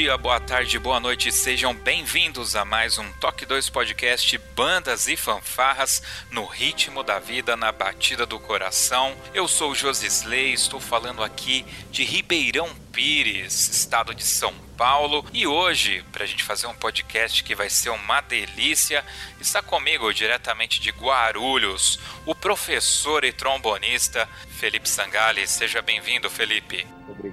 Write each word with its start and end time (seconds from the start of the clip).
Dia, 0.00 0.16
boa 0.16 0.40
tarde, 0.40 0.78
boa 0.78 0.98
noite, 0.98 1.30
sejam 1.30 1.74
bem-vindos 1.74 2.56
a 2.56 2.64
mais 2.64 2.96
um 2.96 3.12
Toque 3.20 3.44
2 3.44 3.68
Podcast 3.68 4.38
Bandas 4.56 5.06
e 5.06 5.14
Fanfarras 5.14 6.02
no 6.30 6.46
ritmo 6.46 7.02
da 7.02 7.18
vida, 7.18 7.54
na 7.54 7.70
batida 7.70 8.24
do 8.24 8.40
coração. 8.40 9.14
Eu 9.34 9.46
sou 9.46 9.74
Josisley, 9.74 10.54
estou 10.54 10.80
falando 10.80 11.22
aqui 11.22 11.66
de 11.90 12.02
Ribeirão 12.02 12.74
Pires, 12.90 13.68
estado 13.68 14.14
de 14.14 14.24
São 14.24 14.54
Paulo, 14.74 15.22
e 15.34 15.46
hoje, 15.46 16.02
para 16.10 16.24
a 16.24 16.26
gente 16.26 16.44
fazer 16.44 16.66
um 16.66 16.74
podcast 16.74 17.44
que 17.44 17.54
vai 17.54 17.68
ser 17.68 17.90
uma 17.90 18.22
delícia, 18.22 19.04
está 19.38 19.60
comigo 19.60 20.14
diretamente 20.14 20.80
de 20.80 20.88
Guarulhos, 20.92 22.00
o 22.24 22.34
professor 22.34 23.22
e 23.22 23.34
trombonista 23.34 24.26
Felipe 24.58 24.88
Sangali. 24.88 25.46
Seja 25.46 25.82
bem-vindo, 25.82 26.30
Felipe. 26.30 26.86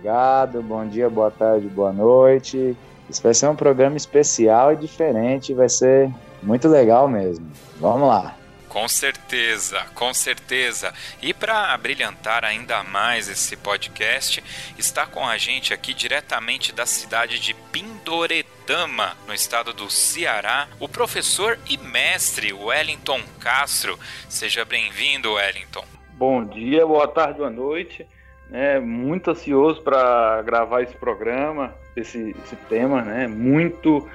Obrigado, 0.08 0.64
bom 0.64 0.88
dia, 0.88 1.10
boa 1.10 1.30
tarde, 1.30 1.68
boa 1.68 1.92
noite. 1.92 2.78
Isso 3.10 3.22
vai 3.22 3.34
ser 3.34 3.50
um 3.50 3.56
programa 3.58 3.98
especial 3.98 4.72
e 4.72 4.78
diferente, 4.78 5.54
vai 5.54 5.68
ser 5.68 6.10
muito 6.42 6.70
legal 6.70 7.10
mesmo. 7.10 7.46
Vamos 7.76 8.08
lá. 8.08 8.34
Com 8.70 8.88
certeza, 8.88 9.86
com 9.94 10.14
certeza. 10.14 10.94
E 11.22 11.34
para 11.34 11.76
brilhantar 11.76 12.46
ainda 12.46 12.84
mais 12.84 13.28
esse 13.28 13.58
podcast, 13.58 14.42
está 14.78 15.06
com 15.06 15.28
a 15.28 15.38
gente 15.38 15.74
aqui 15.74 15.94
diretamente 15.94 16.72
da 16.72 16.86
cidade 16.86 17.38
de 17.38 17.54
Pindoretama, 17.54 19.12
no 19.28 19.34
estado 19.34 19.74
do 19.74 19.90
Ceará, 19.90 20.70
o 20.80 20.88
professor 20.88 21.60
e 21.70 21.78
mestre 21.78 22.54
Wellington 22.54 23.20
Castro. 23.42 24.00
Seja 24.30 24.64
bem-vindo, 24.64 25.34
Wellington. 25.34 25.84
Bom 26.14 26.46
dia, 26.46 26.88
boa 26.88 27.10
tarde, 27.10 27.40
boa 27.40 27.50
noite. 27.50 28.08
É, 28.52 28.80
muito 28.80 29.32
ansioso 29.32 29.82
para 29.82 30.42
gravar 30.42 30.82
esse 30.82 30.96
programa, 30.96 31.74
esse, 31.96 32.36
esse 32.44 32.56
tema, 32.70 33.02
né? 33.02 33.28
Muito 33.28 34.08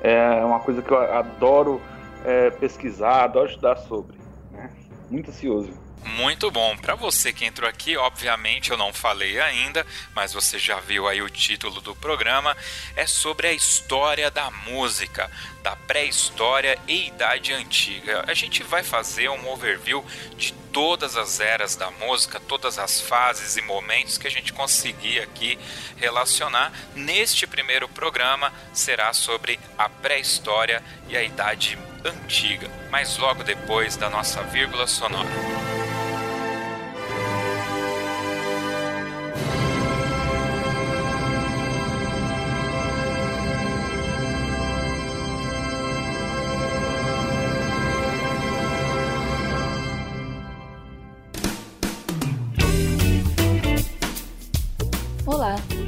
é 0.00 0.44
uma 0.44 0.60
coisa 0.60 0.80
que 0.80 0.90
eu 0.90 0.98
adoro 0.98 1.80
é, 2.24 2.50
pesquisar, 2.50 3.24
adoro 3.24 3.48
estudar 3.48 3.76
sobre. 3.76 4.16
Né? 4.50 4.70
Muito 5.10 5.30
ansioso. 5.30 5.70
Muito 6.04 6.50
bom. 6.50 6.76
Para 6.76 6.94
você 6.94 7.32
que 7.32 7.44
entrou 7.44 7.68
aqui, 7.68 7.96
obviamente 7.96 8.70
eu 8.70 8.76
não 8.76 8.92
falei 8.92 9.40
ainda, 9.40 9.86
mas 10.14 10.32
você 10.32 10.58
já 10.58 10.80
viu 10.80 11.06
aí 11.06 11.20
o 11.20 11.28
título 11.28 11.80
do 11.80 11.94
programa. 11.94 12.56
É 12.96 13.06
sobre 13.06 13.48
a 13.48 13.52
história 13.52 14.30
da 14.30 14.50
música, 14.50 15.30
da 15.62 15.76
pré-história 15.76 16.78
e 16.88 17.08
idade 17.08 17.52
antiga. 17.52 18.24
A 18.26 18.34
gente 18.34 18.62
vai 18.62 18.82
fazer 18.82 19.28
um 19.28 19.48
overview 19.50 20.04
de 20.36 20.52
todas 20.72 21.16
as 21.16 21.40
eras 21.40 21.76
da 21.76 21.90
música, 21.90 22.40
todas 22.40 22.78
as 22.78 23.00
fases 23.00 23.56
e 23.56 23.62
momentos 23.62 24.16
que 24.16 24.26
a 24.26 24.30
gente 24.30 24.52
conseguir 24.52 25.20
aqui 25.20 25.58
relacionar. 25.96 26.72
Neste 26.94 27.46
primeiro 27.46 27.88
programa 27.88 28.52
será 28.72 29.12
sobre 29.12 29.60
a 29.76 29.88
pré-história 29.88 30.82
e 31.08 31.16
a 31.16 31.22
idade 31.22 31.78
antiga, 32.04 32.70
mas 32.90 33.18
logo 33.18 33.42
depois 33.42 33.96
da 33.96 34.08
nossa 34.08 34.42
vírgula 34.44 34.86
sonora. 34.86 35.79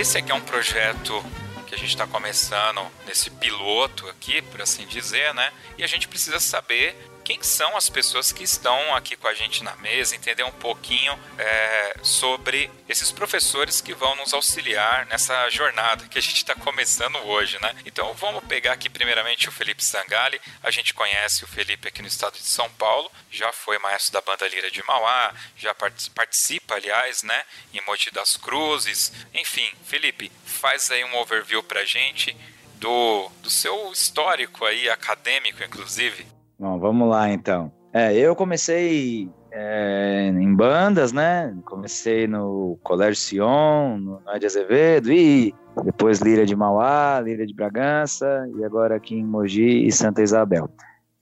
esse 0.00 0.16
aqui 0.16 0.32
é 0.32 0.34
um 0.34 0.40
projeto 0.40 1.22
que 1.66 1.74
a 1.74 1.78
gente 1.78 1.90
está 1.90 2.06
começando 2.06 2.80
nesse 3.06 3.28
piloto 3.28 4.08
aqui, 4.08 4.40
por 4.40 4.62
assim 4.62 4.86
dizer, 4.86 5.34
né? 5.34 5.52
E 5.76 5.84
a 5.84 5.86
gente 5.86 6.08
precisa 6.08 6.40
saber 6.40 6.96
quem 7.30 7.44
são 7.44 7.76
as 7.76 7.88
pessoas 7.88 8.32
que 8.32 8.42
estão 8.42 8.92
aqui 8.92 9.14
com 9.14 9.28
a 9.28 9.34
gente 9.34 9.62
na 9.62 9.76
mesa, 9.76 10.16
entender 10.16 10.42
um 10.42 10.50
pouquinho 10.50 11.16
é, 11.38 11.94
sobre 12.02 12.68
esses 12.88 13.12
professores 13.12 13.80
que 13.80 13.94
vão 13.94 14.16
nos 14.16 14.34
auxiliar 14.34 15.06
nessa 15.06 15.48
jornada 15.48 16.08
que 16.08 16.18
a 16.18 16.20
gente 16.20 16.38
está 16.38 16.56
começando 16.56 17.14
hoje, 17.18 17.56
né? 17.62 17.72
Então 17.86 18.12
vamos 18.14 18.42
pegar 18.46 18.72
aqui 18.72 18.90
primeiramente 18.90 19.48
o 19.48 19.52
Felipe 19.52 19.84
Sangali. 19.84 20.40
A 20.60 20.72
gente 20.72 20.92
conhece 20.92 21.44
o 21.44 21.46
Felipe 21.46 21.86
aqui 21.86 22.02
no 22.02 22.08
estado 22.08 22.32
de 22.32 22.42
São 22.42 22.68
Paulo, 22.70 23.08
já 23.30 23.52
foi 23.52 23.78
maestro 23.78 24.14
da 24.14 24.20
banda 24.20 24.48
Lira 24.48 24.68
de 24.68 24.84
Mauá, 24.84 25.32
já 25.56 25.72
participa, 26.12 26.74
aliás, 26.74 27.22
né, 27.22 27.44
em 27.72 27.80
Monte 27.82 28.10
das 28.10 28.36
Cruzes. 28.36 29.12
Enfim, 29.32 29.70
Felipe, 29.84 30.32
faz 30.44 30.90
aí 30.90 31.04
um 31.04 31.16
overview 31.16 31.62
pra 31.62 31.84
gente 31.84 32.36
do, 32.74 33.30
do 33.40 33.48
seu 33.48 33.92
histórico 33.92 34.64
aí, 34.64 34.90
acadêmico, 34.90 35.62
inclusive. 35.62 36.39
Bom, 36.60 36.78
vamos 36.78 37.08
lá 37.08 37.32
então. 37.32 37.72
É, 37.90 38.14
eu 38.14 38.36
comecei 38.36 39.30
é, 39.50 40.28
em 40.28 40.54
bandas, 40.54 41.10
né? 41.10 41.56
Comecei 41.64 42.26
no 42.26 42.78
Colégio 42.82 43.16
Sion, 43.16 43.96
no 43.96 44.20
Noé 44.20 44.38
de 44.38 44.44
Azevedo, 44.44 45.10
e 45.10 45.54
depois 45.82 46.20
Lira 46.20 46.44
de 46.44 46.54
Mauá, 46.54 47.18
Lira 47.24 47.46
de 47.46 47.54
Bragança, 47.54 48.46
e 48.54 48.62
agora 48.62 48.96
aqui 48.96 49.14
em 49.14 49.24
Mogi 49.24 49.86
e 49.86 49.90
Santa 49.90 50.20
Isabel. 50.20 50.68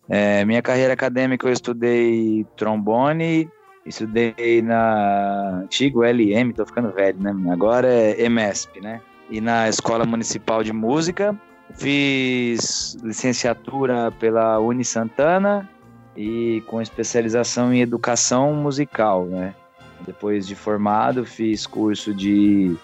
É, 0.09 0.45
minha 0.45 0.61
carreira 0.61 0.95
acadêmica 0.95 1.47
eu 1.47 1.53
estudei 1.53 2.45
trombone, 2.57 3.49
estudei 3.87 4.61
na 4.61 5.61
antigo 5.63 6.03
LM, 6.03 6.53
tô 6.53 6.67
ficando 6.67 6.91
velho, 6.91 7.21
né? 7.21 7.33
Agora 7.53 7.87
é 7.87 8.25
EMESP, 8.25 8.81
né? 8.81 9.01
E 9.31 9.41
na 9.41 9.69
Escola 9.69 10.05
Municipal 10.05 10.65
de 10.65 10.73
Música, 10.73 11.39
Fiz 11.77 12.97
licenciatura 13.03 14.11
pela 14.13 14.59
Uni 14.59 14.85
Santana 14.85 15.69
e 16.17 16.63
com 16.67 16.83
especialização 16.83 17.73
em 17.73 17.81
educação 17.81 18.53
musical, 18.55 19.27
né? 19.27 19.55
Depois 20.01 20.47
de 20.47 20.55
formado, 20.55 21.25
fiz 21.25 21.67
curso 21.67 22.15
de 22.15 22.77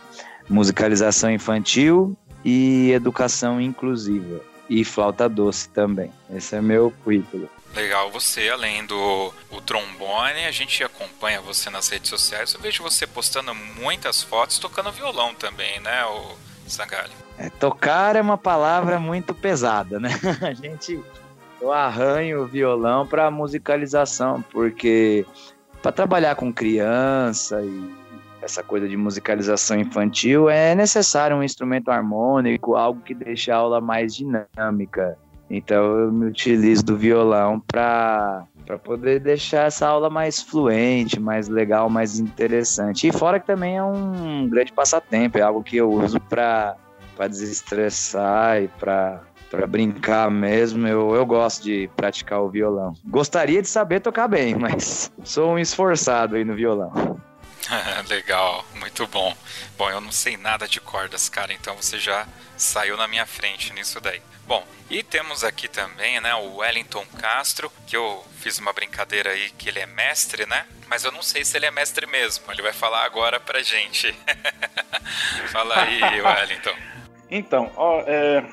musicalização 0.49 1.31
infantil 1.31 2.17
e 2.45 2.91
educação 2.93 3.61
inclusiva 3.61 4.41
e 4.69 4.85
flauta 4.85 5.29
doce 5.29 5.69
também. 5.69 6.11
Esse 6.31 6.57
é 6.57 6.61
meu 6.61 6.93
currículo. 7.03 7.49
Legal, 7.75 8.11
você, 8.11 8.49
além 8.49 8.87
do 8.87 9.33
o 9.51 9.61
trombone, 9.61 10.45
a 10.45 10.51
gente 10.53 10.85
acompanha 10.85 11.41
você 11.41 11.69
nas 11.71 11.89
redes 11.89 12.09
sociais. 12.09 12.55
Eu 12.55 12.61
vejo 12.61 12.83
você 12.83 13.07
postando 13.07 13.53
muitas 13.55 14.23
fotos 14.23 14.59
tocando 14.59 14.93
violão 14.93 15.35
também, 15.35 15.81
né, 15.81 16.05
o 16.05 16.37
Sangalho? 16.69 17.24
É, 17.39 17.51
tocar 17.51 18.17
é 18.17 18.21
uma 18.21 18.39
palavra 18.39 18.99
muito 18.99 19.35
pesada, 19.35 19.99
né? 19.99 20.11
A 20.41 20.53
gente 20.53 21.03
eu 21.61 21.73
arranho 21.73 22.43
o 22.43 22.47
violão 22.47 23.07
para 23.07 23.31
musicalização, 23.31 24.45
porque 24.53 25.25
para 25.81 25.91
trabalhar 25.93 26.35
com 26.35 26.53
criança 26.53 27.63
e 27.63 27.91
essa 28.43 28.63
coisa 28.63 28.87
de 28.87 28.97
musicalização 28.97 29.81
infantil 29.81 30.51
é 30.51 30.75
necessário 30.75 31.35
um 31.37 31.43
instrumento 31.43 31.91
harmônico, 31.91 32.77
algo 32.77 33.01
que 33.01 33.15
deixe 33.15 33.51
a 33.51 33.57
aula 33.57 33.81
mais 33.81 34.15
dinâmica. 34.15 35.17
Então 35.49 35.99
eu 35.99 36.13
me 36.13 36.27
utilizo 36.27 36.85
do 36.85 36.97
violão 36.97 37.61
para 37.61 38.45
para 38.67 38.79
poder 38.79 39.21
deixar 39.21 39.67
essa 39.67 39.87
aula 39.87 40.09
mais 40.09 40.41
fluente, 40.41 41.21
mais 41.21 41.49
legal, 41.49 41.91
mais 41.91 42.19
interessante. 42.19 43.07
E 43.07 43.13
fora 43.13 43.39
que 43.39 43.47
também 43.47 43.77
é 43.77 43.83
um 43.83 44.49
grande 44.49 44.73
passatempo, 44.73 45.37
é 45.37 45.43
algo 45.43 45.63
que 45.63 45.77
eu 45.77 45.91
uso 45.91 46.19
para 46.19 46.75
para 47.17 47.29
desestressar 47.29 48.63
e 48.63 48.69
para 48.69 49.23
para 49.51 49.69
brincar 49.69 50.29
mesmo, 50.33 50.85
eu, 50.89 51.15
eu 51.15 51.25
gosto 51.25 51.63
de 51.63 51.89
praticar 51.95 52.41
o 52.41 52.51
violão. 52.51 52.93
Gostaria 53.05 53.63
de 53.63 53.69
saber 53.69 54.01
tocar 54.01 54.27
bem, 54.27 54.55
mas 54.59 55.13
sou 55.23 55.53
um 55.53 55.59
esforçado 55.59 56.35
aí 56.35 56.45
no 56.45 56.57
violão. 56.57 57.21
Legal, 58.09 58.65
muito 58.75 59.07
bom. 59.07 59.35
Bom, 59.79 59.89
eu 59.91 60.01
não 60.01 60.11
sei 60.11 60.37
nada 60.37 60.67
de 60.67 60.81
cordas, 60.81 61.29
cara, 61.29 61.53
então 61.53 61.77
você 61.77 61.99
já 61.99 62.27
saiu 62.57 62.97
na 62.97 63.07
minha 63.07 63.27
frente 63.27 63.73
nisso 63.73 64.01
daí. 64.01 64.21
Bom, 64.47 64.67
e 64.91 65.03
temos 65.03 65.43
aqui 65.43 65.69
também, 65.69 66.21
né, 66.21 66.35
o 66.35 66.57
Wellington 66.57 67.07
Castro, 67.19 67.73
que 67.87 67.97
eu 67.97 68.25
fiz 68.41 68.59
uma 68.59 68.73
brincadeira 68.73 69.31
aí 69.31 69.51
que 69.51 69.69
ele 69.69 69.79
é 69.79 69.87
mestre, 69.87 70.47
né? 70.47 70.67
Mas 70.87 71.05
eu 71.05 71.11
não 71.11 71.23
sei 71.23 71.45
se 71.45 71.57
ele 71.57 71.65
é 71.65 71.71
mestre 71.71 72.07
mesmo. 72.07 72.45
Ele 72.53 72.61
vai 72.61 72.73
falar 72.73 73.05
agora 73.05 73.41
pra 73.41 73.63
gente. 73.63 74.15
Fala 75.51 75.81
aí, 75.81 76.21
Wellington. 76.21 76.77
Então, 77.35 77.69
ó, 77.77 78.01
é, 78.07 78.45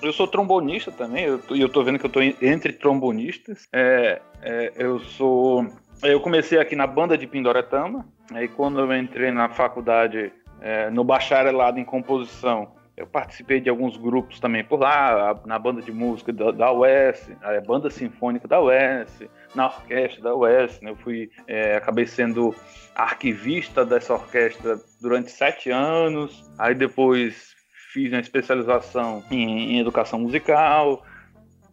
eu 0.00 0.12
sou 0.12 0.28
trombonista 0.28 0.92
também, 0.92 1.24
e 1.24 1.26
eu, 1.26 1.40
eu 1.50 1.68
tô 1.68 1.82
vendo 1.82 1.98
que 1.98 2.06
eu 2.06 2.10
tô 2.10 2.20
entre 2.22 2.72
trombonistas. 2.72 3.66
É, 3.72 4.22
é, 4.40 4.72
eu 4.76 5.00
sou. 5.00 5.66
Eu 6.00 6.20
comecei 6.20 6.56
aqui 6.60 6.76
na 6.76 6.86
banda 6.86 7.18
de 7.18 7.26
Pindoretama, 7.26 8.06
aí 8.32 8.46
quando 8.46 8.78
eu 8.78 8.96
entrei 8.96 9.32
na 9.32 9.48
faculdade, 9.48 10.32
é, 10.60 10.88
no 10.90 11.02
bacharelado 11.02 11.80
em 11.80 11.84
composição, 11.84 12.72
eu 12.96 13.04
participei 13.04 13.60
de 13.60 13.68
alguns 13.68 13.96
grupos 13.96 14.38
também 14.38 14.62
por 14.62 14.78
lá, 14.78 15.40
na 15.44 15.58
banda 15.58 15.82
de 15.82 15.90
música 15.90 16.32
da, 16.32 16.52
da 16.52 16.72
UES, 16.72 17.32
a 17.42 17.60
banda 17.60 17.90
sinfônica 17.90 18.46
da 18.46 18.62
UES, 18.62 19.24
na 19.56 19.66
orquestra 19.66 20.22
da 20.22 20.36
UES. 20.36 20.80
Né? 20.80 20.90
Eu 20.92 20.96
fui, 20.96 21.30
é, 21.48 21.74
acabei 21.74 22.06
sendo 22.06 22.54
arquivista 22.94 23.84
dessa 23.84 24.14
orquestra 24.14 24.78
durante 25.00 25.32
sete 25.32 25.68
anos. 25.70 26.48
Aí 26.56 26.74
depois 26.76 27.58
fiz 27.92 28.12
uma 28.12 28.20
especialização 28.20 29.22
em, 29.30 29.74
em 29.74 29.80
educação 29.80 30.18
musical, 30.20 31.04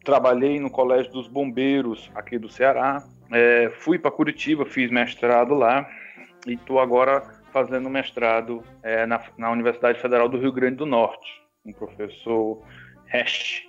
trabalhei 0.03 0.59
no 0.59 0.69
Colégio 0.69 1.11
dos 1.11 1.27
Bombeiros 1.27 2.09
aqui 2.15 2.37
do 2.37 2.49
Ceará, 2.49 3.03
é, 3.31 3.69
fui 3.79 3.99
para 3.99 4.09
Curitiba, 4.11 4.65
fiz 4.65 4.89
mestrado 4.89 5.53
lá 5.53 5.87
e 6.45 6.53
estou 6.53 6.79
agora 6.79 7.21
fazendo 7.51 7.89
mestrado 7.89 8.63
é, 8.83 9.05
na, 9.05 9.21
na, 9.37 9.51
Universidade 9.51 9.99
Federal 9.99 10.29
do 10.29 10.37
Rio 10.37 10.51
Grande 10.51 10.77
do 10.77 10.85
Norte, 10.85 11.27
com 11.63 11.71
o 11.71 11.73
professor 11.73 12.63
Hesch. 13.13 13.63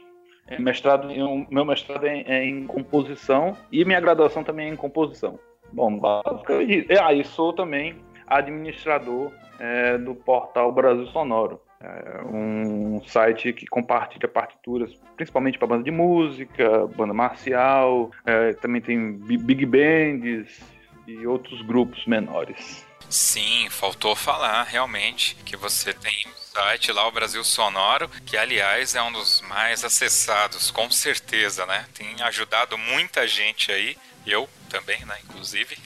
É, 0.46 0.58
mestrado, 0.58 1.10
eu, 1.10 1.46
meu 1.50 1.64
mestrado 1.64 2.06
é, 2.06 2.22
é, 2.22 2.44
em 2.44 2.66
composição 2.66 3.56
e 3.70 3.84
minha 3.84 4.00
graduação 4.00 4.42
também 4.42 4.68
é 4.68 4.72
em 4.72 4.76
composição. 4.76 5.38
Bom, 5.72 5.98
basicamente, 5.98 6.86
ah, 6.98 7.12
e 7.12 7.22
sou 7.24 7.52
também 7.52 7.96
administrador 8.26 9.30
é, 9.58 9.98
do 9.98 10.14
portal 10.14 10.72
Brasil 10.72 11.06
Sonoro. 11.08 11.60
É 11.80 12.22
um 12.24 13.00
site 13.06 13.52
que 13.52 13.66
compartilha 13.66 14.26
partituras, 14.26 14.92
principalmente 15.16 15.58
para 15.58 15.68
banda 15.68 15.84
de 15.84 15.90
música, 15.92 16.86
banda 16.88 17.14
marcial, 17.14 18.10
é, 18.26 18.52
também 18.54 18.80
tem 18.80 19.12
big 19.12 19.64
bands 19.64 20.60
e 21.06 21.26
outros 21.26 21.62
grupos 21.62 22.04
menores. 22.04 22.84
Sim, 23.08 23.68
faltou 23.70 24.14
falar 24.14 24.64
realmente 24.64 25.36
que 25.44 25.56
você 25.56 25.94
tem 25.94 26.26
um 26.26 26.36
site 26.36 26.92
lá, 26.92 27.06
o 27.06 27.12
Brasil 27.12 27.42
Sonoro, 27.44 28.08
que 28.26 28.36
aliás 28.36 28.94
é 28.94 29.02
um 29.02 29.12
dos 29.12 29.40
mais 29.42 29.84
acessados, 29.84 30.70
com 30.70 30.90
certeza, 30.90 31.64
né? 31.64 31.86
Tem 31.94 32.20
ajudado 32.22 32.76
muita 32.76 33.26
gente 33.26 33.70
aí, 33.72 33.96
eu 34.26 34.48
também, 34.68 35.02
né? 35.06 35.16
Inclusive, 35.24 35.78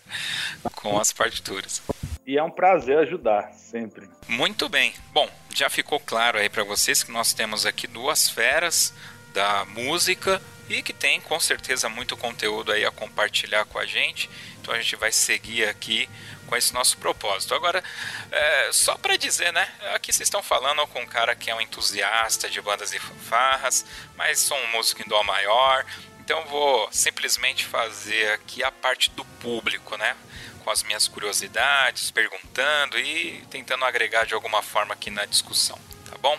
com 0.76 1.00
as 1.00 1.12
partituras. 1.12 1.82
E 2.26 2.38
é 2.38 2.42
um 2.42 2.50
prazer 2.50 2.98
ajudar, 2.98 3.52
sempre. 3.52 4.08
Muito 4.28 4.68
bem. 4.68 4.94
Bom, 5.12 5.28
já 5.52 5.68
ficou 5.68 5.98
claro 5.98 6.38
aí 6.38 6.48
para 6.48 6.62
vocês 6.62 7.02
que 7.02 7.10
nós 7.10 7.32
temos 7.32 7.66
aqui 7.66 7.86
duas 7.86 8.28
feras 8.28 8.94
da 9.34 9.64
música 9.64 10.40
e 10.68 10.82
que 10.82 10.92
tem 10.92 11.20
com 11.20 11.38
certeza 11.40 11.88
muito 11.88 12.16
conteúdo 12.16 12.72
aí 12.72 12.84
a 12.84 12.90
compartilhar 12.90 13.64
com 13.64 13.78
a 13.78 13.86
gente. 13.86 14.30
Então 14.60 14.72
a 14.72 14.80
gente 14.80 14.94
vai 14.94 15.10
seguir 15.10 15.68
aqui 15.68 16.08
com 16.46 16.56
esse 16.56 16.72
nosso 16.72 16.96
propósito. 16.98 17.54
Agora, 17.54 17.82
é, 18.30 18.70
só 18.72 18.96
para 18.96 19.16
dizer, 19.16 19.52
né? 19.52 19.68
Aqui 19.94 20.12
vocês 20.12 20.26
estão 20.26 20.42
falando 20.42 20.86
com 20.86 21.00
um 21.00 21.06
cara 21.06 21.34
que 21.34 21.50
é 21.50 21.54
um 21.54 21.60
entusiasta 21.60 22.48
de 22.48 22.60
bandas 22.60 22.92
e 22.92 22.98
fanfarras, 22.98 23.84
mas 24.16 24.38
sou 24.38 24.56
um 24.56 24.66
músico 24.68 25.02
em 25.02 25.08
dó 25.08 25.22
maior. 25.24 25.84
Então 26.20 26.44
vou 26.46 26.88
simplesmente 26.92 27.64
fazer 27.64 28.32
aqui 28.32 28.62
a 28.62 28.70
parte 28.70 29.10
do 29.10 29.24
público, 29.24 29.96
né? 29.96 30.16
Com 30.62 30.70
as 30.70 30.82
minhas 30.82 31.08
curiosidades, 31.08 32.10
perguntando 32.10 32.98
e 32.98 33.44
tentando 33.50 33.84
agregar 33.84 34.24
de 34.24 34.34
alguma 34.34 34.62
forma 34.62 34.94
aqui 34.94 35.10
na 35.10 35.24
discussão, 35.24 35.78
tá 36.08 36.16
bom? 36.18 36.38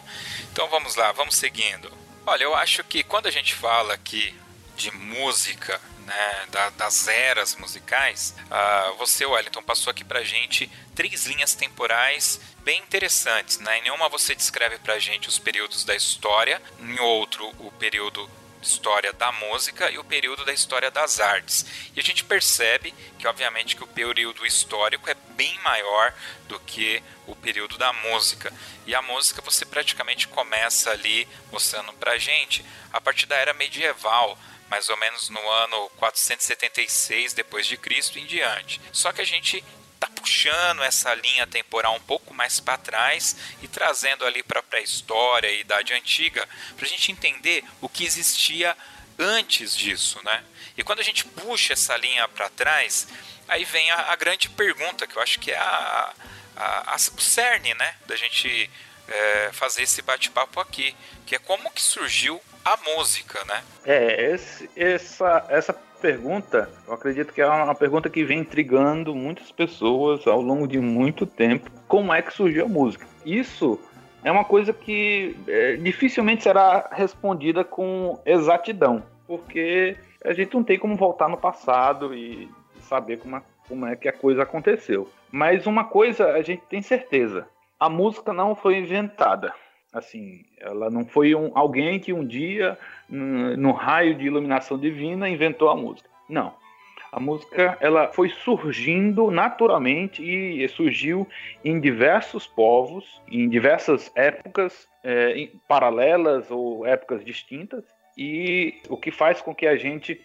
Então 0.52 0.68
vamos 0.70 0.96
lá, 0.96 1.12
vamos 1.12 1.36
seguindo. 1.36 1.92
Olha, 2.25 2.44
eu 2.44 2.56
acho 2.56 2.84
que 2.84 3.04
quando 3.04 3.28
a 3.28 3.31
gente 3.31 3.54
fala 3.54 3.94
aqui 3.94 4.34
de 4.75 4.92
música, 4.92 5.80
né, 6.06 6.46
da, 6.50 6.70
das 6.72 7.08
eras 7.08 7.56
musicais, 7.56 8.36
uh, 8.46 8.96
você, 8.98 9.25
Wellington, 9.25 9.63
passou 9.63 9.92
aqui 9.92 10.03
pra 10.03 10.24
gente 10.24 10.70
três 10.96 11.25
linhas 11.25 11.53
temporais 11.53 12.39
bem 12.63 12.80
interessantes. 12.80 13.60
Né? 13.60 13.80
Em 13.80 13.92
uma 13.92 14.10
você 14.10 14.36
descreve 14.36 14.77
pra 14.80 15.00
gente 15.00 15.27
os 15.27 15.39
períodos 15.39 15.84
da 15.84 15.96
história, 15.96 16.62
em 16.80 17.00
outro 17.00 17.48
o 17.60 17.72
período 17.72 18.30
história 18.63 19.13
da 19.13 19.32
música 19.32 19.91
e 19.91 20.00
o 20.00 20.03
período 20.03 20.43
da 20.43 20.53
história 20.53 20.89
das 20.89 21.20
artes. 21.20 21.65
E 21.96 22.00
a 22.00 22.03
gente 22.03 22.24
percebe 22.24 22.93
que, 23.20 23.27
obviamente, 23.27 23.75
que 23.75 23.84
o 23.84 23.88
período 23.88 24.46
histórico 24.46 25.10
é 25.10 25.15
bem 25.36 25.60
maior 25.60 26.13
do 26.48 26.60
que 26.60 27.03
o 27.27 27.36
período 27.36 27.77
da 27.77 27.93
música. 27.93 28.51
E 28.88 28.96
a 28.96 29.01
música 29.01 29.41
você 29.41 29.65
praticamente 29.65 30.27
começa 30.27 30.89
ali 30.91 31.27
mostrando 31.51 31.93
pra 31.93 32.17
gente 32.17 32.65
a 32.91 33.00
partir 33.00 33.25
da 33.25 33.36
era 33.36 33.53
medieval, 33.53 34.38
mais 34.70 34.89
ou 34.89 34.98
menos 34.98 35.29
no 35.29 35.50
ano 35.50 35.89
476 35.98 37.34
depois 37.34 37.67
de 37.67 37.77
Cristo 37.77 38.17
em 38.17 38.25
diante. 38.25 38.82
Só 38.91 39.12
que 39.12 39.22
a 39.22 39.25
gente 39.25 39.63
puxando 40.24 40.82
essa 40.82 41.13
linha 41.13 41.46
temporal 41.46 41.94
um 41.96 42.00
pouco 42.00 42.34
mais 42.34 42.62
para 42.62 42.77
trás 42.77 43.36
e 43.62 43.68
trazendo 43.68 44.25
ali 44.25 44.42
para 44.42 44.62
a 44.62 44.63
pré-história 44.63 45.50
e 45.50 45.60
idade 45.60 45.94
antiga, 45.94 46.48
para 46.77 46.86
a 46.86 46.89
gente 46.89 47.12
entender 47.12 47.62
o 47.82 47.89
que 47.89 48.06
existia 48.06 48.75
antes 49.20 49.75
disso, 49.75 50.22
né? 50.24 50.44
E 50.77 50.84
quando 50.84 51.01
a 51.01 51.03
gente 51.03 51.25
puxa 51.25 51.74
essa 51.74 51.98
linha 51.98 52.25
para 52.30 52.50
trás, 52.50 53.06
aí 53.50 53.65
vem 53.65 53.92
a, 53.92 54.13
a, 54.13 54.15
grande 54.15 54.50
pergunta, 54.50 55.06
que 55.06 55.18
eu 55.18 55.22
acho 55.22 55.39
que 55.39 55.51
é 55.51 55.58
a, 55.58 56.13
a, 56.56 56.94
a 56.94 56.96
o 56.96 57.22
cerne, 57.22 57.74
né? 57.74 57.96
Da 58.08 58.15
gente 58.15 58.72
é, 59.10 59.50
fazer 59.51 59.84
esse 59.84 60.01
bate-papo 60.01 60.60
aqui, 60.62 60.96
que 61.25 61.36
é 61.36 61.39
como 61.39 61.70
que 61.70 61.82
surgiu 61.82 62.42
a 62.63 62.77
música, 62.77 63.44
né? 63.44 63.63
É, 63.86 64.32
esse, 64.32 64.70
essa, 64.75 65.46
essa 65.50 65.74
pergunta, 66.03 66.69
eu 66.86 66.93
acredito 66.93 67.31
que 67.31 67.41
é 67.41 67.48
uma 67.48 67.74
pergunta 67.74 68.10
que 68.10 68.25
vem 68.25 68.39
intrigando 68.39 69.15
muitas 69.15 69.50
pessoas 69.53 70.27
ao 70.27 70.41
longo 70.41 70.67
de 70.67 70.77
muito 70.77 71.25
tempo. 71.25 71.72
Como 71.88 72.13
é 72.13 72.22
que 72.22 72.33
surgiu 72.33 72.65
a 72.65 72.67
música? 72.67 73.07
Isso 73.25 73.79
é 74.22 74.29
uma 74.29 74.43
coisa 74.43 74.74
que 74.74 75.33
é, 75.48 75.77
dificilmente 75.77 76.43
será 76.43 76.89
respondida 76.91 77.63
com 77.63 78.19
exatidão, 78.25 79.01
porque 79.25 79.95
a 80.25 80.33
gente 80.33 80.53
não 80.53 80.62
tem 80.62 80.77
como 80.77 80.98
voltar 80.98 81.29
no 81.29 81.38
passado 81.38 82.13
e 82.13 82.51
saber 82.81 83.19
como 83.19 83.41
como 83.69 83.86
é 83.86 83.95
que 83.95 84.10
a 84.10 84.13
coisa 84.13 84.43
aconteceu. 84.43 85.10
Mas 85.31 85.65
uma 85.65 85.86
coisa 85.86 86.33
a 86.33 86.41
gente 86.41 86.63
tem 86.69 86.81
certeza: 86.81 87.48
a 87.79 87.89
música 87.89 88.33
não 88.33 88.55
foi 88.55 88.75
inventada. 88.75 89.53
Assim, 89.94 90.44
ela 90.60 90.90
não 90.90 91.06
foi 91.06 91.36
um, 91.36 91.52
alguém 91.54 92.00
que 92.00 92.12
um 92.12 92.26
dia 92.26 92.78
no 93.08 93.72
raio 93.72 94.16
de 94.16 94.26
iluminação 94.26 94.78
divina, 94.78 95.30
inventou 95.30 95.70
a 95.70 95.76
música. 95.76 96.10
Não. 96.28 96.54
A 97.12 97.20
música 97.20 97.78
ela 97.80 98.08
foi 98.08 98.30
surgindo 98.30 99.30
naturalmente 99.30 100.24
e 100.24 100.68
surgiu 100.68 101.28
em 101.64 101.80
diversos 101.80 102.48
povos, 102.48 103.22
em 103.30 103.48
diversas 103.48 104.12
épocas 104.16 104.88
é, 105.04 105.48
paralelas 105.68 106.50
ou 106.50 106.88
épocas 106.88 107.24
distintas, 107.24 107.84
e 108.18 108.82
o 108.90 108.98
que 108.98 109.12
faz 109.12 109.42
com 109.42 109.54
que 109.54 109.68
a 109.68 109.76
gente 109.76 110.20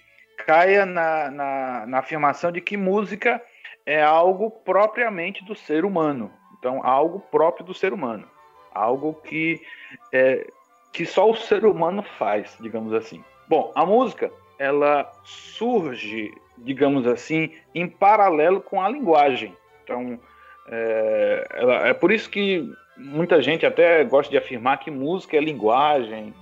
caia 0.47 0.87
na, 0.87 1.31
na, 1.31 1.87
na 1.87 1.99
afirmação 1.99 2.51
de 2.51 2.63
que 2.63 2.77
música 2.77 3.43
é 3.85 4.03
algo 4.03 4.51
propriamente 4.51 5.45
do 5.45 5.55
ser 5.55 5.85
humano. 5.85 6.33
Então, 6.59 6.81
algo 6.83 7.21
próprio 7.21 7.67
do 7.67 7.75
ser 7.75 7.93
humano. 7.93 8.27
Algo 8.79 9.15
que, 9.25 9.61
é, 10.13 10.47
que 10.93 11.05
só 11.05 11.31
o 11.31 11.37
ser 11.37 11.65
humano 11.65 12.03
faz, 12.03 12.57
digamos 12.61 12.93
assim. 12.93 13.23
Bom, 13.49 13.73
a 13.75 13.85
música, 13.85 14.31
ela 14.59 15.11
surge, 15.25 16.33
digamos 16.59 17.07
assim, 17.07 17.53
em 17.75 17.89
paralelo 17.89 18.61
com 18.61 18.81
a 18.81 18.89
linguagem. 18.89 19.57
Então, 19.83 20.19
é, 20.69 21.47
ela, 21.55 21.89
é 21.89 21.95
por 21.95 22.13
isso 22.13 22.29
que 22.29 22.71
muita 22.97 23.41
gente 23.41 23.65
até 23.65 24.05
gosta 24.05 24.31
de 24.31 24.37
afirmar 24.37 24.79
que 24.79 24.91
música 24.91 25.37
é 25.37 25.41
linguagem, 25.41 26.35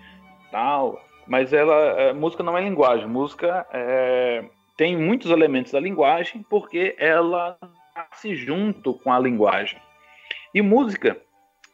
tal, 0.50 1.02
mas 1.26 1.52
ela, 1.52 1.74
é, 2.00 2.12
música 2.12 2.42
não 2.42 2.56
é 2.56 2.62
linguagem. 2.62 3.06
Música 3.06 3.66
é, 3.72 4.44
tem 4.76 4.96
muitos 4.96 5.30
elementos 5.30 5.72
da 5.72 5.80
linguagem 5.80 6.44
porque 6.48 6.94
ela 6.98 7.56
nasce 7.94 8.34
junto 8.34 8.94
com 8.94 9.12
a 9.12 9.18
linguagem. 9.18 9.80
E 10.54 10.62
música, 10.62 11.16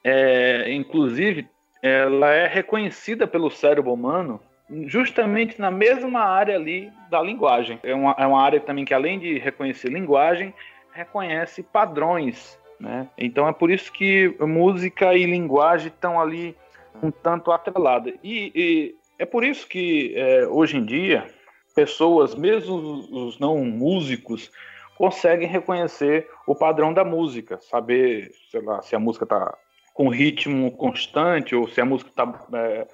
é, 0.05 0.73
inclusive, 0.73 1.49
ela 1.83 2.33
é 2.33 2.47
reconhecida 2.47 3.27
pelo 3.27 3.51
cérebro 3.51 3.93
humano 3.93 4.41
justamente 4.87 5.61
na 5.61 5.71
mesma 5.71 6.21
área 6.21 6.57
ali 6.57 6.91
da 7.11 7.21
linguagem. 7.21 7.79
É 7.83 7.95
uma, 7.95 8.15
é 8.19 8.27
uma 8.27 8.43
área 8.43 8.61
também 8.61 8.85
que, 8.85 8.95
além 8.95 9.19
de 9.19 9.39
reconhecer 9.39 9.89
linguagem, 9.89 10.55
reconhece 10.93 11.63
padrões. 11.63 12.59
Né? 12.81 13.09
Então 13.19 13.47
é 13.49 13.53
por 13.53 13.71
isso 13.71 13.93
que 13.93 14.35
música 14.41 15.15
e 15.15 15.25
linguagem 15.25 15.89
estão 15.89 16.21
ali 16.21 16.57
um 17.03 17.11
tanto 17.11 17.53
atreladas. 17.53 18.15
E, 18.23 18.53
e 18.55 18.95
é 19.19 19.27
por 19.27 19.45
isso 19.45 19.67
que 19.69 20.15
é, 20.17 20.47
hoje 20.47 20.77
em 20.77 20.85
dia 20.85 21.27
pessoas, 21.75 22.35
mesmo 22.35 22.75
os 22.75 23.39
não 23.39 23.65
músicos, 23.65 24.51
conseguem 24.97 25.49
reconhecer 25.49 26.29
o 26.47 26.55
padrão 26.55 26.93
da 26.93 27.03
música, 27.03 27.59
saber, 27.63 28.31
sei 28.51 28.61
lá, 28.61 28.83
se 28.83 28.95
a 28.95 28.99
música 28.99 29.25
está 29.25 29.57
com 29.95 30.09
ritmo 30.09 30.71
constante 30.73 31.55
ou 31.55 31.69
se 31.69 31.81
a 31.81 31.85
música 31.85 32.11
está 32.11 32.47
é, 32.55 32.87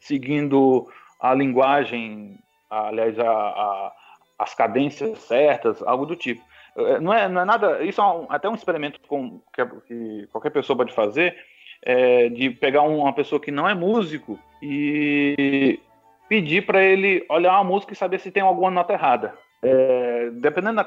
seguindo 0.00 0.88
a 1.20 1.34
linguagem, 1.34 2.38
aliás, 2.70 3.18
a, 3.18 3.30
a, 3.30 3.92
as 4.38 4.54
cadências 4.54 5.18
certas, 5.18 5.82
algo 5.82 6.06
do 6.06 6.16
tipo. 6.16 6.42
É, 6.76 7.00
não 7.00 7.12
é, 7.12 7.28
não 7.28 7.40
é 7.40 7.44
nada. 7.44 7.82
Isso 7.82 8.00
é 8.00 8.04
um, 8.04 8.26
até 8.28 8.48
um 8.48 8.54
experimento 8.54 9.00
com, 9.08 9.40
que, 9.52 9.64
que, 9.86 10.28
qualquer 10.30 10.50
pessoa 10.50 10.76
pode 10.76 10.92
fazer, 10.92 11.36
é, 11.82 12.28
de 12.28 12.50
pegar 12.50 12.82
uma 12.82 13.12
pessoa 13.12 13.40
que 13.40 13.50
não 13.50 13.68
é 13.68 13.74
músico 13.74 14.38
e 14.62 15.80
pedir 16.28 16.66
para 16.66 16.82
ele 16.82 17.24
olhar 17.28 17.52
uma 17.52 17.64
música 17.64 17.92
e 17.92 17.96
saber 17.96 18.18
se 18.18 18.30
tem 18.30 18.42
alguma 18.42 18.70
nota 18.70 18.92
errada. 18.92 19.34
É, 19.62 20.30
dependendo 20.34 20.76
da 20.76 20.84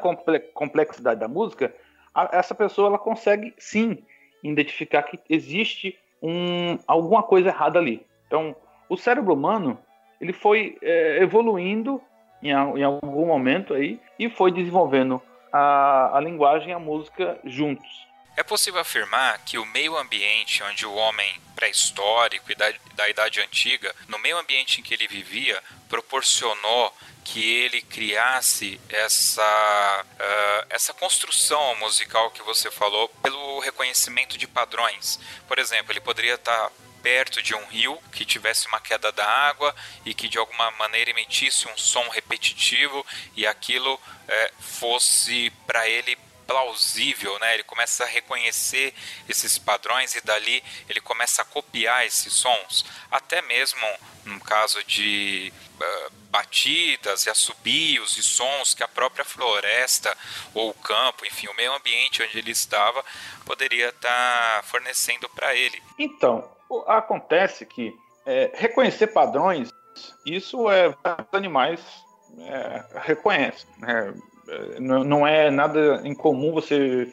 complexidade 0.54 1.20
da 1.20 1.28
música, 1.28 1.74
a, 2.14 2.30
essa 2.34 2.54
pessoa 2.54 2.88
ela 2.88 3.00
consegue 3.00 3.54
sim 3.58 3.98
identificar 4.44 5.04
que 5.04 5.20
existe 5.30 5.98
um, 6.22 6.78
alguma 6.88 7.24
coisa 7.24 7.50
errada 7.50 7.80
ali. 7.80 8.06
Então, 8.28 8.56
o 8.88 8.98
cérebro 8.98 9.34
humano 9.34 9.78
ele 10.20 10.34
foi 10.34 10.78
é, 10.82 11.22
evoluindo 11.22 12.02
em, 12.42 12.50
em, 12.50 12.84
algum 12.84 13.26
momento 13.26 13.74
aí 13.74 14.00
e 14.18 14.30
foi 14.30 14.52
desenvolvendo 14.52 15.22
a, 15.52 16.18
a 16.18 16.20
linguagem 16.20 16.70
e 16.70 16.74
a 16.74 16.80
música 16.80 17.40
juntos. 17.46 18.09
É 18.36 18.44
possível 18.44 18.80
afirmar 18.80 19.40
que 19.40 19.58
o 19.58 19.66
meio 19.66 19.98
ambiente 19.98 20.64
onde 20.64 20.86
o 20.86 20.94
homem 20.94 21.42
pré-histórico 21.56 22.52
e 22.52 22.56
da, 22.56 22.74
da 22.96 23.10
Idade 23.10 23.42
Antiga, 23.42 23.94
no 24.08 24.18
meio 24.18 24.38
ambiente 24.38 24.80
em 24.80 24.84
que 24.84 24.94
ele 24.94 25.08
vivia, 25.08 25.62
proporcionou 25.90 26.94
que 27.24 27.44
ele 27.44 27.82
criasse 27.82 28.80
essa, 28.90 30.06
uh, 30.06 30.66
essa 30.70 30.94
construção 30.94 31.76
musical 31.76 32.32
que 32.32 32.42
você 32.42 32.72
falou 32.72 33.08
pelo 33.22 33.60
reconhecimento 33.60 34.38
de 34.38 34.48
padrões. 34.48 35.20
Por 35.48 35.60
exemplo, 35.60 35.92
ele 35.92 36.00
poderia 36.00 36.36
estar 36.36 36.72
perto 37.04 37.42
de 37.42 37.54
um 37.54 37.66
rio 37.68 37.98
que 38.12 38.26
tivesse 38.26 38.68
uma 38.68 38.80
queda 38.80 39.12
da 39.12 39.26
água 39.26 39.76
e 40.06 40.14
que 40.14 40.28
de 40.28 40.38
alguma 40.38 40.72
maneira 40.72 41.12
emitisse 41.12 41.68
um 41.68 41.78
som 41.78 42.08
repetitivo 42.10 43.06
e 43.36 43.46
aquilo 43.46 44.00
é, 44.28 44.52
fosse 44.60 45.52
para 45.66 45.88
ele 45.88 46.18
plausível, 46.50 47.38
né? 47.38 47.54
Ele 47.54 47.64
começa 47.64 48.04
a 48.04 48.08
reconhecer 48.08 48.92
esses 49.28 49.60
padrões 49.60 50.16
e 50.16 50.22
dali 50.22 50.64
ele 50.90 51.00
começa 51.00 51.44
a 51.44 51.46
copiar 51.46 52.08
esses 52.08 52.34
sons, 52.34 52.84
até 53.12 53.40
mesmo 53.44 53.86
no 54.26 54.40
caso 54.40 54.84
de 54.84 55.54
uh, 55.80 56.12
batidas 56.32 57.28
e 57.28 57.30
assobios 57.30 58.18
e 58.18 58.24
sons 58.24 58.74
que 58.74 58.84
a 58.84 58.88
própria 58.88 59.24
floresta 59.24 60.16
ou 60.56 60.72
o 60.72 60.74
campo, 60.74 61.24
enfim, 61.24 61.48
o 61.48 61.54
meio 61.56 61.72
ambiente 61.74 62.24
onde 62.24 62.40
ele 62.40 62.52
estava 62.52 63.06
poderia 63.46 63.90
estar 63.90 64.56
tá 64.56 64.64
fornecendo 64.64 65.30
para 65.30 65.54
ele. 65.54 65.82
Então, 66.00 66.50
acontece 66.88 67.64
que 67.64 67.96
é, 68.26 68.52
reconhecer 68.56 69.08
padrões, 69.08 69.70
isso 70.26 70.70
é 70.72 70.96
animais 71.32 71.80
é, 72.40 72.86
reconhecem. 73.02 73.70
Né? 73.78 74.14
Não 74.80 75.26
é 75.26 75.50
nada 75.50 76.02
incomum 76.06 76.52
você. 76.52 77.08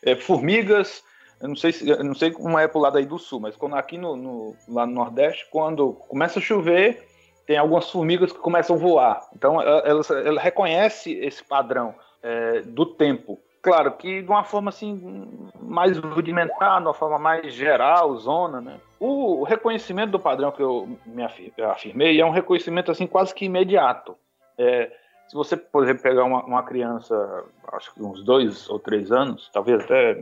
É, 0.00 0.14
formigas, 0.14 1.02
eu 1.40 1.48
não 1.48 1.56
sei 1.56 1.72
se, 1.72 1.84
não 2.04 2.14
sei 2.14 2.30
como 2.30 2.58
é 2.58 2.68
pro 2.68 2.80
lado 2.80 2.98
aí 2.98 3.04
do 3.04 3.18
sul, 3.18 3.40
mas 3.40 3.56
quando 3.56 3.74
aqui 3.74 3.98
no, 3.98 4.16
no, 4.16 4.56
lá 4.68 4.86
no 4.86 4.92
Nordeste, 4.92 5.46
quando 5.50 5.92
começa 5.92 6.38
a 6.38 6.42
chover, 6.42 7.04
tem 7.46 7.56
algumas 7.56 7.90
formigas 7.90 8.32
que 8.32 8.38
começam 8.38 8.76
a 8.76 8.78
voar. 8.78 9.28
Então 9.34 9.60
ela, 9.60 10.02
ela 10.24 10.40
reconhece 10.40 11.12
esse 11.14 11.42
padrão 11.42 11.94
é, 12.22 12.60
do 12.62 12.84
tempo. 12.84 13.40
Claro 13.62 13.92
que 13.92 14.22
de 14.22 14.28
uma 14.28 14.44
forma 14.44 14.68
assim 14.68 15.50
mais 15.60 15.98
rudimentar, 15.98 16.80
de 16.80 16.86
uma 16.86 16.94
forma 16.94 17.18
mais 17.18 17.52
geral, 17.54 18.16
zona, 18.16 18.60
né? 18.60 18.80
O 19.00 19.44
reconhecimento 19.44 20.10
do 20.10 20.18
padrão 20.20 20.52
que 20.52 20.62
eu 20.62 20.98
me 21.06 21.24
afirmei 21.24 22.20
é 22.20 22.24
um 22.24 22.30
reconhecimento 22.30 22.90
assim 22.90 23.06
quase 23.06 23.34
que 23.34 23.44
imediato. 23.44 24.16
É, 24.56 24.90
se 25.28 25.34
você, 25.34 25.56
por 25.56 25.84
exemplo, 25.84 26.02
pegar 26.02 26.24
uma, 26.24 26.42
uma 26.44 26.62
criança, 26.62 27.44
acho 27.72 27.92
que 27.94 28.02
uns 28.02 28.24
dois 28.24 28.68
ou 28.68 28.78
três 28.78 29.12
anos, 29.12 29.50
talvez 29.52 29.84
até 29.84 30.20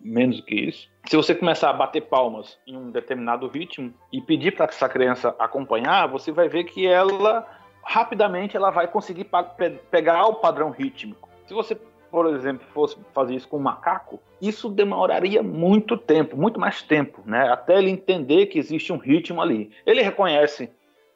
menos 0.00 0.40
que 0.42 0.54
isso, 0.54 0.88
se 1.06 1.16
você 1.16 1.34
começar 1.34 1.70
a 1.70 1.72
bater 1.72 2.02
palmas 2.02 2.58
em 2.66 2.76
um 2.76 2.90
determinado 2.90 3.48
ritmo 3.48 3.92
e 4.12 4.20
pedir 4.20 4.54
para 4.54 4.66
essa 4.66 4.88
criança 4.88 5.34
acompanhar, 5.38 6.06
você 6.08 6.30
vai 6.30 6.48
ver 6.48 6.64
que 6.64 6.86
ela 6.86 7.46
rapidamente 7.82 8.56
ela 8.56 8.70
vai 8.70 8.86
conseguir 8.86 9.24
pe 9.24 9.70
pegar 9.90 10.26
o 10.26 10.34
padrão 10.34 10.70
rítmico. 10.70 11.28
Se 11.46 11.54
você, 11.54 11.74
por 12.10 12.26
exemplo, 12.34 12.66
fosse 12.72 12.96
fazer 13.12 13.34
isso 13.34 13.48
com 13.48 13.56
um 13.56 13.62
macaco, 13.62 14.20
isso 14.40 14.68
demoraria 14.68 15.42
muito 15.42 15.96
tempo, 15.96 16.36
muito 16.36 16.60
mais 16.60 16.82
tempo, 16.82 17.22
né? 17.24 17.50
Até 17.50 17.78
ele 17.78 17.90
entender 17.90 18.46
que 18.46 18.58
existe 18.58 18.92
um 18.92 18.98
ritmo 18.98 19.40
ali. 19.40 19.70
Ele 19.86 20.02
reconhece 20.02 20.70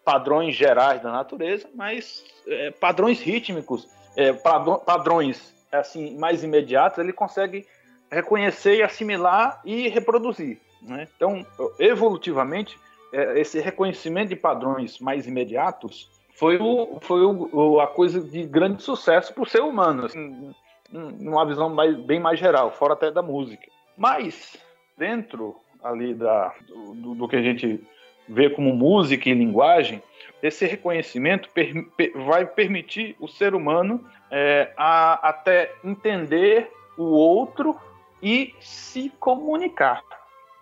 padrões 0.06 0.54
gerais 0.54 1.02
da 1.02 1.10
natureza, 1.10 1.68
mas 1.74 2.24
é, 2.46 2.70
padrões 2.70 3.20
rítmicos, 3.20 3.88
é, 4.16 4.32
padrões 4.32 5.52
assim 5.72 6.16
mais 6.16 6.44
imediatos, 6.44 7.00
ele 7.00 7.12
consegue 7.12 7.66
reconhecer 8.08 8.76
e 8.76 8.82
assimilar 8.84 9.60
e 9.64 9.88
reproduzir. 9.88 10.60
Né? 10.80 11.08
Então, 11.16 11.44
evolutivamente, 11.80 12.78
é, 13.12 13.40
esse 13.40 13.58
reconhecimento 13.58 14.28
de 14.28 14.36
padrões 14.36 15.00
mais 15.00 15.26
imediatos 15.26 16.08
foi, 16.36 16.56
o, 16.56 17.00
foi 17.00 17.24
o, 17.24 17.80
a 17.80 17.88
coisa 17.88 18.20
de 18.20 18.44
grande 18.44 18.84
sucesso 18.84 19.34
para 19.34 19.42
o 19.42 19.46
ser 19.46 19.62
humano, 19.62 20.04
assim, 20.04 20.54
numa 20.88 21.44
visão 21.44 21.68
mais, 21.68 21.96
bem 21.96 22.20
mais 22.20 22.38
geral, 22.38 22.70
fora 22.70 22.92
até 22.92 23.10
da 23.10 23.22
música. 23.22 23.66
Mas, 23.96 24.56
dentro 24.96 25.56
ali 25.82 26.14
da, 26.14 26.54
do, 26.68 27.14
do 27.16 27.28
que 27.28 27.34
a 27.34 27.42
gente 27.42 27.84
vê 28.28 28.50
como 28.50 28.74
música 28.74 29.28
e 29.28 29.34
linguagem, 29.34 30.02
esse 30.42 30.66
reconhecimento 30.66 31.48
per, 31.50 31.84
per, 31.96 32.12
vai 32.12 32.46
permitir 32.46 33.16
o 33.18 33.26
ser 33.26 33.54
humano 33.54 34.04
é, 34.30 34.72
a, 34.76 35.28
até 35.28 35.72
entender 35.84 36.70
o 36.96 37.04
outro 37.04 37.76
e 38.22 38.54
se 38.60 39.10
comunicar. 39.20 40.02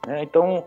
Né? 0.06 0.22
Então, 0.22 0.64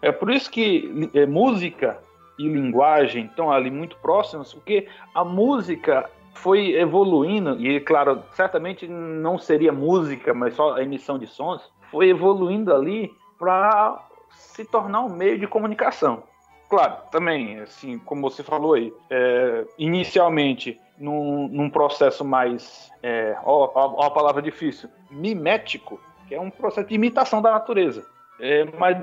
é 0.00 0.12
por 0.12 0.30
isso 0.30 0.50
que 0.50 1.10
é, 1.14 1.26
música 1.26 1.98
e 2.38 2.48
linguagem 2.48 3.26
estão 3.26 3.50
ali 3.50 3.70
muito 3.70 3.96
próximas, 3.96 4.54
porque 4.54 4.86
a 5.14 5.24
música 5.24 6.08
foi 6.34 6.74
evoluindo, 6.74 7.60
e 7.60 7.80
claro, 7.80 8.22
certamente 8.32 8.86
não 8.86 9.38
seria 9.38 9.72
música, 9.72 10.32
mas 10.32 10.54
só 10.54 10.74
a 10.74 10.82
emissão 10.82 11.18
de 11.18 11.26
sons, 11.26 11.60
foi 11.90 12.10
evoluindo 12.10 12.72
ali 12.72 13.12
para 13.38 14.00
se 14.30 14.64
tornar 14.64 15.00
um 15.00 15.08
meio 15.08 15.38
de 15.38 15.48
comunicação. 15.48 16.22
Claro, 16.68 16.96
também, 17.10 17.60
assim, 17.60 17.98
como 17.98 18.22
você 18.22 18.42
falou 18.42 18.74
aí, 18.74 18.92
é, 19.10 19.64
inicialmente 19.78 20.80
num, 20.96 21.48
num, 21.48 21.70
processo 21.70 22.24
mais, 22.24 22.90
é, 23.02 23.36
ó, 23.44 23.70
ó, 23.74 24.02
a 24.06 24.10
palavra 24.10 24.42
difícil, 24.42 24.88
mimético, 25.10 26.00
que 26.26 26.34
é 26.34 26.40
um 26.40 26.50
processo 26.50 26.88
de 26.88 26.94
imitação 26.94 27.40
da 27.40 27.50
natureza. 27.50 28.04
É, 28.40 28.64
mas, 28.78 28.96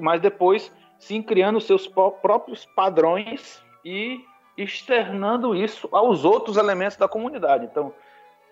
mas 0.00 0.20
depois, 0.20 0.72
sim, 0.98 1.22
criando 1.22 1.60
seus 1.60 1.86
próprios 1.86 2.66
padrões 2.76 3.62
e 3.84 4.20
externando 4.56 5.54
isso 5.54 5.88
aos 5.92 6.24
outros 6.24 6.56
elementos 6.56 6.96
da 6.96 7.08
comunidade. 7.08 7.64
Então, 7.64 7.92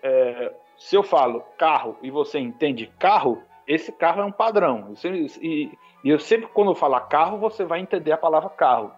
é, 0.01 0.51
se 0.77 0.95
eu 0.95 1.03
falo 1.03 1.43
carro 1.57 1.97
e 2.01 2.09
você 2.09 2.39
entende 2.39 2.91
carro, 2.97 3.41
esse 3.73 3.89
carro 3.89 4.21
é 4.21 4.25
um 4.25 4.31
padrão. 4.31 4.93
E, 5.41 5.71
eu 6.03 6.19
sempre, 6.19 6.47
quando 6.47 6.71
eu 6.71 6.75
falar 6.75 6.99
carro, 7.01 7.37
você 7.37 7.63
vai 7.63 7.79
entender 7.79 8.11
a 8.11 8.17
palavra 8.17 8.49
carro. 8.49 8.91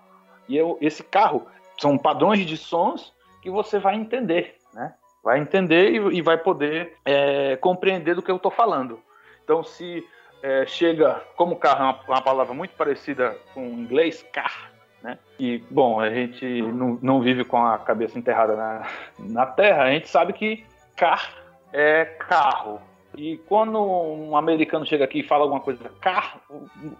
E 0.49 0.57
eu, 0.57 0.79
esse 0.81 1.03
carro 1.03 1.45
são 1.79 1.95
padrões 1.95 2.43
de 2.45 2.57
sons 2.57 3.13
que 3.41 3.51
você 3.51 3.77
vai 3.77 3.95
entender, 3.95 4.55
né? 4.73 4.95
Vai 5.23 5.39
entender 5.39 5.91
e, 5.91 6.17
e 6.17 6.21
vai 6.21 6.37
poder 6.37 6.97
é, 7.05 7.55
compreender 7.57 8.15
do 8.15 8.21
que 8.23 8.31
eu 8.31 8.37
estou 8.37 8.51
falando. 8.51 8.99
Então, 9.43 9.63
se 9.63 10.03
é, 10.41 10.65
chega, 10.65 11.21
como 11.35 11.55
carro 11.55 11.81
é 11.81 11.83
uma, 11.83 11.99
uma, 12.07 12.21
palavra 12.21 12.53
muito 12.53 12.75
parecida 12.75 13.37
com 13.53 13.67
o 13.67 13.73
inglês, 13.79 14.25
car, 14.33 14.71
né? 15.03 15.19
E, 15.37 15.59
bom, 15.69 15.99
a 15.99 16.09
gente 16.09 16.63
não, 16.63 16.97
não 16.99 17.21
vive 17.21 17.43
com 17.43 17.63
a 17.63 17.77
cabeça 17.77 18.17
enterrada 18.17 18.55
na, 18.55 18.87
na 19.19 19.45
terra, 19.45 19.83
a 19.83 19.91
gente 19.91 20.09
sabe 20.09 20.33
que 20.33 20.65
car 20.95 21.29
é 21.71 22.05
carro, 22.05 22.81
e 23.15 23.37
quando 23.47 23.79
um 23.79 24.35
americano 24.35 24.85
chega 24.85 25.05
aqui 25.05 25.19
e 25.19 25.23
fala 25.23 25.43
alguma 25.43 25.61
coisa 25.61 25.91
carro, 26.01 26.39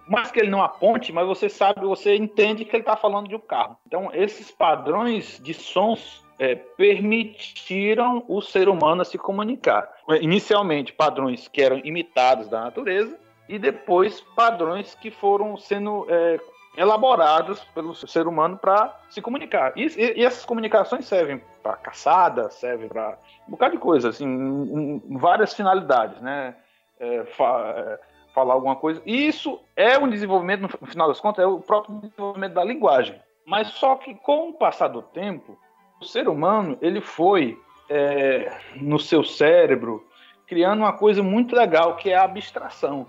mais 0.07 0.31
que 0.31 0.39
ele 0.39 0.49
não 0.49 0.61
aponte, 0.61 1.11
mas 1.11 1.27
você 1.27 1.49
sabe, 1.49 1.81
você 1.81 2.15
entende 2.15 2.65
que 2.65 2.75
ele 2.75 2.83
está 2.83 2.95
falando 2.95 3.27
de 3.27 3.35
um 3.35 3.39
carro. 3.39 3.77
Então, 3.87 4.11
esses 4.13 4.51
padrões 4.51 5.39
de 5.43 5.53
sons 5.53 6.23
é, 6.37 6.55
permitiram 6.55 8.23
o 8.27 8.41
ser 8.41 8.69
humano 8.69 9.03
se 9.05 9.17
comunicar. 9.17 9.89
Inicialmente, 10.21 10.93
padrões 10.93 11.47
que 11.47 11.61
eram 11.61 11.79
imitados 11.83 12.47
da 12.47 12.61
natureza, 12.61 13.17
e 13.47 13.59
depois 13.59 14.21
padrões 14.35 14.95
que 14.95 15.11
foram 15.11 15.57
sendo 15.57 16.05
é, 16.09 16.39
elaborados 16.77 17.59
pelo 17.75 17.93
ser 17.93 18.27
humano 18.27 18.57
para 18.57 18.99
se 19.09 19.21
comunicar. 19.21 19.73
E, 19.75 19.85
e, 19.85 20.19
e, 20.19 20.25
essas 20.25 20.45
comunicações 20.45 21.05
servem 21.05 21.41
para 21.63 21.77
caçada, 21.77 22.49
servem 22.51 22.89
para 22.89 23.17
um 23.47 23.51
bocado 23.51 23.71
de 23.71 23.79
coisa, 23.79 24.09
assim, 24.09 24.27
um, 24.27 25.01
várias 25.17 25.53
finalidades, 25.53 26.21
né? 26.21 26.55
É, 26.99 27.23
fa, 27.25 27.73
é, 27.75 27.99
falar 28.33 28.53
alguma 28.53 28.75
coisa. 28.75 29.01
E 29.05 29.27
isso 29.27 29.59
é 29.75 29.97
um 29.97 30.09
desenvolvimento, 30.09 30.61
no 30.61 30.87
final 30.87 31.07
das 31.07 31.19
contas, 31.19 31.43
é 31.43 31.47
o 31.47 31.59
próprio 31.59 31.95
desenvolvimento 31.95 32.53
da 32.53 32.63
linguagem. 32.63 33.19
Mas 33.45 33.69
só 33.69 33.95
que 33.95 34.13
com 34.15 34.49
o 34.49 34.53
passar 34.53 34.89
do 34.89 35.01
tempo, 35.01 35.57
o 36.01 36.05
ser 36.05 36.27
humano 36.27 36.77
ele 36.81 37.01
foi 37.01 37.57
é, 37.89 38.51
no 38.75 38.99
seu 38.99 39.23
cérebro 39.23 40.05
criando 40.47 40.79
uma 40.79 40.93
coisa 40.93 41.23
muito 41.23 41.55
legal 41.55 41.95
que 41.95 42.09
é 42.09 42.15
a 42.15 42.23
abstração. 42.23 43.07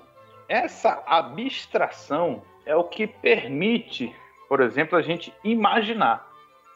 Essa 0.48 1.02
abstração 1.06 2.42
é 2.66 2.74
o 2.76 2.84
que 2.84 3.06
permite, 3.06 4.14
por 4.48 4.60
exemplo, 4.60 4.98
a 4.98 5.02
gente 5.02 5.32
imaginar. 5.42 6.26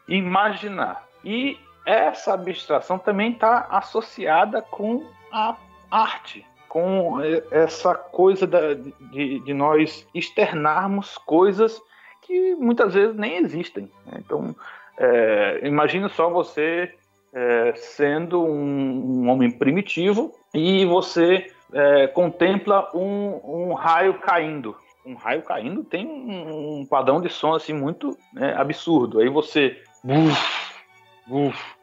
Imaginar. 0.08 1.06
E 1.24 1.58
essa 1.88 2.34
abstração 2.34 2.98
também 2.98 3.32
está 3.32 3.66
associada 3.70 4.60
com 4.60 5.06
a 5.32 5.56
arte, 5.90 6.44
com 6.68 7.18
essa 7.50 7.94
coisa 7.94 8.46
da, 8.46 8.74
de, 8.74 9.40
de, 9.40 9.54
nós 9.54 10.06
externarmos 10.14 11.16
coisas 11.16 11.80
que 12.20 12.54
muitas 12.56 12.92
vezes 12.92 13.16
nem 13.16 13.38
existem. 13.38 13.90
Né? 14.04 14.18
Então, 14.18 14.54
é, 14.98 15.60
imagine 15.62 16.10
só 16.10 16.28
você 16.28 16.94
é, 17.32 17.72
sendo 17.74 18.44
um, 18.44 19.24
um, 19.24 19.30
homem 19.30 19.50
primitivo 19.50 20.34
e 20.52 20.84
você 20.84 21.50
é, 21.72 22.06
contempla 22.08 22.90
um, 22.94 23.68
um 23.70 23.72
raio 23.72 24.14
caindo 24.20 24.76
um 25.06 25.14
raio 25.14 25.40
caindo 25.40 25.82
tem 25.84 26.06
um, 26.06 26.80
um 26.80 26.86
padrão 26.86 27.18
de 27.18 27.30
som 27.30 27.54
assim 27.54 27.72
muito 27.72 28.14
né, 28.34 28.54
absurdo. 28.54 29.20
Aí 29.20 29.30
você. 29.30 29.80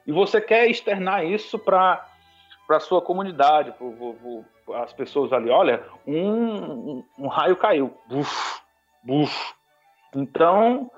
E 0.05 0.11
você 0.11 0.39
quer 0.39 0.67
externar 0.69 1.25
isso 1.25 1.57
para 1.57 2.05
para 2.67 2.79
sua 2.79 3.01
comunidade, 3.01 3.73
para 4.65 4.81
as 4.81 4.91
pessoas 4.91 5.31
ali, 5.31 5.49
olha, 5.49 5.83
um, 6.05 7.03
um, 7.17 7.27
raio 7.27 7.55
caiu, 7.55 7.95
buf, 8.07 8.59
buf. 9.03 9.53
Então, 10.15 10.89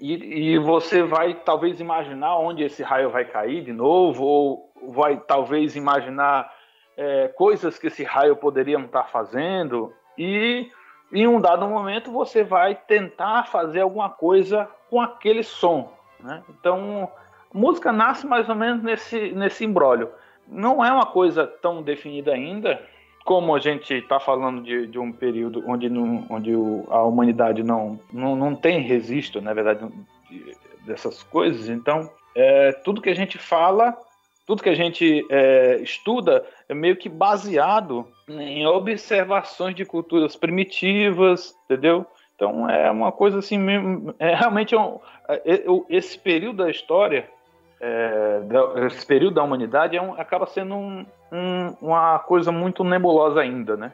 e, 0.00 0.52
e, 0.52 0.58
você 0.58 1.02
vai 1.02 1.34
talvez 1.34 1.80
imaginar 1.80 2.36
onde 2.36 2.62
esse 2.62 2.82
raio 2.82 3.10
vai 3.10 3.24
cair 3.24 3.64
de 3.64 3.72
novo, 3.72 4.24
ou 4.24 4.72
vai 4.88 5.16
talvez 5.16 5.74
imaginar 5.74 6.52
é, 6.96 7.28
coisas 7.28 7.78
que 7.78 7.88
esse 7.88 8.04
raio 8.04 8.36
poderia 8.36 8.78
estar 8.78 9.04
fazendo, 9.04 9.92
e 10.16 10.70
em 11.12 11.26
um 11.26 11.40
dado 11.40 11.66
momento 11.66 12.12
você 12.12 12.44
vai 12.44 12.74
tentar 12.74 13.48
fazer 13.48 13.80
alguma 13.80 14.10
coisa 14.10 14.68
com 14.88 15.00
aquele 15.00 15.42
som. 15.42 15.92
Né? 16.20 16.42
Então, 16.48 17.10
música 17.56 17.90
nasce 17.90 18.26
mais 18.26 18.48
ou 18.48 18.54
menos 18.54 18.82
nesse, 18.82 19.32
nesse 19.32 19.64
imbróglio. 19.64 20.10
Não 20.46 20.84
é 20.84 20.92
uma 20.92 21.06
coisa 21.06 21.46
tão 21.46 21.82
definida 21.82 22.32
ainda, 22.32 22.80
como 23.24 23.56
a 23.56 23.58
gente 23.58 23.92
está 23.94 24.20
falando 24.20 24.62
de, 24.62 24.86
de, 24.86 24.98
um 24.98 25.10
período 25.10 25.64
onde, 25.66 25.88
não, 25.88 26.24
onde 26.30 26.54
o, 26.54 26.86
a 26.88 27.02
humanidade 27.02 27.62
não, 27.62 27.98
não, 28.12 28.36
não 28.36 28.54
tem 28.54 28.80
registro, 28.80 29.40
na 29.40 29.52
verdade, 29.52 29.80
de, 30.30 30.56
dessas 30.84 31.22
coisas. 31.24 31.68
Então, 31.68 32.08
é, 32.34 32.72
tudo 32.84 33.00
que 33.00 33.10
a 33.10 33.14
gente 33.14 33.38
fala, 33.38 33.96
tudo 34.46 34.62
que 34.62 34.68
a 34.68 34.74
gente 34.74 35.26
é, 35.28 35.80
estuda 35.82 36.44
é 36.68 36.74
meio 36.74 36.96
que 36.96 37.08
baseado 37.08 38.06
em 38.28 38.64
observações 38.66 39.74
de 39.74 39.84
culturas 39.84 40.36
primitivas, 40.36 41.56
entendeu? 41.64 42.06
Então 42.36 42.68
é 42.68 42.90
uma 42.90 43.10
coisa 43.10 43.38
assim, 43.38 43.58
é 44.18 44.34
realmente 44.34 44.74
é 44.74 44.78
um, 44.78 45.00
é, 45.28 45.64
esse 45.88 46.18
período 46.18 46.58
da 46.58 46.70
história, 46.70 47.28
é, 47.80 48.40
esse 48.86 49.04
período 49.06 49.34
da 49.34 49.42
humanidade 49.42 49.96
é 49.96 50.02
um, 50.02 50.14
acaba 50.14 50.46
sendo 50.46 50.74
um, 50.74 51.06
uma 51.80 52.18
coisa 52.18 52.50
muito 52.50 52.82
nebulosa 52.82 53.40
ainda, 53.40 53.76
né? 53.76 53.92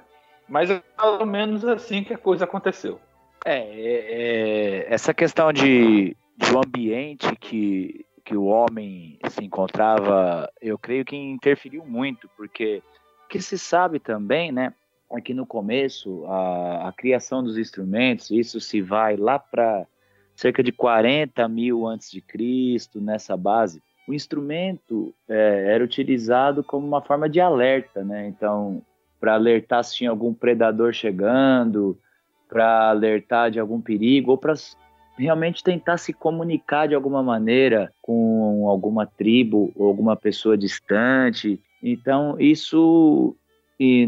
Mas 0.49 0.71
é 0.71 0.83
pelo 0.97 1.27
menos 1.27 1.65
assim 1.65 2.05
que 2.05 2.15
a 2.15 2.19
coisa 2.19 2.45
aconteceu. 2.45 3.01
É, 3.45 3.59
é, 3.59 4.85
é 4.85 4.95
essa 4.95 5.13
questão 5.13 5.53
de, 5.53 6.17
de 6.37 6.55
um 6.55 6.59
ambiente 6.59 7.35
que, 7.37 8.05
que 8.25 8.37
o 8.37 8.45
homem 8.45 9.19
se 9.29 9.45
encontrava, 9.45 10.51
eu 10.61 10.79
creio 10.79 11.05
que 11.05 11.17
interferiu 11.17 11.85
muito, 11.85 12.29
porque 12.37 12.83
que 13.29 13.41
se 13.41 13.59
sabe 13.59 13.99
também, 13.99 14.53
né, 14.53 14.75
é 15.11 15.21
que 15.21 15.35
no 15.35 15.47
começo 15.47 16.25
a, 16.27 16.89
a 16.89 16.93
criação 16.93 17.43
dos 17.43 17.59
instrumentos, 17.59 18.31
isso 18.31 18.61
se 18.61 18.81
vai 18.81 19.17
lá 19.17 19.39
para 19.39 19.87
cerca 20.35 20.63
de 20.63 20.73
40 20.73 21.47
mil 21.49 21.87
antes 21.87 22.11
de 22.11 22.21
Cristo, 22.21 23.01
nessa 23.01 23.37
base, 23.37 23.83
o 24.09 24.13
instrumento 24.13 25.15
é, 25.29 25.75
era 25.75 25.85
utilizado 25.85 26.65
como 26.65 26.87
uma 26.87 27.01
forma 27.01 27.29
de 27.29 27.41
alerta, 27.41 28.05
né? 28.05 28.27
Então, 28.27 28.83
para 29.21 29.35
alertar 29.35 29.85
se 29.85 29.97
tinha 29.97 30.11
algum 30.11 30.35
predador 30.35 30.93
chegando, 30.93 31.97
para 32.49 32.91
alertar 32.91 33.51
de 33.51 33.61
algum 33.61 33.81
perigo, 33.81 34.33
ou 34.33 34.39
para 34.39 34.55
realmente 35.17 35.63
tentar 35.63 35.99
se 35.99 36.13
comunicar 36.13 36.89
de 36.89 36.95
alguma 36.95 37.23
maneira 37.23 37.93
com 38.03 38.69
alguma 38.69 39.07
tribo 39.07 39.73
ou 39.77 39.87
alguma 39.87 40.17
pessoa 40.17 40.57
distante. 40.59 41.61
Então, 41.83 42.37
isso, 42.41 43.37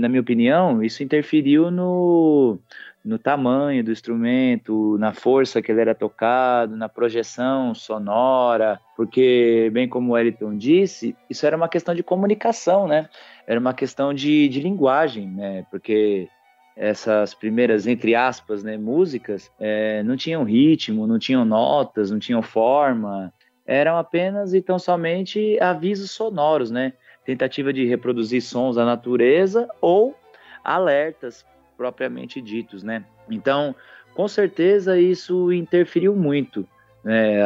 na 0.00 0.08
minha 0.08 0.20
opinião, 0.20 0.82
isso 0.82 1.02
interferiu 1.02 1.70
no, 1.70 2.58
no 3.04 3.18
tamanho 3.18 3.84
do 3.84 3.92
instrumento, 3.92 4.96
na 4.98 5.12
força 5.12 5.60
que 5.60 5.70
ele 5.70 5.80
era 5.80 5.94
tocado, 5.94 6.76
na 6.76 6.88
projeção 6.88 7.74
sonora, 7.74 8.80
porque, 8.96 9.70
bem 9.72 9.88
como 9.88 10.12
o 10.12 10.18
Eliton 10.18 10.56
disse, 10.56 11.14
isso 11.28 11.46
era 11.46 11.56
uma 11.56 11.68
questão 11.68 11.94
de 11.94 12.02
comunicação, 12.02 12.88
né? 12.88 13.08
Era 13.46 13.60
uma 13.60 13.74
questão 13.74 14.14
de, 14.14 14.48
de 14.48 14.60
linguagem, 14.60 15.28
né? 15.28 15.66
Porque 15.70 16.28
essas 16.76 17.34
primeiras, 17.34 17.86
entre 17.86 18.14
aspas, 18.14 18.64
né, 18.64 18.76
músicas, 18.76 19.50
é, 19.60 20.02
não 20.02 20.16
tinham 20.16 20.42
ritmo, 20.42 21.06
não 21.06 21.18
tinham 21.18 21.44
notas, 21.44 22.10
não 22.10 22.18
tinham 22.18 22.42
forma, 22.42 23.32
eram 23.66 23.96
apenas 23.96 24.54
e 24.54 24.60
tão 24.60 24.78
somente 24.78 25.58
avisos 25.60 26.10
sonoros, 26.10 26.70
né? 26.70 26.94
tentativa 27.24 27.72
de 27.72 27.86
reproduzir 27.86 28.42
sons 28.42 28.76
da 28.76 28.84
natureza 28.84 29.68
ou 29.80 30.14
alertas 30.62 31.44
propriamente 31.76 32.40
ditos, 32.40 32.82
né? 32.82 33.04
Então, 33.30 33.74
com 34.14 34.28
certeza 34.28 34.98
isso 34.98 35.52
interferiu 35.52 36.14
muito. 36.14 36.66
Né? 37.02 37.42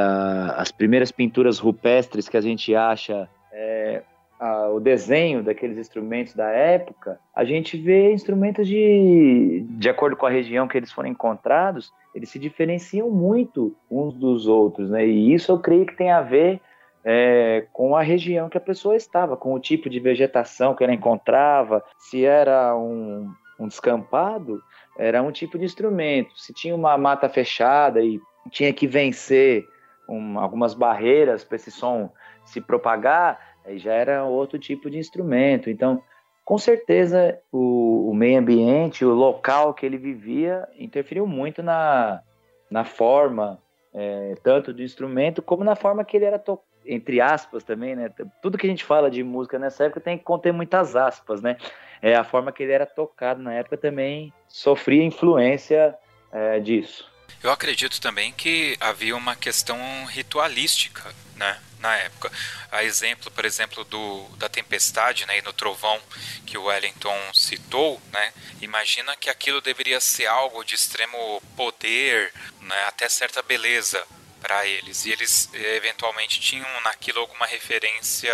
As 0.57 0.71
primeiras 0.71 1.11
pinturas 1.11 1.59
rupestres 1.59 2.29
que 2.29 2.37
a 2.37 2.41
gente 2.41 2.75
acha, 2.75 3.29
é, 3.53 4.03
a, 4.39 4.69
o 4.69 4.79
desenho 4.79 5.43
daqueles 5.43 5.77
instrumentos 5.79 6.35
da 6.35 6.49
época, 6.49 7.19
a 7.35 7.45
gente 7.45 7.77
vê 7.77 8.13
instrumentos 8.13 8.69
de, 8.69 9.67
de 9.69 9.89
acordo 9.89 10.17
com 10.17 10.27
a 10.27 10.31
região 10.31 10.69
que 10.69 10.77
eles 10.77 10.93
foram 10.93 11.09
encontrados, 11.09 11.93
eles 12.15 12.29
se 12.31 12.39
diferenciam 12.39 13.11
muito 13.11 13.75
uns 13.91 14.15
dos 14.15 14.47
outros, 14.47 14.91
né? 14.91 15.07
E 15.07 15.35
isso 15.35 15.51
eu 15.51 15.59
creio 15.59 15.87
que 15.87 15.97
tem 15.97 16.11
a 16.11 16.21
ver 16.21 16.61
é, 17.05 17.67
com 17.73 17.97
a 17.97 18.03
região 18.03 18.49
que 18.49 18.59
a 18.59 18.61
pessoa 18.61 18.97
estava, 18.97 19.37
com 19.37 19.55
o 19.55 19.61
tipo 19.61 19.89
de 19.89 19.99
vegetação 19.99 20.75
que 20.75 20.85
ela 20.85 20.93
encontrava, 20.93 21.83
se 21.99 22.25
era 22.25 22.77
um, 22.77 23.33
um 23.59 23.67
descampado, 23.67 24.63
era 24.99 25.23
um 25.23 25.33
tipo 25.33 25.59
de 25.59 25.65
instrumento. 25.65 26.39
Se 26.39 26.53
tinha 26.53 26.75
uma 26.75 26.97
mata 26.97 27.29
fechada 27.29 28.01
e 28.03 28.21
tinha 28.51 28.73
que 28.73 28.87
vencer 28.87 29.67
um, 30.09 30.39
algumas 30.39 30.75
barreiras 30.75 31.45
para 31.45 31.57
esse 31.57 31.71
som 31.71 32.11
se 32.45 32.61
propagar, 32.61 33.39
aí 33.65 33.79
já 33.79 33.93
era 33.93 34.25
outro 34.25 34.59
tipo 34.59 34.89
de 34.89 34.99
instrumento. 34.99 35.69
Então, 35.69 36.03
com 36.45 36.57
certeza, 36.57 37.39
o, 37.53 38.11
o 38.11 38.15
meio 38.15 38.39
ambiente, 38.39 39.05
o 39.05 39.13
local 39.13 39.75
que 39.75 39.85
ele 39.85 39.99
vivia, 39.99 40.67
interferiu 40.79 41.27
muito 41.27 41.63
na, 41.63 42.23
na 42.71 42.85
forma, 42.85 43.59
é, 43.93 44.35
tanto 44.43 44.73
do 44.73 44.83
instrumento, 44.83 45.43
como 45.43 45.63
na 45.63 45.77
forma 45.77 46.05
que 46.05 46.17
ele 46.17 46.25
era 46.25 46.39
tocado 46.39 46.68
entre 46.89 47.21
aspas 47.21 47.63
também, 47.63 47.95
né? 47.95 48.11
Tudo 48.41 48.57
que 48.57 48.67
a 48.67 48.71
gente 48.71 48.83
fala 48.83 49.11
de 49.11 49.23
música 49.23 49.59
nessa 49.59 49.85
época 49.85 50.01
tem 50.01 50.17
que 50.17 50.25
conter 50.25 50.53
muitas 50.53 50.97
aspas, 50.97 51.43
né? 51.43 51.57
É, 52.01 52.15
a 52.15 52.25
forma 52.25 52.51
que 52.51 52.63
ele 52.63 52.73
era 52.73 52.87
tocado 52.87 53.43
na 53.43 53.53
época 53.53 53.77
também 53.77 54.33
sofria 54.49 55.05
influência 55.05 55.95
é, 56.33 56.59
disso. 56.59 57.11
Eu 57.43 57.53
acredito 57.53 58.01
também 58.01 58.33
que 58.33 58.77
havia 58.81 59.17
uma 59.17 59.37
questão 59.37 59.79
ritualística, 60.07 61.05
né, 61.37 61.61
na 61.79 61.95
época. 61.97 62.33
A 62.71 62.83
exemplo, 62.83 63.31
por 63.31 63.45
exemplo, 63.45 63.85
do, 63.85 64.29
da 64.37 64.49
tempestade, 64.49 65.25
né, 65.27 65.39
e 65.39 65.43
no 65.43 65.53
trovão 65.53 66.01
que 66.45 66.59
o 66.59 66.65
Wellington 66.65 67.17
citou, 67.33 68.01
né, 68.13 68.33
imagina 68.61 69.15
que 69.17 69.31
aquilo 69.31 69.61
deveria 69.61 70.01
ser 70.01 70.27
algo 70.27 70.65
de 70.65 70.75
extremo 70.75 71.41
poder, 71.57 72.33
né, 72.61 72.85
até 72.89 73.09
certa 73.09 73.41
beleza 73.41 74.05
para 74.41 74.67
eles. 74.67 75.05
E 75.05 75.13
eles 75.13 75.51
eh, 75.53 75.77
eventualmente 75.77 76.41
tinham 76.41 76.81
naquilo 76.83 77.21
alguma 77.21 77.47
referência 77.47 78.33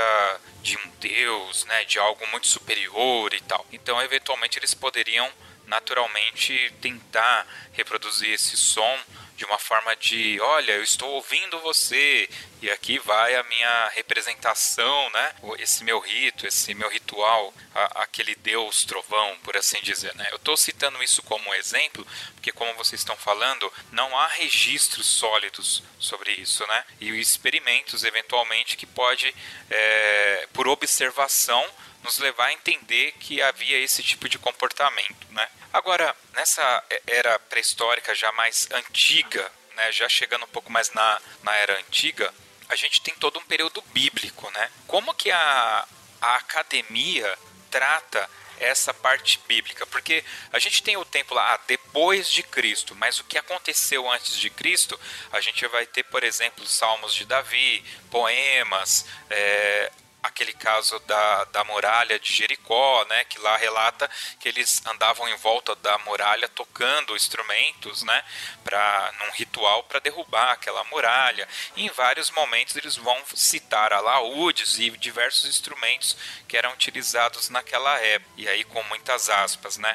de 0.63 0.77
um 0.77 0.91
deus, 1.01 1.65
né, 1.67 1.85
de 1.85 1.99
algo 1.99 2.27
muito 2.29 2.47
superior 2.49 3.33
e 3.35 3.41
tal. 3.41 3.67
Então, 3.73 4.01
eventualmente 4.03 4.59
eles 4.59 4.75
poderiam 4.75 5.31
naturalmente 5.67 6.73
tentar 6.81 7.47
reproduzir 7.73 8.31
esse 8.33 8.57
som 8.57 8.99
de 9.37 9.45
uma 9.45 9.59
forma 9.59 9.97
de, 9.97 10.41
olha, 10.41 10.73
eu 10.73 10.83
estou 10.83 11.11
ouvindo 11.11 11.59
você 11.59 12.29
e 12.63 12.71
aqui 12.71 12.99
vai 13.01 13.35
a 13.35 13.43
minha 13.43 13.89
representação, 13.89 15.11
né? 15.11 15.35
Esse 15.59 15.83
meu 15.83 15.99
rito, 15.99 16.47
esse 16.47 16.73
meu 16.73 16.89
ritual, 16.89 17.53
a, 17.75 18.03
aquele 18.03 18.35
Deus 18.37 18.85
trovão, 18.85 19.37
por 19.43 19.57
assim 19.57 19.81
dizer, 19.83 20.15
né? 20.15 20.29
Eu 20.31 20.37
estou 20.37 20.57
citando 20.57 21.03
isso 21.03 21.23
como 21.23 21.53
exemplo 21.55 22.07
porque, 22.35 22.53
como 22.53 22.75
vocês 22.75 23.01
estão 23.01 23.17
falando, 23.17 23.73
não 23.91 24.17
há 24.19 24.29
registros 24.29 25.07
sólidos 25.07 25.83
sobre 25.99 26.33
isso, 26.33 26.65
né? 26.67 26.85
E 27.01 27.09
experimentos, 27.19 28.05
eventualmente, 28.05 28.77
que 28.77 28.87
pode, 28.87 29.35
é, 29.71 30.47
por 30.53 30.69
observação, 30.69 31.67
nos 32.05 32.19
levar 32.19 32.47
a 32.47 32.53
entender 32.53 33.13
que 33.19 33.41
havia 33.41 33.79
esse 33.79 34.03
tipo 34.03 34.29
de 34.29 34.39
comportamento, 34.39 35.27
né? 35.31 35.49
Agora, 35.73 36.15
nessa 36.35 36.85
era 37.07 37.39
pré-histórica 37.39 38.15
já 38.15 38.31
mais 38.33 38.69
antiga, 38.71 39.51
né, 39.75 39.91
já 39.91 40.09
chegando 40.09 40.45
um 40.45 40.49
pouco 40.49 40.71
mais 40.71 40.93
na, 40.93 41.21
na 41.43 41.57
era 41.57 41.77
antiga, 41.79 42.33
a 42.69 42.77
gente 42.77 43.01
tem 43.01 43.15
todo 43.15 43.39
um 43.39 43.45
período 43.45 43.83
bíblico, 43.93 44.49
né? 44.51 44.71
Como 44.87 45.15
que 45.15 45.31
a, 45.31 45.89
a 46.21 46.37
academia 46.37 47.37
trata 47.71 48.31
essa 48.61 48.95
parte 48.95 49.41
bíblica, 49.49 49.85
porque 49.87 50.23
a 50.53 50.59
gente 50.59 50.83
tem 50.83 50.97
o 50.97 51.05
tempo 51.05 51.35
lá 51.35 51.55
ah, 51.55 51.61
depois 51.67 52.31
de 52.31 52.43
Cristo, 52.43 52.95
mas 52.95 53.19
o 53.19 53.25
que 53.25 53.37
aconteceu 53.37 54.09
antes 54.11 54.37
de 54.37 54.49
Cristo, 54.49 54.99
a 55.33 55.41
gente 55.41 55.67
vai 55.67 55.87
ter, 55.87 56.05
por 56.05 56.23
exemplo, 56.23 56.65
salmos 56.67 57.15
de 57.15 57.25
Davi, 57.25 57.85
poemas, 58.11 59.07
é, 59.29 59.91
aquele 60.25 60.55
caso 60.55 60.99
da, 61.01 61.45
da 61.45 61.65
muralha 61.65 62.19
de 62.19 62.33
Jericó, 62.33 63.05
né, 63.11 63.25
que 63.25 63.39
lá 63.39 63.57
relata 63.57 64.11
que 64.41 64.49
eles 64.49 64.83
andavam 64.87 65.29
em 65.29 65.37
volta 65.37 65.77
da 65.77 65.99
muralha 65.99 66.49
tocando 66.49 67.15
instrumentos, 67.15 68.03
né, 68.03 68.25
para 68.65 69.13
num 69.21 69.33
ritual 69.33 69.85
para 69.85 70.01
derrubar 70.01 70.53
aquela 70.53 70.83
muralha. 70.85 71.47
E 71.77 71.85
em 71.85 71.91
vários 71.91 72.31
momentos 72.31 72.75
eles 72.77 72.97
vão 72.97 73.17
citar 73.35 73.93
alaúdes 73.93 74.79
e 74.79 74.91
diversos 74.91 75.49
instrumentos 75.49 76.17
que 76.49 76.57
eram 76.57 76.73
utilizados 76.73 77.51
naquela 77.51 77.99
época. 78.01 78.33
E 78.39 78.49
aí 78.49 78.65
com 78.65 78.83
muitas 78.85 79.29
aspas, 79.29 79.77
né? 79.77 79.95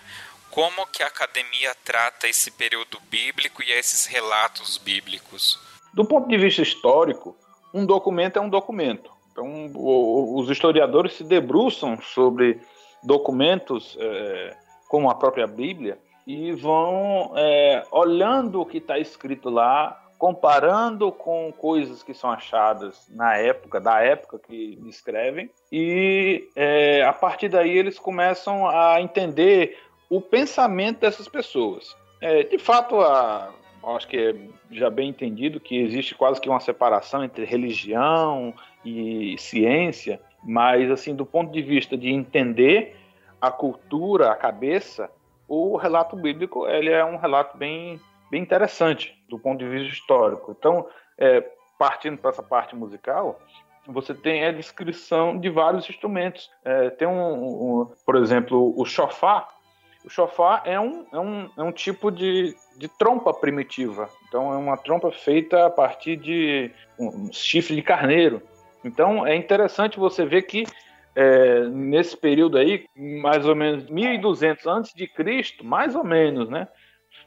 Como 0.52 0.86
que 0.88 1.04
a 1.04 1.08
academia 1.08 1.76
trata 1.84 2.28
esse 2.28 2.52
período 2.52 3.00
bíblico 3.02 3.64
e 3.64 3.72
esses 3.72 4.06
relatos 4.06 4.78
bíblicos? 4.78 5.60
Do 5.94 6.06
ponto 6.06 6.28
de 6.28 6.38
vista 6.38 6.62
histórico, 6.62 7.36
um 7.74 7.86
documento 7.86 8.38
é 8.38 8.42
um 8.42 8.50
documento 8.50 9.19
então, 9.40 9.72
o, 9.76 10.38
os 10.38 10.50
historiadores 10.50 11.14
se 11.14 11.24
debruçam 11.24 12.00
sobre 12.02 12.60
documentos 13.02 13.98
é, 14.00 14.56
como 14.90 15.10
a 15.10 15.16
própria 15.16 15.48
Bíblia 15.48 15.98
e 16.28 16.52
vão 16.52 17.32
é, 17.36 17.84
olhando 17.92 18.62
o 18.62 18.66
que 18.66 18.78
está 18.78 19.00
escrito 19.00 19.50
lá, 19.50 19.98
comparando 20.18 21.12
com 21.12 21.52
coisas 21.58 22.04
que 22.04 22.14
são 22.14 22.30
achadas 22.30 23.08
na 23.10 23.38
época, 23.38 23.80
da 23.80 24.02
época 24.02 24.38
que 24.38 24.78
escrevem, 24.86 25.50
e 25.72 26.50
é, 26.56 27.04
a 27.04 27.14
partir 27.14 27.48
daí 27.48 27.76
eles 27.76 27.98
começam 27.98 28.68
a 28.68 29.02
entender 29.02 29.78
o 30.10 30.20
pensamento 30.20 31.00
dessas 31.00 31.28
pessoas. 31.28 31.96
É, 32.22 32.44
de 32.44 32.58
fato, 32.58 33.00
a, 33.00 33.50
acho 33.96 34.08
que 34.08 34.18
é 34.18 34.36
já 34.72 34.90
bem 34.90 35.10
entendido 35.10 35.60
que 35.60 35.78
existe 35.78 36.14
quase 36.14 36.40
que 36.40 36.50
uma 36.50 36.60
separação 36.60 37.24
entre 37.24 37.46
religião 37.46 38.54
e 38.84 39.36
ciência, 39.38 40.20
mas 40.44 40.90
assim, 40.90 41.16
do 41.16 41.26
ponto 41.26 41.52
de 41.52 41.62
vista 41.62 41.98
de 41.98 42.10
entender 42.10 42.96
a 43.42 43.52
cultura, 43.52 44.32
a 44.32 44.36
cabeça, 44.36 45.10
o 45.48 45.78
relato 45.78 46.16
bíblico 46.16 46.68
ele 46.68 46.92
é 46.92 47.04
um 47.04 47.18
relato 47.18 47.58
bem, 47.58 48.00
bem 48.30 48.42
interessante 48.42 49.18
do 49.28 49.40
ponto 49.40 49.60
de 49.60 49.70
vista 49.70 49.94
histórico. 49.94 50.56
Então, 50.58 50.88
é, 51.18 51.44
partindo 51.78 52.18
para 52.18 52.32
essa 52.32 52.44
parte 52.44 52.76
musical, 52.76 53.40
você 53.88 54.14
tem 54.14 54.46
a 54.46 54.52
descrição 54.52 55.38
de 55.40 55.50
vários 55.50 55.90
instrumentos. 55.90 56.50
É, 56.64 56.90
tem 56.92 57.08
um, 57.08 57.82
um, 57.82 57.92
por 58.06 58.16
exemplo, 58.16 58.74
o 58.78 58.86
chofar. 58.86 59.50
O 60.06 60.10
chofar 60.10 60.62
é 60.66 60.80
um, 60.80 61.06
é 61.12 61.20
um, 61.20 61.50
é 61.58 61.64
um 61.64 61.72
tipo 61.72 62.12
de, 62.12 62.56
de 62.78 62.88
trompa 62.88 63.34
primitiva. 63.34 64.10
Então, 64.28 64.54
é 64.54 64.58
uma 64.58 64.78
trompa 64.78 65.12
feita 65.12 65.66
a 65.66 65.70
partir 65.70 66.16
de 66.18 66.72
um 66.98 67.32
chifre 67.32 67.76
de 67.76 67.82
carneiro. 67.82 68.42
Então 68.84 69.26
é 69.26 69.36
interessante 69.36 70.00
você 70.00 70.26
ver 70.26 70.44
que 70.44 70.66
é, 71.16 71.66
nesse 71.66 72.16
período 72.16 72.58
aí, 72.58 72.86
mais 72.96 73.46
ou 73.46 73.56
menos 73.56 73.90
1200 73.90 74.66
antes 74.68 74.94
de 74.94 75.08
Cristo, 75.08 75.66
mais 75.66 75.96
ou 75.96 76.04
menos, 76.04 76.50
né? 76.50 76.68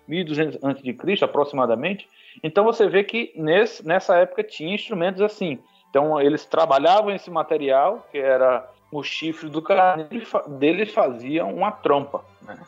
1200 0.09 0.59
antes 0.63 0.83
de 0.83 0.93
Cristo, 0.95 1.25
aproximadamente. 1.25 2.09
Então 2.43 2.65
você 2.65 2.89
vê 2.89 3.05
que 3.05 3.33
nesse, 3.37 3.87
nessa 3.87 4.17
época 4.17 4.43
tinha 4.43 4.75
instrumentos 4.75 5.21
assim. 5.21 5.59
Então 5.91 6.21
eles 6.21 6.47
trabalhavam 6.47 7.15
esse 7.15 7.31
material, 7.31 8.07
que 8.11 8.19
era 8.19 8.69
o 8.91 9.03
chifre 9.03 9.49
do 9.49 9.61
carneiro, 9.61 10.27
deles 10.59 10.93
faziam 10.93 11.55
uma 11.55 11.71
trompa. 11.71 12.25
Né? 12.43 12.59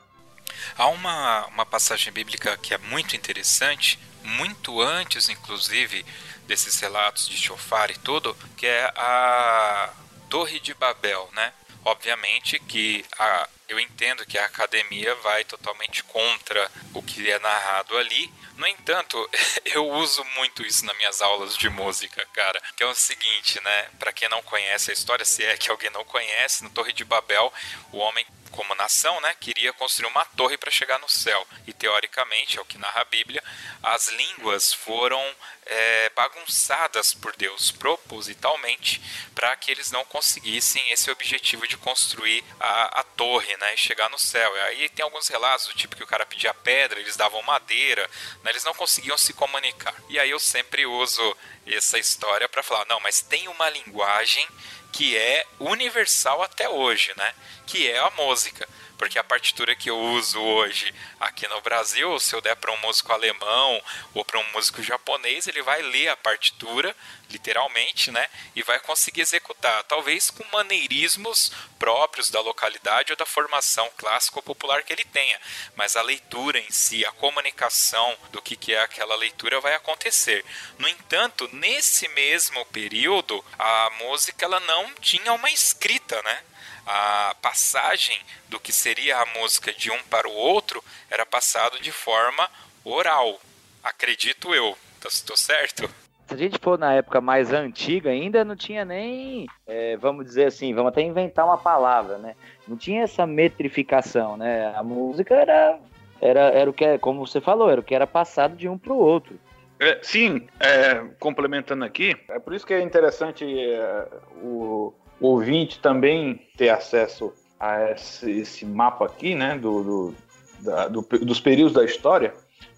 Há 0.77 0.89
uma, 0.89 1.47
uma 1.47 1.67
passagem 1.67 2.13
bíblica 2.13 2.57
que 2.57 2.75
é 2.75 2.79
muito 2.79 3.17
interessante, 3.17 3.99
muito 4.23 4.81
antes, 4.81 5.29
inclusive, 5.29 6.05
desses 6.47 6.79
relatos 6.81 7.29
de 7.29 7.37
Shofar 7.37 7.91
e 7.91 7.99
tudo, 7.99 8.37
que 8.57 8.67
é 8.67 8.93
a 8.97 9.93
Torre 10.29 10.61
de 10.61 10.75
Babel, 10.75 11.29
né? 11.33 11.53
Obviamente 11.85 12.59
que 12.59 13.05
a, 13.19 13.49
eu 13.69 13.79
entendo 13.79 14.25
que 14.25 14.39
a 14.39 14.47
academia 14.47 15.15
vai 15.17 15.45
totalmente 15.45 16.03
contra 16.05 16.71
o 16.95 17.03
que 17.03 17.31
é 17.31 17.39
narrado 17.39 17.97
ali. 17.99 18.33
No 18.57 18.67
entanto, 18.67 19.31
eu 19.67 19.89
uso 19.91 20.25
muito 20.37 20.63
isso 20.63 20.85
nas 20.87 20.97
minhas 20.97 21.21
aulas 21.21 21.57
de 21.57 21.69
música, 21.69 22.27
cara. 22.33 22.61
Que 22.77 22.83
é 22.83 22.87
o 22.87 22.95
seguinte, 22.95 23.61
né? 23.63 23.89
Para 23.99 24.13
quem 24.13 24.29
não 24.29 24.43
conhece 24.43 24.91
a 24.91 24.95
história, 24.95 25.25
se 25.25 25.45
é 25.45 25.57
que 25.57 25.71
alguém 25.71 25.91
não 25.91 26.05
conhece, 26.05 26.65
no 26.65 26.71
Torre 26.71 26.93
de 26.93 27.05
Babel, 27.05 27.53
o 27.93 27.99
homem 27.99 28.27
como 28.55 28.75
nação, 28.77 29.21
né, 29.21 29.35
queria 29.41 29.73
construir 29.73 30.09
uma 30.09 30.25
torre 30.25 30.57
para 30.57 30.71
chegar 30.71 30.99
no 31.01 31.09
céu. 31.09 31.47
E 31.67 31.73
teoricamente, 31.73 32.57
é 32.57 32.63
o 32.63 32.65
que 32.65 32.79
narra 32.79 33.01
a 33.01 33.05
Bíblia, 33.05 33.43
as 33.83 34.09
línguas 34.09 34.73
foram 34.73 35.21
é, 35.67 36.11
bagunçadas 36.11 37.13
por 37.13 37.35
Deus 37.37 37.71
propositalmente 37.71 39.01
para 39.35 39.55
que 39.57 39.71
eles 39.71 39.91
não 39.91 40.05
conseguissem 40.05 40.91
esse 40.91 41.11
objetivo 41.11 41.67
de 41.67 41.77
construir 41.77 42.45
a, 42.61 43.01
a 43.01 43.03
torre, 43.03 43.57
né, 43.57 43.75
e 43.75 43.77
chegar 43.77 44.09
no 44.09 44.19
céu. 44.19 44.57
E 44.57 44.61
aí 44.61 44.89
tem 44.89 45.03
alguns 45.03 45.29
relatos 45.29 45.67
do 45.67 45.75
tipo 45.75 45.97
que 45.97 46.05
o 46.05 46.07
cara 46.07 46.25
pedia 46.25 46.55
pedra, 46.55 47.01
eles 47.01 47.17
davam 47.17 47.43
madeira, 47.43 48.09
né, 48.43 48.51
eles 48.51 48.65
não 48.65 48.75
conseguiam 48.75 49.19
se 49.19 49.33
comunicar. 49.33 49.95
E 50.09 50.19
aí 50.19 50.31
eu 50.31 50.39
sempre 50.39 50.87
uso 50.87 51.37
essa 51.67 51.99
história 51.99 52.49
para 52.49 52.63
falar, 52.63 52.85
não, 52.87 53.01
mas 53.01 53.21
tem 53.21 53.49
uma 53.49 53.69
linguagem 53.71 54.47
que 54.95 55.17
é 55.17 55.45
universal 55.59 56.41
até 56.41 56.69
hoje, 56.69 57.13
né? 57.17 57.35
Que 57.67 57.91
é 57.91 57.99
a 57.99 58.11
música. 58.11 58.69
Porque 58.97 59.19
a 59.19 59.25
partitura 59.25 59.75
que 59.75 59.91
eu 59.91 59.99
uso 59.99 60.41
hoje 60.41 60.95
aqui 61.19 61.49
no 61.49 61.61
Brasil, 61.61 62.19
se 62.21 62.35
eu 62.35 62.41
der 62.41 62.55
para 62.57 62.73
um 62.73 62.77
músico 62.79 63.13
alemão 63.13 63.83
ou 64.13 64.25
para 64.25 64.39
um 64.39 64.53
músico 64.53 64.83
japonês, 64.83 65.47
ele 65.47 65.63
vai 65.63 65.83
ler 65.83 66.09
a 66.09 66.17
partitura, 66.17 66.95
literalmente, 67.31 68.11
né? 68.11 68.29
E 68.55 68.63
vai 68.63 68.79
conseguir 68.79 69.23
executar, 69.23 69.83
talvez 69.85 70.31
com 70.31 70.45
maneirismos 70.53 71.51
próprios 71.79 72.31
da 72.31 72.41
localidade 72.41 73.13
ou 73.13 73.17
da 73.17 73.27
formação 73.27 73.91
clássica 73.97 74.39
ou 74.39 74.43
popular 74.43 74.83
que 74.83 74.93
ele 74.93 75.05
tenha. 75.05 75.41
Mas 75.75 75.97
a 75.97 76.03
leitura 76.03 76.59
em 76.59 76.71
si, 76.71 77.05
a 77.05 77.13
comunicação 77.13 78.17
do 78.31 78.41
que, 78.41 78.57
que 78.57 78.73
é 78.73 78.81
aquela 78.81 79.17
leitura 79.17 79.61
vai 79.61 79.75
acontecer. 79.75 80.45
No 80.79 80.89
entanto, 80.89 81.49
nesse 81.53 82.07
mesmo 82.09 82.65
período, 82.67 83.45
a 83.59 83.91
música 83.99 84.45
ela 84.45 84.61
não 84.61 84.95
tinha 84.95 85.33
uma 85.33 85.51
escrita, 85.51 86.23
né? 86.23 86.43
A 86.87 87.35
passagem 87.41 88.19
do 88.49 88.61
que 88.61 88.73
seria 88.73 89.19
a 89.19 89.41
música 89.41 89.73
de 89.73 89.91
um 89.91 89.99
para 90.11 90.29
o 90.29 90.35
outro 90.35 90.83
era 91.11 91.25
passado 91.25 91.81
de 91.81 91.93
forma 91.93 92.49
oral. 92.85 93.41
Acredito 93.83 94.55
eu. 94.55 94.77
Estou 95.07 95.37
certo? 95.37 95.89
Se 96.27 96.35
a 96.35 96.37
gente 96.37 96.59
for 96.59 96.79
na 96.79 96.95
época 96.95 97.21
mais 97.21 97.53
antiga, 97.53 98.11
ainda 98.11 98.45
não 98.45 98.57
tinha 98.57 98.85
nem, 98.85 99.47
é, 99.67 99.97
vamos 99.99 100.25
dizer 100.25 100.47
assim, 100.47 100.73
vamos 100.73 100.91
até 100.91 101.03
inventar 101.03 101.45
uma 101.45 101.59
palavra, 101.59 102.17
né? 102.17 102.35
Não 102.67 102.79
tinha 102.79 103.03
essa 103.03 103.27
metrificação, 103.27 104.37
né? 104.37 104.75
A 104.75 104.83
música 104.83 105.35
era, 105.35 105.79
era, 106.23 106.41
era 106.41 106.71
o 106.71 106.73
que, 106.73 106.85
é, 106.85 106.97
como 106.97 107.27
você 107.27 107.43
falou, 107.43 107.71
era 107.71 107.81
o 107.81 107.85
que 107.85 107.95
era 107.95 108.07
passado 108.07 108.57
de 108.57 108.67
um 108.67 108.79
para 108.79 108.95
o 108.95 108.99
outro. 108.99 109.39
É, 109.79 109.99
sim, 110.03 110.47
é, 110.59 111.05
complementando 111.19 111.85
aqui, 111.85 112.17
é 112.31 112.39
por 112.39 112.55
isso 112.55 112.67
que 112.67 112.73
é 112.73 112.81
interessante 112.81 113.45
é, 113.45 114.09
o, 114.43 114.95
o 115.04 115.04
ouvinte 115.21 115.79
também 115.79 116.47
ter 116.57 116.69
acesso 116.69 117.33
a 117.59 117.93
esse, 117.93 118.31
esse 118.31 118.67
mapa 118.67 119.07
aqui, 119.07 119.35
né, 119.35 119.57
do, 119.57 119.83
do, 119.83 120.15
da, 120.61 120.89
do, 120.89 121.03
dos 121.03 121.41
períodos 121.41 121.73
da 121.73 121.85
história, 121.85 122.35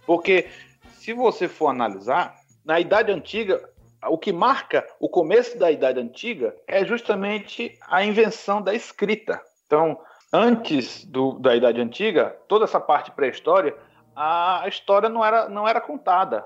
porque 0.06 0.46
se 0.92 1.12
você 1.12 1.48
for 1.48 1.68
analisar, 1.68 2.34
na 2.64 2.80
Idade 2.80 3.12
Antiga, 3.12 3.62
o 4.08 4.18
que 4.18 4.32
marca 4.32 4.86
o 5.00 5.08
começo 5.08 5.58
da 5.58 5.70
Idade 5.70 6.00
Antiga 6.00 6.54
é 6.66 6.84
justamente 6.84 7.78
a 7.88 8.04
invenção 8.04 8.60
da 8.60 8.74
escrita. 8.74 9.40
Então, 9.66 9.98
antes 10.32 11.04
do, 11.04 11.38
da 11.38 11.54
Idade 11.54 11.80
Antiga, 11.80 12.36
toda 12.48 12.64
essa 12.64 12.80
parte 12.80 13.10
pré-história, 13.10 13.74
a 14.16 14.64
história 14.66 15.10
não 15.10 15.22
era, 15.22 15.46
não 15.46 15.68
era 15.68 15.78
contada. 15.78 16.42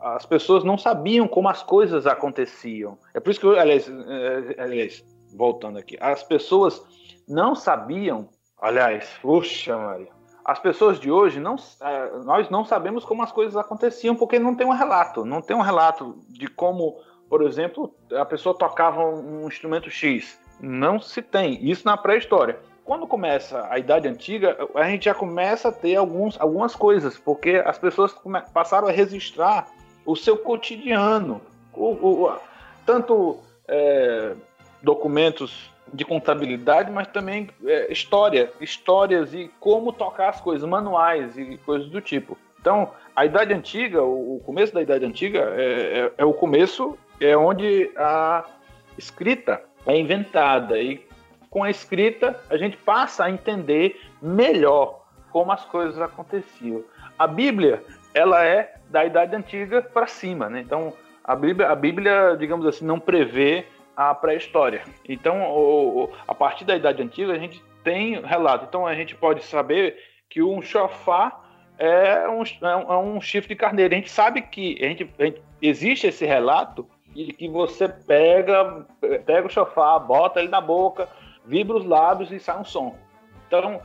As 0.00 0.24
pessoas 0.24 0.64
não 0.64 0.78
sabiam 0.78 1.28
como 1.28 1.48
as 1.48 1.62
coisas 1.62 2.06
aconteciam. 2.06 2.98
É 3.12 3.20
por 3.20 3.30
isso 3.30 3.40
que, 3.40 3.58
aliás, 3.58 3.86
é, 3.88 4.62
aliás 4.62 5.04
voltando 5.36 5.78
aqui, 5.78 5.96
as 6.00 6.22
pessoas 6.22 6.82
não 7.28 7.54
sabiam, 7.54 8.28
aliás, 8.60 9.08
puxa, 9.20 9.76
Maria, 9.76 10.08
as 10.44 10.58
pessoas 10.58 10.98
de 10.98 11.10
hoje 11.10 11.38
não, 11.38 11.56
é, 11.82 12.18
nós 12.24 12.48
não 12.48 12.64
sabemos 12.64 13.04
como 13.04 13.22
as 13.22 13.30
coisas 13.30 13.56
aconteciam 13.56 14.16
porque 14.16 14.38
não 14.38 14.54
tem 14.54 14.66
um 14.66 14.72
relato, 14.72 15.24
não 15.24 15.42
tem 15.42 15.54
um 15.54 15.60
relato 15.60 16.18
de 16.28 16.48
como, 16.48 16.98
por 17.28 17.42
exemplo, 17.42 17.94
a 18.12 18.24
pessoa 18.24 18.56
tocava 18.56 19.04
um 19.04 19.46
instrumento 19.46 19.90
X. 19.90 20.40
Não 20.58 20.98
se 20.98 21.22
tem 21.22 21.64
isso 21.64 21.86
na 21.86 21.96
pré-história 21.96 22.58
quando 22.90 23.06
começa 23.06 23.68
a 23.70 23.78
Idade 23.78 24.08
Antiga, 24.08 24.58
a 24.74 24.82
gente 24.88 25.04
já 25.04 25.14
começa 25.14 25.68
a 25.68 25.72
ter 25.72 25.94
alguns, 25.94 26.36
algumas 26.40 26.74
coisas, 26.74 27.16
porque 27.16 27.62
as 27.64 27.78
pessoas 27.78 28.12
passaram 28.52 28.88
a 28.88 28.90
registrar 28.90 29.68
o 30.04 30.16
seu 30.16 30.36
cotidiano, 30.36 31.40
o, 31.72 31.84
o, 31.92 32.36
tanto 32.84 33.38
é, 33.68 34.32
documentos 34.82 35.70
de 35.94 36.04
contabilidade, 36.04 36.90
mas 36.90 37.06
também 37.06 37.48
é, 37.64 37.92
história, 37.92 38.50
histórias 38.60 39.32
e 39.32 39.48
como 39.60 39.92
tocar 39.92 40.30
as 40.30 40.40
coisas, 40.40 40.68
manuais 40.68 41.38
e 41.38 41.58
coisas 41.58 41.88
do 41.88 42.00
tipo. 42.00 42.36
Então, 42.60 42.90
a 43.14 43.24
Idade 43.24 43.54
Antiga, 43.54 44.02
o 44.02 44.42
começo 44.44 44.74
da 44.74 44.82
Idade 44.82 45.04
Antiga 45.04 45.38
é, 45.56 45.62
é, 45.62 46.12
é 46.18 46.24
o 46.24 46.34
começo, 46.34 46.98
é 47.20 47.36
onde 47.36 47.88
a 47.96 48.44
escrita 48.98 49.62
é 49.86 49.96
inventada 49.96 50.76
e 50.76 51.08
com 51.50 51.64
a 51.64 51.70
escrita, 51.70 52.40
a 52.48 52.56
gente 52.56 52.76
passa 52.76 53.24
a 53.24 53.30
entender 53.30 54.00
melhor 54.22 55.04
como 55.32 55.50
as 55.50 55.64
coisas 55.64 56.00
aconteciam. 56.00 56.84
A 57.18 57.26
Bíblia, 57.26 57.82
ela 58.14 58.44
é 58.44 58.74
da 58.88 59.04
Idade 59.04 59.34
Antiga 59.34 59.82
para 59.82 60.06
cima, 60.06 60.48
né? 60.48 60.60
Então, 60.60 60.92
a 61.24 61.34
Bíblia, 61.34 61.68
a 61.68 61.74
Bíblia, 61.74 62.36
digamos 62.38 62.66
assim, 62.66 62.84
não 62.84 62.98
prevê 62.98 63.66
a 63.96 64.14
pré-história. 64.14 64.82
Então, 65.08 65.42
o, 65.50 66.04
o, 66.04 66.10
a 66.26 66.34
partir 66.34 66.64
da 66.64 66.76
Idade 66.76 67.02
Antiga, 67.02 67.32
a 67.32 67.38
gente 67.38 67.62
tem 67.84 68.20
relato. 68.20 68.66
Então, 68.68 68.86
a 68.86 68.94
gente 68.94 69.14
pode 69.14 69.42
saber 69.44 69.96
que 70.28 70.42
um 70.42 70.62
chofar 70.62 71.44
é 71.78 72.28
um, 72.28 72.42
é 72.62 72.96
um 72.96 73.20
chifre 73.20 73.54
de 73.54 73.56
carneiro. 73.56 73.92
A 73.92 73.96
gente 73.96 74.10
sabe 74.10 74.42
que 74.42 74.78
a 74.80 74.88
gente, 74.88 75.10
a 75.18 75.24
gente, 75.24 75.42
existe 75.60 76.06
esse 76.06 76.24
relato 76.24 76.86
e 77.14 77.32
que 77.32 77.48
você 77.48 77.88
pega, 77.88 78.86
pega 79.26 79.46
o 79.46 79.50
chofar, 79.50 79.98
bota 79.98 80.40
ele 80.40 80.48
na 80.48 80.60
boca, 80.60 81.08
vibra 81.44 81.76
os 81.76 81.84
lábios 81.84 82.30
e 82.32 82.38
sai 82.38 82.58
um 82.58 82.64
som. 82.64 82.96
Então, 83.46 83.80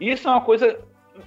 isso 0.00 0.28
é 0.28 0.30
uma 0.30 0.40
coisa 0.40 0.78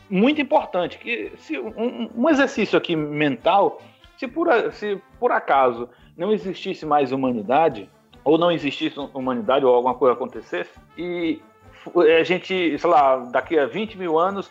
muito 0.10 0.42
importante, 0.42 0.98
que 0.98 1.34
se 1.38 1.60
um, 1.60 2.10
um 2.16 2.30
exercício 2.30 2.78
aqui 2.78 2.96
mental, 2.96 3.82
se 4.18 4.28
por, 4.28 4.48
se 4.74 5.02
por 5.20 5.32
acaso 5.32 5.90
não 6.16 6.32
existisse 6.32 6.86
mais 6.86 7.12
humanidade, 7.12 7.90
ou 8.24 8.38
não 8.38 8.52
existisse 8.52 8.98
humanidade, 9.14 9.66
ou 9.66 9.74
alguma 9.74 9.96
coisa 9.96 10.14
acontecesse, 10.14 10.72
e 10.98 11.42
a 12.20 12.24
gente, 12.24 12.78
sei 12.78 12.90
lá, 12.90 13.18
daqui 13.32 13.58
a 13.58 13.66
20 13.66 13.98
mil 13.98 14.20
anos, 14.20 14.50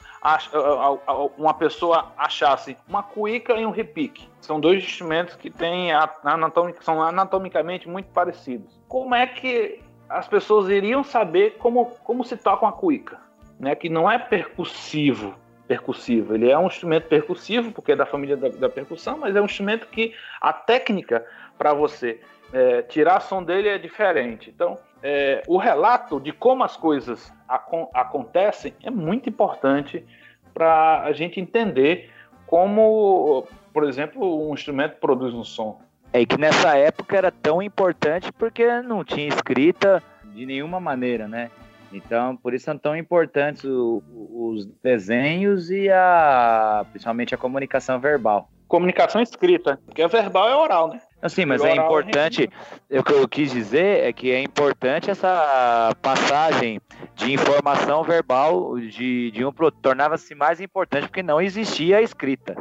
uma 1.39 1.55
pessoa 1.55 2.13
achasse 2.19 2.77
uma 2.89 3.03
cuíca 3.03 3.55
e 3.55 3.65
um 3.65 3.71
repique. 3.71 4.29
São 4.41 4.59
dois 4.59 4.83
instrumentos 4.83 5.37
que 5.37 5.49
têm 5.49 5.93
anatomic, 6.25 6.85
são 6.85 7.01
anatomicamente 7.01 7.89
muito 7.89 8.09
parecidos. 8.11 8.81
Como 8.89 9.15
é 9.15 9.27
que 9.27 9.81
as 10.11 10.27
pessoas 10.27 10.69
iriam 10.69 11.05
saber 11.05 11.57
como, 11.59 11.87
como 12.03 12.25
se 12.25 12.37
toca 12.37 12.67
uma 12.67 12.73
cuíca, 12.73 13.19
né? 13.59 13.77
Que 13.77 13.89
não 13.89 14.11
é 14.11 14.19
percussivo, 14.19 15.37
percussivo. 15.69 16.35
Ele 16.35 16.51
é 16.51 16.59
um 16.59 16.67
instrumento 16.67 17.07
percussivo 17.07 17.71
porque 17.71 17.93
é 17.93 17.97
da 17.97 18.05
família 18.05 18.37
da, 18.37 18.49
da 18.49 18.69
percussão, 18.69 19.17
mas 19.19 19.37
é 19.37 19.41
um 19.41 19.45
instrumento 19.45 19.87
que 19.87 20.13
a 20.41 20.53
técnica 20.53 21.25
para 21.57 21.73
você 21.73 22.21
é, 22.53 22.83
tirar 22.83 23.21
som 23.21 23.45
dele 23.45 23.69
é 23.69 23.79
diferente. 23.79 24.51
Então, 24.51 24.77
é, 25.01 25.45
o 25.47 25.57
relato 25.57 26.19
de 26.19 26.33
como 26.33 26.65
as 26.65 26.77
coisas 26.77 27.33
acon 27.49 27.89
acontecem 27.95 28.75
é 28.83 28.91
muito 28.91 29.29
importante 29.29 30.05
para 30.53 31.03
a 31.03 31.13
gente 31.13 31.41
entender 31.41 32.11
como, 32.49 33.47
por 33.73 33.85
exemplo, 33.85 34.51
um 34.51 34.53
instrumento 34.53 34.97
produz 34.97 35.33
um 35.33 35.45
som. 35.45 35.81
É 36.13 36.27
que 36.27 36.37
nessa 36.37 36.77
época 36.77 37.17
era 37.17 37.31
tão 37.31 37.63
importante 37.63 38.33
porque 38.33 38.83
não 38.83 39.05
tinha 39.05 39.29
escrita 39.29 40.03
de 40.25 40.45
nenhuma 40.45 40.81
maneira, 40.81 41.29
né? 41.29 41.51
Então, 41.93 42.37
por 42.37 42.55
isso 42.55 42.65
são 42.65 42.79
tão 42.79 42.97
importantes 42.97 43.65
o, 43.65 44.03
os 44.13 44.67
desenhos 44.83 45.71
e 45.71 45.89
a, 45.91 46.85
principalmente 46.91 47.35
a 47.35 47.39
comunicação 47.39 47.99
verbal. 47.99 48.49
Comunicação 48.69 49.21
escrita, 49.21 49.81
porque 49.85 50.01
a 50.01 50.07
verbal 50.07 50.49
é 50.49 50.55
oral, 50.55 50.89
né? 50.89 51.01
Assim, 51.21 51.45
mas 51.45 51.63
é 51.63 51.75
importante. 51.75 52.49
O 52.89 53.03
que 53.03 53.13
eu 53.13 53.29
quis 53.29 53.51
dizer 53.51 54.05
é 54.05 54.13
que 54.13 54.31
é 54.31 54.41
importante 54.41 55.11
essa 55.11 55.95
passagem 56.01 56.81
de 57.15 57.33
informação 57.33 58.05
verbal 58.05 58.79
de, 58.79 59.33
de 59.33 59.45
um 59.45 59.53
pro 59.53 59.71
tornava-se 59.71 60.35
mais 60.35 60.61
importante 60.61 61.09
porque 61.09 61.23
não 61.23 61.41
existia 61.41 61.99
a 61.99 62.03
escrita. 62.03 62.55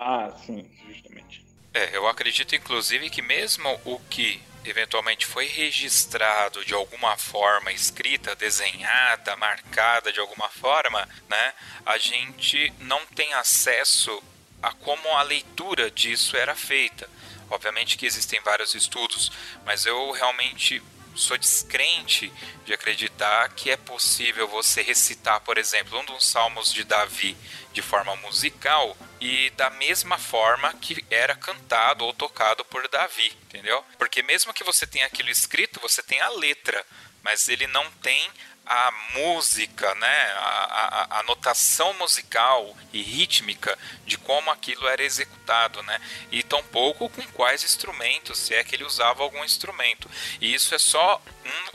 Ah, 0.00 0.30
sim, 0.30 0.70
justamente. 0.88 1.45
É, 1.76 1.90
eu 1.92 2.08
acredito 2.08 2.56
inclusive 2.56 3.10
que 3.10 3.20
mesmo 3.20 3.68
o 3.84 4.00
que 4.08 4.42
eventualmente 4.64 5.26
foi 5.26 5.44
registrado 5.44 6.64
de 6.64 6.72
alguma 6.72 7.18
forma, 7.18 7.70
escrita, 7.70 8.34
desenhada, 8.34 9.36
marcada 9.36 10.10
de 10.10 10.18
alguma 10.18 10.48
forma, 10.48 11.06
né, 11.28 11.52
a 11.84 11.98
gente 11.98 12.72
não 12.80 13.04
tem 13.08 13.34
acesso 13.34 14.22
a 14.62 14.72
como 14.72 15.06
a 15.18 15.22
leitura 15.22 15.90
disso 15.90 16.34
era 16.34 16.54
feita. 16.54 17.10
Obviamente 17.50 17.98
que 17.98 18.06
existem 18.06 18.40
vários 18.40 18.74
estudos, 18.74 19.30
mas 19.66 19.84
eu 19.84 20.12
realmente 20.12 20.82
sou 21.16 21.36
descrente 21.36 22.32
de 22.64 22.72
acreditar 22.72 23.48
que 23.50 23.70
é 23.70 23.76
possível 23.76 24.46
você 24.48 24.82
recitar, 24.82 25.40
por 25.40 25.58
exemplo, 25.58 25.98
um 25.98 26.04
dos 26.04 26.24
salmos 26.26 26.72
de 26.72 26.84
Davi 26.84 27.36
de 27.72 27.82
forma 27.82 28.16
musical 28.16 28.96
e 29.20 29.50
da 29.50 29.70
mesma 29.70 30.18
forma 30.18 30.72
que 30.74 31.04
era 31.10 31.34
cantado 31.34 32.04
ou 32.04 32.12
tocado 32.12 32.64
por 32.64 32.86
Davi, 32.88 33.32
entendeu? 33.44 33.84
Porque 33.98 34.22
mesmo 34.22 34.52
que 34.52 34.64
você 34.64 34.86
tenha 34.86 35.06
aquilo 35.06 35.30
escrito, 35.30 35.80
você 35.80 36.02
tem 36.02 36.20
a 36.20 36.28
letra, 36.30 36.84
mas 37.22 37.48
ele 37.48 37.66
não 37.66 37.90
tem 38.02 38.30
a 38.66 38.92
música, 39.14 39.94
né, 39.94 40.32
a, 40.36 41.06
a, 41.12 41.20
a, 41.20 41.22
notação 41.22 41.94
musical 41.94 42.74
e 42.92 43.00
rítmica 43.00 43.78
de 44.04 44.18
como 44.18 44.50
aquilo 44.50 44.88
era 44.88 45.02
executado, 45.02 45.80
né, 45.84 45.98
e 46.32 46.42
tampouco 46.42 47.08
com 47.08 47.22
quais 47.32 47.62
instrumentos, 47.62 48.38
se 48.38 48.54
é 48.54 48.64
que 48.64 48.74
ele 48.74 48.84
usava 48.84 49.22
algum 49.22 49.44
instrumento. 49.44 50.10
E 50.40 50.52
isso 50.52 50.74
é 50.74 50.78
só 50.78 51.20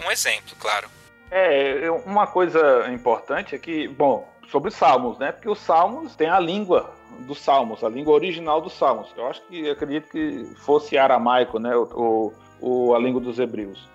um, 0.02 0.08
um 0.08 0.12
exemplo, 0.12 0.56
claro. 0.60 0.90
É, 1.32 1.90
uma 2.06 2.28
coisa 2.28 2.92
importante 2.92 3.56
é 3.56 3.58
que, 3.58 3.88
bom, 3.88 4.30
sobre 4.50 4.70
Salmos, 4.70 5.18
né, 5.18 5.32
porque 5.32 5.50
os 5.50 5.60
Salmos 5.60 6.14
tem 6.16 6.28
a 6.28 6.40
língua 6.40 6.94
dos 7.20 7.40
Salmos, 7.40 7.84
a 7.86 7.90
língua 7.90 8.14
original 8.14 8.60
dos 8.60 8.74
Salmos. 8.74 9.10
Eu 9.16 9.28
acho 9.28 9.42
que 9.44 9.70
acredito 9.70 10.10
que 10.10 10.46
fosse 10.58 10.98
aramaico, 10.98 11.58
né, 11.58 11.74
o, 11.74 12.34
o 12.60 12.94
a 12.94 13.00
língua 13.00 13.22
dos 13.22 13.40
Hebreus. 13.40 13.88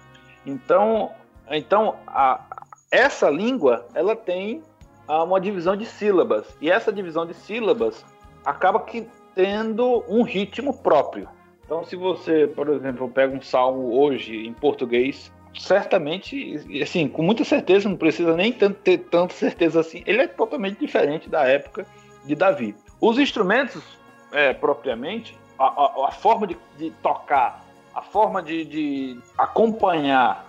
Então, 0.46 1.12
então 1.50 1.98
a, 2.06 2.40
essa 2.90 3.28
língua 3.28 3.86
ela 3.94 4.14
tem 4.14 4.62
ah, 5.08 5.22
uma 5.22 5.40
divisão 5.40 5.76
de 5.76 5.86
sílabas 5.86 6.46
e 6.60 6.70
essa 6.70 6.92
divisão 6.92 7.26
de 7.26 7.34
sílabas 7.34 8.04
acaba 8.44 8.80
que 8.80 9.06
tendo 9.34 10.04
um 10.08 10.22
ritmo 10.22 10.72
próprio. 10.72 11.28
Então, 11.64 11.84
se 11.84 11.96
você, 11.96 12.46
por 12.46 12.68
exemplo, 12.68 13.08
pega 13.08 13.36
um 13.36 13.42
salmo 13.42 13.98
hoje 13.98 14.46
em 14.46 14.52
português, 14.52 15.32
certamente, 15.58 16.56
assim, 16.80 17.08
com 17.08 17.22
muita 17.22 17.44
certeza, 17.44 17.88
não 17.88 17.96
precisa 17.96 18.34
nem 18.36 18.52
tanto, 18.52 18.78
ter 18.80 18.98
tanta 18.98 19.34
certeza 19.34 19.80
assim, 19.80 20.02
ele 20.06 20.22
é 20.22 20.26
totalmente 20.26 20.78
diferente 20.78 21.28
da 21.28 21.44
época 21.44 21.86
de 22.24 22.34
Davi. 22.34 22.74
Os 23.00 23.18
instrumentos, 23.18 23.82
é, 24.32 24.52
propriamente, 24.52 25.36
a, 25.58 25.64
a, 25.64 26.08
a 26.08 26.10
forma 26.12 26.46
de, 26.46 26.56
de, 26.78 26.90
tocar, 27.02 27.64
a 27.94 28.02
forma 28.02 28.42
de, 28.42 28.64
de 28.64 29.18
acompanhar 29.36 30.45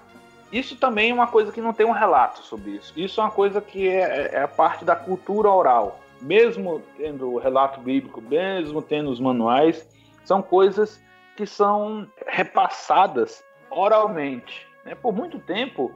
isso 0.51 0.75
também 0.75 1.12
é 1.12 1.13
uma 1.13 1.27
coisa 1.27 1.51
que 1.51 1.62
não 1.62 1.73
tem 1.73 1.86
um 1.86 1.91
relato 1.91 2.41
sobre 2.43 2.71
isso. 2.71 2.93
Isso 2.95 3.19
é 3.19 3.23
uma 3.23 3.31
coisa 3.31 3.62
que 3.62 3.88
é, 3.88 4.31
é 4.33 4.41
a 4.43 4.47
parte 4.47 4.86
da 4.86 4.95
cultura 4.95 5.49
oral. 5.49 5.99
Mesmo 6.21 6.81
tendo 6.97 7.33
o 7.33 7.38
relato 7.38 7.79
bíblico, 7.79 8.21
mesmo 8.21 8.81
tendo 8.81 9.10
os 9.10 9.19
manuais, 9.19 9.88
são 10.23 10.41
coisas 10.41 11.01
que 11.36 11.45
são 11.45 12.07
repassadas 12.25 13.43
oralmente. 13.69 14.65
Né? 14.83 14.95
Por 14.95 15.13
muito 15.13 15.38
tempo, 15.39 15.91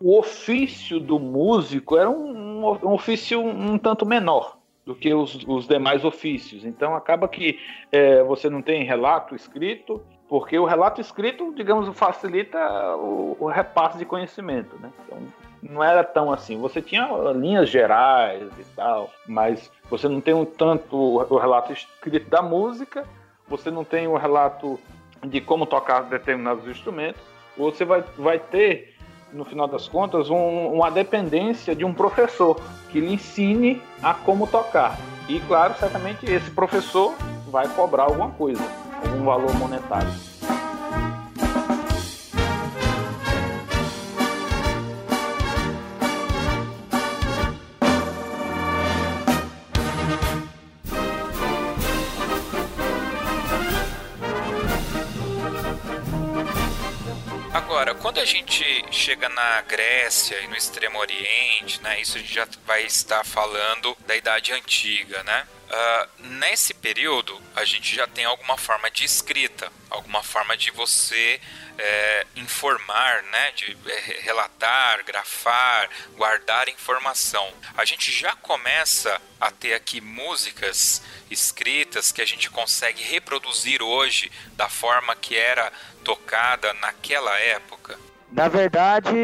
o 0.00 0.18
ofício 0.18 1.00
do 1.00 1.18
músico 1.18 1.96
era 1.96 2.08
um, 2.08 2.64
um 2.64 2.92
ofício 2.92 3.40
um 3.40 3.78
tanto 3.78 4.06
menor 4.06 4.58
do 4.84 4.94
que 4.94 5.12
os, 5.14 5.44
os 5.46 5.66
demais 5.66 6.04
ofícios. 6.04 6.64
Então 6.64 6.94
acaba 6.94 7.26
que 7.26 7.58
é, 7.90 8.22
você 8.22 8.50
não 8.50 8.60
tem 8.60 8.84
relato 8.84 9.34
escrito, 9.34 10.02
porque 10.34 10.58
o 10.58 10.64
relato 10.64 11.00
escrito, 11.00 11.54
digamos, 11.54 11.96
facilita 11.96 12.58
o, 12.96 13.36
o 13.38 13.46
repasse 13.46 13.96
de 13.96 14.04
conhecimento, 14.04 14.74
né? 14.80 14.90
Então, 15.06 15.18
não 15.62 15.80
era 15.80 16.02
tão 16.02 16.32
assim. 16.32 16.60
Você 16.60 16.82
tinha 16.82 17.06
linhas 17.36 17.70
gerais 17.70 18.50
e 18.58 18.64
tal, 18.74 19.12
mas 19.28 19.70
você 19.88 20.08
não 20.08 20.20
tem 20.20 20.34
um 20.34 20.44
tanto 20.44 20.96
o 20.96 21.38
relato 21.38 21.72
escrito 21.72 22.28
da 22.28 22.42
música, 22.42 23.04
você 23.46 23.70
não 23.70 23.84
tem 23.84 24.08
o 24.08 24.16
relato 24.16 24.80
de 25.22 25.40
como 25.40 25.66
tocar 25.66 26.02
determinados 26.02 26.66
instrumentos. 26.66 27.22
Você 27.56 27.84
vai, 27.84 28.02
vai 28.18 28.40
ter, 28.40 28.92
no 29.32 29.44
final 29.44 29.68
das 29.68 29.86
contas, 29.86 30.30
um, 30.30 30.72
uma 30.72 30.90
dependência 30.90 31.76
de 31.76 31.84
um 31.84 31.94
professor 31.94 32.60
que 32.90 32.98
lhe 32.98 33.14
ensine 33.14 33.80
a 34.02 34.14
como 34.14 34.48
tocar. 34.48 34.98
E, 35.28 35.38
claro, 35.42 35.74
certamente 35.78 36.26
esse 36.26 36.50
professor 36.50 37.14
vai 37.52 37.68
cobrar 37.68 38.02
alguma 38.02 38.32
coisa 38.32 38.64
algum 39.04 39.24
valor 39.24 39.54
monetário. 39.54 40.34
Agora, 57.52 57.94
quando 57.94 58.18
a 58.18 58.24
gente 58.24 58.64
chega 58.90 59.28
na 59.28 59.62
Grécia 59.62 60.40
e 60.40 60.48
no 60.48 60.56
Extremo 60.56 60.98
Oriente, 60.98 61.82
né, 61.82 62.00
isso 62.00 62.16
a 62.16 62.20
gente 62.20 62.32
já 62.32 62.48
vai 62.66 62.84
estar 62.84 63.24
falando 63.24 63.96
da 64.06 64.16
Idade 64.16 64.52
Antiga, 64.52 65.22
né? 65.22 65.46
Uh, 65.64 66.22
nesse 66.38 66.74
período, 66.74 67.40
a 67.56 67.64
gente 67.64 67.96
já 67.96 68.06
tem 68.06 68.24
alguma 68.24 68.56
forma 68.56 68.90
de 68.90 69.04
escrita, 69.04 69.72
alguma 69.90 70.22
forma 70.22 70.56
de 70.56 70.70
você 70.70 71.40
é, 71.78 72.26
informar, 72.36 73.22
né, 73.24 73.50
de 73.52 73.76
é, 73.86 74.20
relatar, 74.22 75.04
grafar, 75.04 75.88
guardar 76.16 76.68
informação. 76.68 77.48
A 77.76 77.84
gente 77.84 78.12
já 78.12 78.34
começa 78.36 79.20
a 79.40 79.50
ter 79.50 79.74
aqui 79.74 80.00
músicas 80.00 81.02
escritas 81.30 82.12
que 82.12 82.22
a 82.22 82.26
gente 82.26 82.50
consegue 82.50 83.02
reproduzir 83.02 83.82
hoje 83.82 84.30
da 84.52 84.68
forma 84.68 85.16
que 85.16 85.36
era 85.36 85.72
tocada 86.04 86.72
naquela 86.74 87.36
época. 87.38 87.98
Na 88.30 88.48
verdade, 88.48 89.14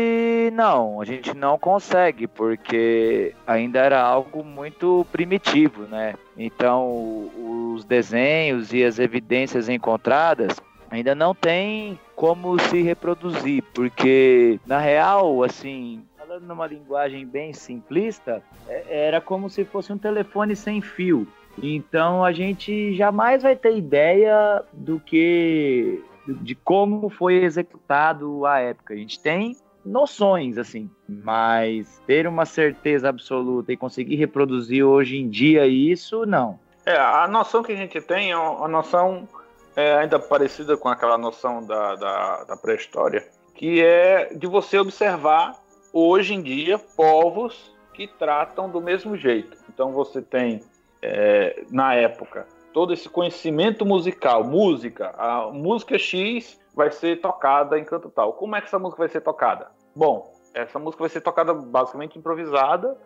não, 0.52 1.00
a 1.00 1.04
gente 1.04 1.34
não 1.34 1.58
consegue, 1.58 2.28
porque 2.28 3.34
ainda 3.44 3.80
era 3.80 4.00
algo 4.00 4.44
muito 4.44 5.04
primitivo, 5.10 5.82
né? 5.82 6.14
Então, 6.42 7.30
os 7.74 7.84
desenhos 7.84 8.72
e 8.72 8.82
as 8.82 8.98
evidências 8.98 9.68
encontradas 9.68 10.58
ainda 10.90 11.14
não 11.14 11.34
tem 11.34 12.00
como 12.16 12.58
se 12.58 12.80
reproduzir, 12.80 13.62
porque 13.74 14.58
na 14.66 14.78
real, 14.78 15.42
assim, 15.42 16.02
falando 16.16 16.46
numa 16.46 16.66
linguagem 16.66 17.26
bem 17.26 17.52
simplista, 17.52 18.42
é, 18.66 19.06
era 19.06 19.20
como 19.20 19.50
se 19.50 19.66
fosse 19.66 19.92
um 19.92 19.98
telefone 19.98 20.56
sem 20.56 20.80
fio. 20.80 21.28
Então 21.62 22.24
a 22.24 22.32
gente 22.32 22.96
jamais 22.96 23.42
vai 23.42 23.54
ter 23.54 23.76
ideia 23.76 24.62
do 24.72 24.98
que 24.98 26.02
de 26.26 26.54
como 26.54 27.10
foi 27.10 27.34
executado 27.44 28.46
a 28.46 28.60
época. 28.60 28.94
A 28.94 28.96
gente 28.96 29.20
tem 29.20 29.56
noções, 29.84 30.58
assim, 30.58 30.90
mas 31.08 32.00
ter 32.06 32.26
uma 32.26 32.44
certeza 32.44 33.08
absoluta 33.08 33.72
e 33.72 33.76
conseguir 33.76 34.16
reproduzir 34.16 34.84
hoje 34.84 35.18
em 35.18 35.28
dia 35.28 35.66
isso, 35.66 36.26
não. 36.26 36.58
É, 36.84 36.96
a 36.96 37.26
noção 37.28 37.62
que 37.62 37.72
a 37.72 37.76
gente 37.76 38.00
tem 38.00 38.30
é 38.30 38.36
uma 38.36 38.68
noção 38.68 39.28
é, 39.76 39.94
ainda 39.96 40.18
parecida 40.18 40.76
com 40.76 40.88
aquela 40.88 41.16
noção 41.16 41.64
da, 41.64 41.94
da, 41.96 42.44
da 42.44 42.56
pré-história, 42.56 43.26
que 43.54 43.82
é 43.82 44.34
de 44.34 44.46
você 44.46 44.78
observar 44.78 45.60
hoje 45.92 46.34
em 46.34 46.42
dia 46.42 46.78
povos 46.78 47.74
que 47.94 48.06
tratam 48.06 48.68
do 48.68 48.80
mesmo 48.80 49.16
jeito. 49.16 49.56
Então 49.68 49.92
você 49.92 50.22
tem, 50.22 50.60
é, 51.02 51.64
na 51.70 51.94
época, 51.94 52.46
todo 52.72 52.92
esse 52.92 53.08
conhecimento 53.08 53.84
musical, 53.84 54.44
música, 54.44 55.14
a 55.16 55.50
música 55.50 55.98
X 55.98 56.59
vai 56.74 56.90
ser 56.90 57.20
tocada 57.20 57.78
em 57.78 57.84
canto 57.84 58.10
tal. 58.10 58.32
Como 58.34 58.56
é 58.56 58.60
que 58.60 58.66
essa 58.66 58.78
música 58.78 59.00
vai 59.00 59.08
ser 59.08 59.20
tocada? 59.20 59.70
Bom, 59.94 60.32
essa 60.54 60.78
música 60.78 61.02
vai 61.02 61.10
ser 61.10 61.20
tocada 61.20 61.54
basicamente 61.54 62.18
improvisada, 62.18 62.96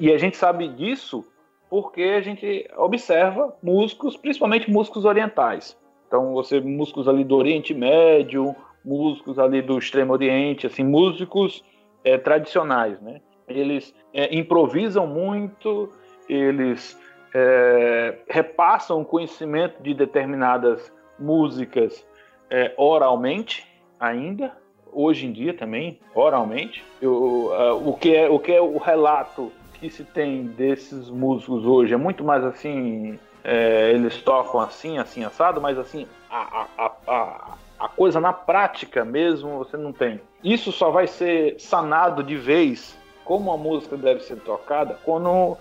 e 0.00 0.12
a 0.12 0.18
gente 0.18 0.36
sabe 0.36 0.68
disso 0.68 1.24
porque 1.70 2.02
a 2.02 2.20
gente 2.20 2.68
observa 2.76 3.54
músicos, 3.62 4.16
principalmente 4.16 4.70
músicos 4.70 5.04
orientais. 5.04 5.76
Então, 6.06 6.32
você 6.32 6.60
músicos 6.60 7.06
ali 7.06 7.22
do 7.22 7.36
Oriente 7.36 7.74
Médio, 7.74 8.56
músicos 8.82 9.38
ali 9.38 9.60
do 9.60 9.78
Extremo 9.78 10.14
Oriente, 10.14 10.66
assim, 10.66 10.82
músicos 10.82 11.62
é, 12.02 12.16
tradicionais, 12.16 13.00
né? 13.02 13.20
Eles 13.46 13.94
é, 14.14 14.34
improvisam 14.34 15.06
muito, 15.06 15.90
eles 16.28 16.98
é, 17.34 18.18
repassam 18.28 19.02
o 19.02 19.04
conhecimento 19.04 19.82
de 19.82 19.92
determinadas 19.92 20.90
músicas 21.18 22.06
é, 22.50 22.72
oralmente 22.76 23.66
ainda, 23.98 24.52
hoje 24.92 25.26
em 25.26 25.32
dia 25.32 25.54
também, 25.54 25.98
oralmente. 26.14 26.84
Eu, 27.00 27.12
uh, 27.12 27.88
o, 27.88 27.96
que 27.96 28.14
é, 28.14 28.28
o 28.28 28.38
que 28.38 28.52
é 28.52 28.60
o 28.60 28.78
relato 28.78 29.52
que 29.74 29.90
se 29.90 30.04
tem 30.04 30.44
desses 30.44 31.08
músicos 31.08 31.64
hoje 31.64 31.94
é 31.94 31.96
muito 31.96 32.24
mais 32.24 32.44
assim, 32.44 33.18
é, 33.44 33.92
eles 33.92 34.20
tocam 34.22 34.60
assim, 34.60 34.98
assim, 34.98 35.24
assado, 35.24 35.60
mas 35.60 35.78
assim, 35.78 36.06
a, 36.30 36.66
a, 36.76 36.92
a, 37.06 37.54
a 37.78 37.88
coisa 37.88 38.20
na 38.20 38.32
prática 38.32 39.04
mesmo 39.04 39.58
você 39.58 39.76
não 39.76 39.92
tem. 39.92 40.20
Isso 40.42 40.72
só 40.72 40.90
vai 40.90 41.06
ser 41.06 41.58
sanado 41.60 42.22
de 42.22 42.36
vez 42.36 42.96
como 43.24 43.52
a 43.52 43.56
música 43.56 43.96
deve 43.96 44.20
ser 44.20 44.36
tocada 44.40 44.98
quando 45.04 45.56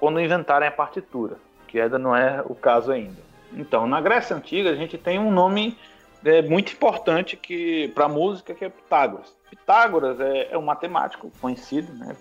quando 0.00 0.20
inventarem 0.20 0.68
a 0.68 0.72
partitura, 0.72 1.36
que 1.66 1.80
ainda 1.80 1.98
não 1.98 2.14
é 2.14 2.42
o 2.44 2.54
caso 2.54 2.92
ainda. 2.92 3.22
Então, 3.54 3.86
na 3.86 4.00
Grécia 4.00 4.36
Antiga, 4.36 4.70
a 4.70 4.74
gente 4.74 4.98
tem 4.98 5.18
um 5.18 5.30
nome 5.30 5.78
é, 6.24 6.42
muito 6.42 6.72
importante 6.72 7.36
que 7.36 7.88
para 7.88 8.08
música, 8.08 8.54
que 8.54 8.64
é 8.64 8.68
Pitágoras. 8.68 9.34
Pitágoras 9.50 10.18
é, 10.20 10.48
é 10.52 10.58
um 10.58 10.62
matemático 10.62 11.30
conhecido, 11.40 11.92
né, 11.94 12.16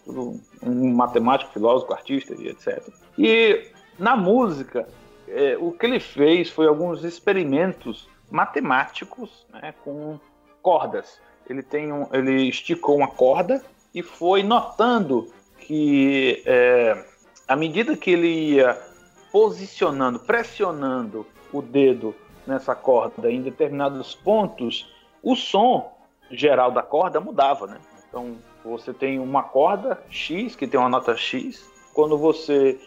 um 0.62 0.94
matemático, 0.94 1.52
filósofo, 1.52 1.94
artista 1.94 2.36
e 2.36 2.50
etc. 2.50 2.84
E 3.18 3.68
na 3.98 4.16
música, 4.16 4.88
é, 5.28 5.58
o 5.60 5.72
que 5.72 5.86
ele 5.86 6.00
fez 6.00 6.50
foi 6.50 6.68
alguns 6.68 7.04
experimentos 7.04 8.08
matemáticos 8.30 9.46
né, 9.54 9.74
com 9.84 10.20
cordas. 10.62 11.20
ele 11.50 11.62
tem 11.62 11.92
um, 11.92 12.08
ele 12.12 12.50
esticou 12.50 12.98
uma 12.98 13.08
corda 13.08 13.64
e 13.94 14.02
foi 14.02 14.44
notando 14.44 15.32
que 15.60 16.42
é, 16.46 17.06
à 17.48 17.56
medida 17.56 17.96
que 17.96 18.12
ele 18.12 18.56
ia 18.56 18.78
posicionando, 19.32 20.20
pressionando 20.20 21.26
o 21.52 21.62
dedo 21.62 22.16
nessa 22.46 22.76
corda 22.76 23.32
em 23.32 23.42
determinados 23.42 24.16
pontos, 24.16 24.92
o 25.22 25.36
som 25.36 25.92
geral 26.30 26.72
da 26.72 26.82
corda 26.82 27.20
mudava, 27.20 27.68
né? 27.68 27.78
Então 28.08 28.36
você 28.64 28.94
tem 28.94 29.20
uma 29.20 29.44
corda 29.44 30.02
X 30.10 30.56
que 30.56 30.68
tem 30.68 30.80
uma 30.80 30.90
nota 30.90 31.16
X. 31.16 31.70
Quando 31.94 32.18
você 32.18 32.80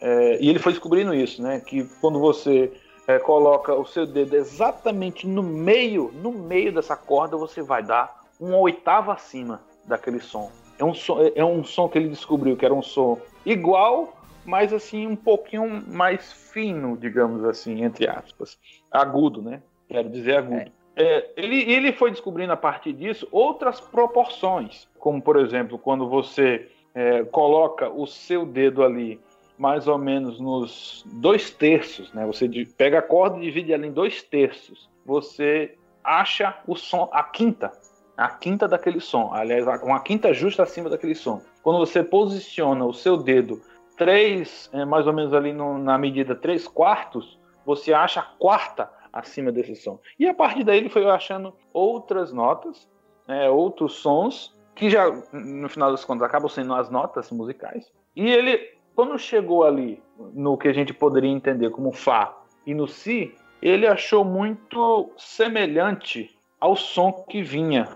é, 0.00 0.38
e 0.40 0.48
ele 0.48 0.58
foi 0.58 0.72
descobrindo 0.72 1.14
isso, 1.14 1.42
né? 1.42 1.60
Que 1.60 1.84
quando 2.00 2.18
você 2.18 2.72
é, 3.06 3.18
coloca 3.18 3.74
o 3.74 3.86
seu 3.86 4.06
dedo 4.06 4.36
exatamente 4.36 5.26
no 5.26 5.42
meio, 5.42 6.12
no 6.14 6.32
meio 6.32 6.72
dessa 6.72 6.96
corda, 6.96 7.36
você 7.36 7.62
vai 7.62 7.82
dar 7.82 8.22
uma 8.40 8.58
oitava 8.58 9.12
acima 9.12 9.62
daquele 9.86 10.20
som. 10.20 10.50
É 10.78 10.84
um 10.84 10.92
som, 10.92 11.18
é 11.34 11.44
um 11.44 11.62
som 11.64 11.88
que 11.88 11.98
ele 11.98 12.08
descobriu 12.08 12.56
que 12.56 12.64
era 12.64 12.74
um 12.74 12.82
som 12.82 13.18
igual, 13.46 14.12
mas 14.44 14.72
assim 14.72 15.06
um 15.06 15.16
pouquinho 15.16 15.82
mais 15.86 16.32
fino, 16.32 16.96
digamos 16.96 17.44
assim, 17.44 17.82
entre 17.82 18.08
aspas, 18.08 18.58
agudo, 18.94 19.42
né? 19.42 19.62
Quero 19.88 20.08
dizer 20.08 20.38
agudo. 20.38 20.72
É. 20.96 21.30
Ele, 21.36 21.70
ele 21.70 21.92
foi 21.92 22.10
descobrindo 22.10 22.52
a 22.52 22.56
partir 22.56 22.92
disso 22.92 23.26
outras 23.32 23.80
proporções, 23.80 24.88
como 24.98 25.20
por 25.20 25.36
exemplo, 25.36 25.76
quando 25.76 26.08
você 26.08 26.68
é, 26.94 27.24
coloca 27.24 27.90
o 27.90 28.06
seu 28.06 28.46
dedo 28.46 28.84
ali 28.84 29.20
mais 29.58 29.86
ou 29.86 29.98
menos 29.98 30.40
nos 30.40 31.04
dois 31.14 31.50
terços, 31.50 32.12
né? 32.12 32.26
Você 32.26 32.48
pega 32.76 32.98
a 32.98 33.02
corda 33.02 33.38
e 33.38 33.42
divide 33.42 33.72
ela 33.72 33.86
em 33.86 33.92
dois 33.92 34.22
terços. 34.22 34.88
Você 35.04 35.76
acha 36.02 36.56
o 36.66 36.76
som, 36.76 37.08
a 37.12 37.22
quinta, 37.22 37.72
a 38.16 38.28
quinta 38.28 38.66
daquele 38.66 39.00
som. 39.00 39.32
Aliás, 39.32 39.64
uma 39.82 40.00
quinta 40.00 40.32
justa 40.32 40.62
acima 40.62 40.90
daquele 40.90 41.14
som. 41.14 41.40
Quando 41.62 41.78
você 41.78 42.02
posiciona 42.02 42.84
o 42.84 42.92
seu 42.92 43.16
dedo 43.16 43.60
três, 43.96 44.68
é, 44.72 44.84
mais 44.84 45.06
ou 45.06 45.12
menos 45.12 45.32
ali 45.32 45.52
no, 45.52 45.78
na 45.78 45.96
medida 45.96 46.34
três 46.34 46.66
quartos, 46.66 47.38
você 47.64 47.92
acha 47.92 48.20
a 48.20 48.24
quarta 48.38 48.90
acima 49.12 49.52
desse 49.52 49.76
som. 49.76 49.98
E 50.18 50.26
a 50.26 50.34
partir 50.34 50.64
daí 50.64 50.78
ele 50.78 50.88
foi 50.88 51.08
achando 51.08 51.54
outras 51.72 52.32
notas, 52.32 52.88
é, 53.28 53.48
outros 53.48 53.94
sons 53.94 54.54
que 54.74 54.90
já 54.90 55.08
no 55.32 55.68
final 55.68 55.90
das 55.90 56.04
contas 56.04 56.26
acabam 56.26 56.48
sendo 56.48 56.74
as 56.74 56.90
notas 56.90 57.30
musicais. 57.30 57.90
E 58.16 58.28
ele 58.28 58.74
quando 58.94 59.18
chegou 59.18 59.64
ali 59.64 60.00
no 60.32 60.56
que 60.56 60.68
a 60.68 60.72
gente 60.72 60.94
poderia 60.94 61.30
entender 61.30 61.70
como 61.70 61.92
Fá 61.92 62.36
e 62.64 62.72
no 62.72 62.86
Si, 62.86 63.34
ele 63.60 63.86
achou 63.86 64.24
muito 64.24 65.10
semelhante 65.16 66.30
ao 66.60 66.76
som 66.76 67.12
que 67.28 67.42
vinha 67.42 67.88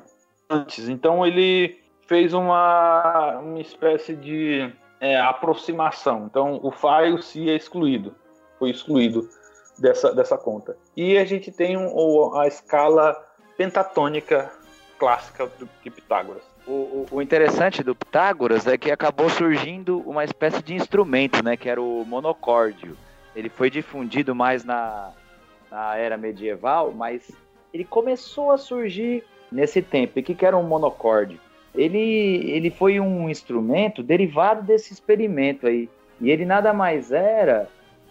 antes. 0.50 0.88
Então 0.88 1.24
ele 1.24 1.78
fez 2.06 2.34
uma, 2.34 3.38
uma 3.38 3.60
espécie 3.60 4.16
de 4.16 4.72
é, 5.00 5.18
aproximação. 5.20 6.26
Então 6.26 6.58
o 6.62 6.70
Fá 6.72 7.06
e 7.06 7.12
o 7.12 7.22
Si 7.22 7.48
é 7.48 7.54
excluído, 7.54 8.14
foi 8.58 8.70
excluído 8.70 9.28
dessa, 9.78 10.14
dessa 10.14 10.36
conta. 10.36 10.76
E 10.96 11.16
a 11.16 11.24
gente 11.24 11.50
tem 11.50 11.76
um, 11.76 12.36
a 12.36 12.46
escala 12.46 13.16
pentatônica 13.56 14.50
clássica 14.98 15.50
de 15.82 15.90
Pitágoras. 15.90 16.42
O, 16.66 17.06
o, 17.10 17.22
interessante 17.22 17.82
do 17.82 17.94
Pitágoras 17.94 18.66
é 18.66 18.76
que 18.76 18.90
acabou 18.90 19.30
surgindo 19.30 20.00
uma 20.00 20.24
espécie 20.24 20.62
de 20.62 20.74
instrumento, 20.74 21.42
né? 21.42 21.56
Que 21.56 21.68
era 21.68 21.80
o 21.80 22.04
monocórdio. 22.04 22.96
Ele 23.34 23.48
foi 23.48 23.70
difundido 23.70 24.34
mais 24.34 24.64
na, 24.64 25.12
na 25.70 25.96
era 25.96 26.18
medieval, 26.18 26.92
mas 26.92 27.30
ele 27.72 27.84
começou 27.84 28.50
a 28.50 28.58
surgir 28.58 29.24
nesse 29.50 29.80
tempo. 29.80 30.18
E 30.18 30.20
o 30.20 30.24
que, 30.24 30.34
que 30.34 30.44
era 30.44 30.56
um 30.56 30.62
monocórdio? 30.62 31.40
Ele, 31.74 32.50
ele 32.50 32.70
foi 32.70 33.00
um 33.00 33.28
instrumento 33.30 34.02
derivado 34.02 34.62
desse 34.62 34.92
experimento 34.92 35.66
aí. 35.66 35.88
E 36.20 36.30
ele 36.30 36.44
nada 36.44 36.72
mais 36.72 37.12
era 37.12 37.68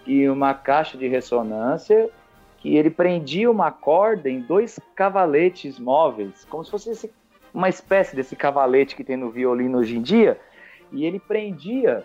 que 0.07 0.29
uma 0.29 0.53
caixa 0.53 0.97
de 0.97 1.05
ressonância 1.05 2.09
que 2.59 2.77
ele 2.77 2.89
prendia 2.89 3.51
uma 3.51 3.71
corda 3.71 4.29
em 4.29 4.39
dois 4.39 4.79
cavaletes 4.95 5.77
móveis, 5.77 6.45
como 6.49 6.63
se 6.63 6.71
fosse 6.71 6.91
esse 6.91 7.11
uma 7.53 7.67
espécie 7.69 8.15
desse 8.15 8.35
cavalete 8.35 8.95
que 8.95 9.03
tem 9.03 9.17
no 9.17 9.31
violino 9.31 9.79
hoje 9.79 9.97
em 9.97 10.01
dia, 10.01 10.39
e 10.91 11.05
ele 11.05 11.19
prendia 11.19 12.03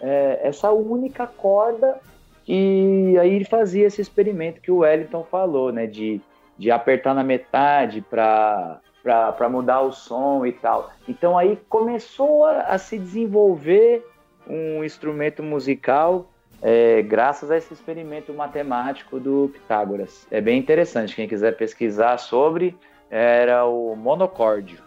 é, 0.00 0.40
essa 0.42 0.72
única 0.72 1.26
corda 1.26 2.00
e 2.48 3.16
aí 3.20 3.34
ele 3.34 3.44
fazia 3.44 3.86
esse 3.86 4.00
experimento 4.00 4.60
que 4.60 4.70
o 4.70 4.78
Wellington 4.78 5.24
falou, 5.30 5.70
né, 5.70 5.86
de, 5.86 6.20
de 6.58 6.70
apertar 6.70 7.14
na 7.14 7.22
metade 7.22 8.00
para 8.00 8.80
para 9.02 9.50
mudar 9.50 9.82
o 9.82 9.92
som 9.92 10.46
e 10.46 10.52
tal. 10.52 10.90
Então 11.06 11.36
aí 11.36 11.58
começou 11.68 12.46
a, 12.46 12.62
a 12.62 12.78
se 12.78 12.98
desenvolver 12.98 14.02
um 14.48 14.82
instrumento 14.82 15.42
musical 15.42 16.30
é, 16.66 17.02
graças 17.02 17.50
a 17.50 17.58
esse 17.58 17.74
experimento 17.74 18.32
matemático 18.32 19.20
do 19.20 19.50
Pitágoras. 19.52 20.26
É 20.30 20.40
bem 20.40 20.58
interessante, 20.58 21.14
quem 21.14 21.28
quiser 21.28 21.54
pesquisar 21.58 22.16
sobre, 22.16 22.74
era 23.10 23.66
o 23.66 23.94
monocórdio. 23.94 24.78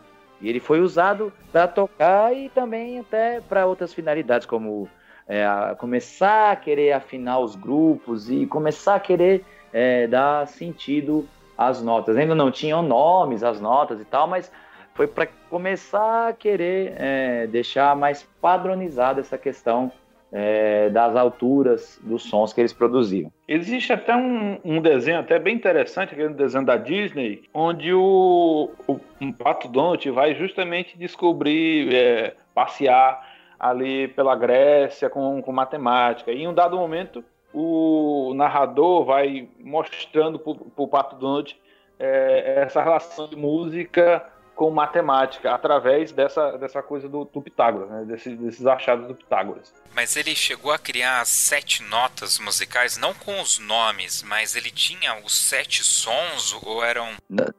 E 0.42 0.50
ele 0.50 0.60
foi 0.60 0.82
usado 0.82 1.32
para 1.52 1.68
tocar 1.68 2.36
e 2.36 2.50
também 2.50 2.98
até 2.98 3.42
para 3.42 3.68
outras 3.68 3.94
finalidades, 3.94 4.48
como 4.48 4.90
é, 5.28 5.46
começar 5.78 6.52
a 6.52 6.56
querer 6.56 6.94
afinar 6.94 7.38
os 7.40 7.56
grupos 7.56 8.28
e 8.28 8.48
começar 8.48 8.96
a 8.96 9.00
querer 9.00 9.46
é, 9.72 10.08
dar 10.08 10.48
sentido 10.48 11.30
às 11.56 11.80
notas. 11.80 12.18
Ainda 12.18 12.34
não 12.34 12.50
tinham 12.50 12.82
nomes 12.82 13.44
as 13.44 13.62
notas 13.62 14.02
e 14.02 14.06
tal, 14.06 14.28
mas 14.28 14.52
foi 14.96 15.06
para 15.06 15.28
começar 15.48 16.30
a 16.30 16.34
querer 16.34 16.96
é, 16.98 17.46
deixar 17.46 17.96
mais 17.96 18.28
padronizada 18.42 19.20
essa 19.20 19.38
questão 19.38 19.92
é, 20.32 20.90
das 20.90 21.16
alturas 21.16 22.00
dos 22.04 22.24
sons 22.24 22.54
que 22.54 22.62
eles 22.62 22.74
produziam. 22.74 23.32
Existe 23.48 23.94
até 23.94 24.16
um, 24.16 24.60
um, 24.64 24.82
desenho 24.82 25.20
até 25.20 25.40
bem 25.40 25.56
interessante, 25.56 26.14
aquele 26.14 26.34
desenho 26.34 26.66
da 26.66 26.76
Disney, 26.76 27.44
onde 27.54 27.94
o, 27.94 28.70
o 28.88 29.00
um 29.22 29.32
Pato 29.32 29.68
Donald 29.68 30.10
vai 30.12 30.36
justamente 30.36 30.98
descobrir, 30.98 31.94
é, 31.94 32.36
passear 32.54 33.26
ali 33.60 34.08
pela 34.10 34.36
Grécia 34.36 35.10
com, 35.10 35.42
com 35.42 35.52
matemática. 35.52 36.32
E 36.32 36.44
em 36.44 36.48
um 36.48 36.54
dado 36.54 36.78
momento, 36.78 37.24
o 37.54 38.34
narrador 38.36 39.06
vai 39.06 39.48
mostrando 39.60 40.38
para 40.38 40.54
o 40.76 40.88
Pato 40.88 41.16
Donald 41.16 41.58
é, 42.00 42.62
essa 42.64 42.82
relação 42.82 43.28
de 43.28 43.36
música 43.36 44.24
com 44.58 44.72
matemática 44.72 45.54
através 45.54 46.12
dessa, 46.12 46.58
dessa 46.58 46.82
coisa 46.82 47.08
do, 47.08 47.24
do 47.26 47.42
Pitágoras, 47.42 47.90
né? 47.90 48.04
Desse, 48.06 48.36
desses 48.36 48.66
achados 48.66 49.08
do 49.08 49.14
Pitágoras. 49.14 49.72
Mas 49.94 50.18
ele 50.18 50.36
chegou 50.36 50.72
a 50.72 50.80
criar 50.80 51.26
sete 51.26 51.84
notas 51.84 52.40
musicais, 52.40 52.98
não 52.98 53.14
com 53.14 53.40
os 53.40 53.60
nomes, 53.60 54.24
mas 54.24 54.56
ele 54.56 54.72
tinha 54.72 55.24
os 55.24 55.40
sete 55.40 55.84
sons 55.84 56.58
ou 56.64 56.84
eram. 56.84 57.14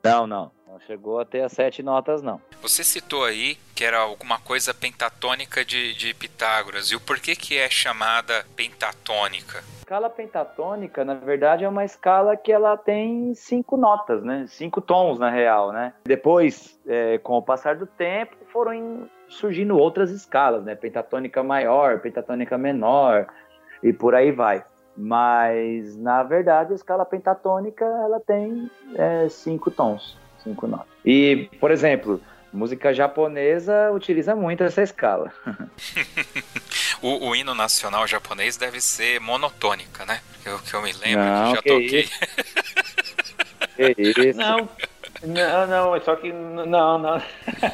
Não, 0.04 0.26
não. 0.26 0.57
Não 0.68 0.78
chegou 0.80 1.18
a 1.18 1.24
ter 1.24 1.40
as 1.40 1.52
sete 1.52 1.82
notas, 1.82 2.22
não. 2.22 2.40
Você 2.60 2.84
citou 2.84 3.24
aí 3.24 3.56
que 3.74 3.84
era 3.84 3.98
alguma 3.98 4.38
coisa 4.38 4.74
pentatônica 4.74 5.64
de, 5.64 5.94
de 5.94 6.12
Pitágoras. 6.12 6.90
E 6.90 6.96
o 6.96 7.00
porquê 7.00 7.34
que 7.34 7.56
é 7.56 7.70
chamada 7.70 8.44
pentatônica? 8.54 9.64
escala 9.88 10.10
pentatônica, 10.10 11.02
na 11.02 11.14
verdade, 11.14 11.64
é 11.64 11.68
uma 11.68 11.82
escala 11.82 12.36
que 12.36 12.52
ela 12.52 12.76
tem 12.76 13.32
cinco 13.34 13.74
notas, 13.78 14.22
né? 14.22 14.44
Cinco 14.46 14.82
tons, 14.82 15.18
na 15.18 15.30
real, 15.30 15.72
né? 15.72 15.94
Depois, 16.04 16.78
é, 16.86 17.16
com 17.16 17.38
o 17.38 17.42
passar 17.42 17.74
do 17.76 17.86
tempo, 17.86 18.36
foram 18.52 19.08
surgindo 19.28 19.78
outras 19.78 20.10
escalas, 20.10 20.62
né? 20.62 20.74
Pentatônica 20.74 21.42
maior, 21.42 22.00
pentatônica 22.00 22.58
menor 22.58 23.28
e 23.82 23.90
por 23.90 24.14
aí 24.14 24.30
vai. 24.30 24.62
Mas, 24.94 25.96
na 25.96 26.22
verdade, 26.22 26.72
a 26.72 26.76
escala 26.76 27.06
pentatônica, 27.06 27.82
ela 27.82 28.20
tem 28.20 28.70
é, 28.94 29.26
cinco 29.30 29.70
tons, 29.70 30.18
cinco 30.48 30.66
notas. 30.66 30.86
E, 31.04 31.48
por 31.60 31.70
exemplo, 31.70 32.20
música 32.52 32.92
japonesa 32.92 33.90
utiliza 33.92 34.34
muito 34.34 34.64
essa 34.64 34.82
escala. 34.82 35.32
O, 37.00 37.28
o, 37.28 37.36
hino 37.36 37.54
nacional 37.54 38.08
japonês 38.08 38.56
deve 38.56 38.80
ser 38.80 39.20
monotônica, 39.20 40.04
né? 40.04 40.20
Que 40.42 40.48
eu, 40.48 40.58
que 40.58 40.74
eu 40.74 40.82
me 40.82 40.92
lembro 40.92 41.24
não, 41.24 41.50
que 41.50 41.54
já 41.54 41.62
que 41.62 41.68
toquei. 41.68 42.00
Isso? 43.78 43.94
que 43.94 44.28
isso? 44.28 44.38
Não, 44.40 44.68
não, 45.22 45.66
não, 45.68 45.96
é 45.96 46.00
só 46.00 46.16
que 46.16 46.32
não, 46.32 46.98
não. 46.98 47.22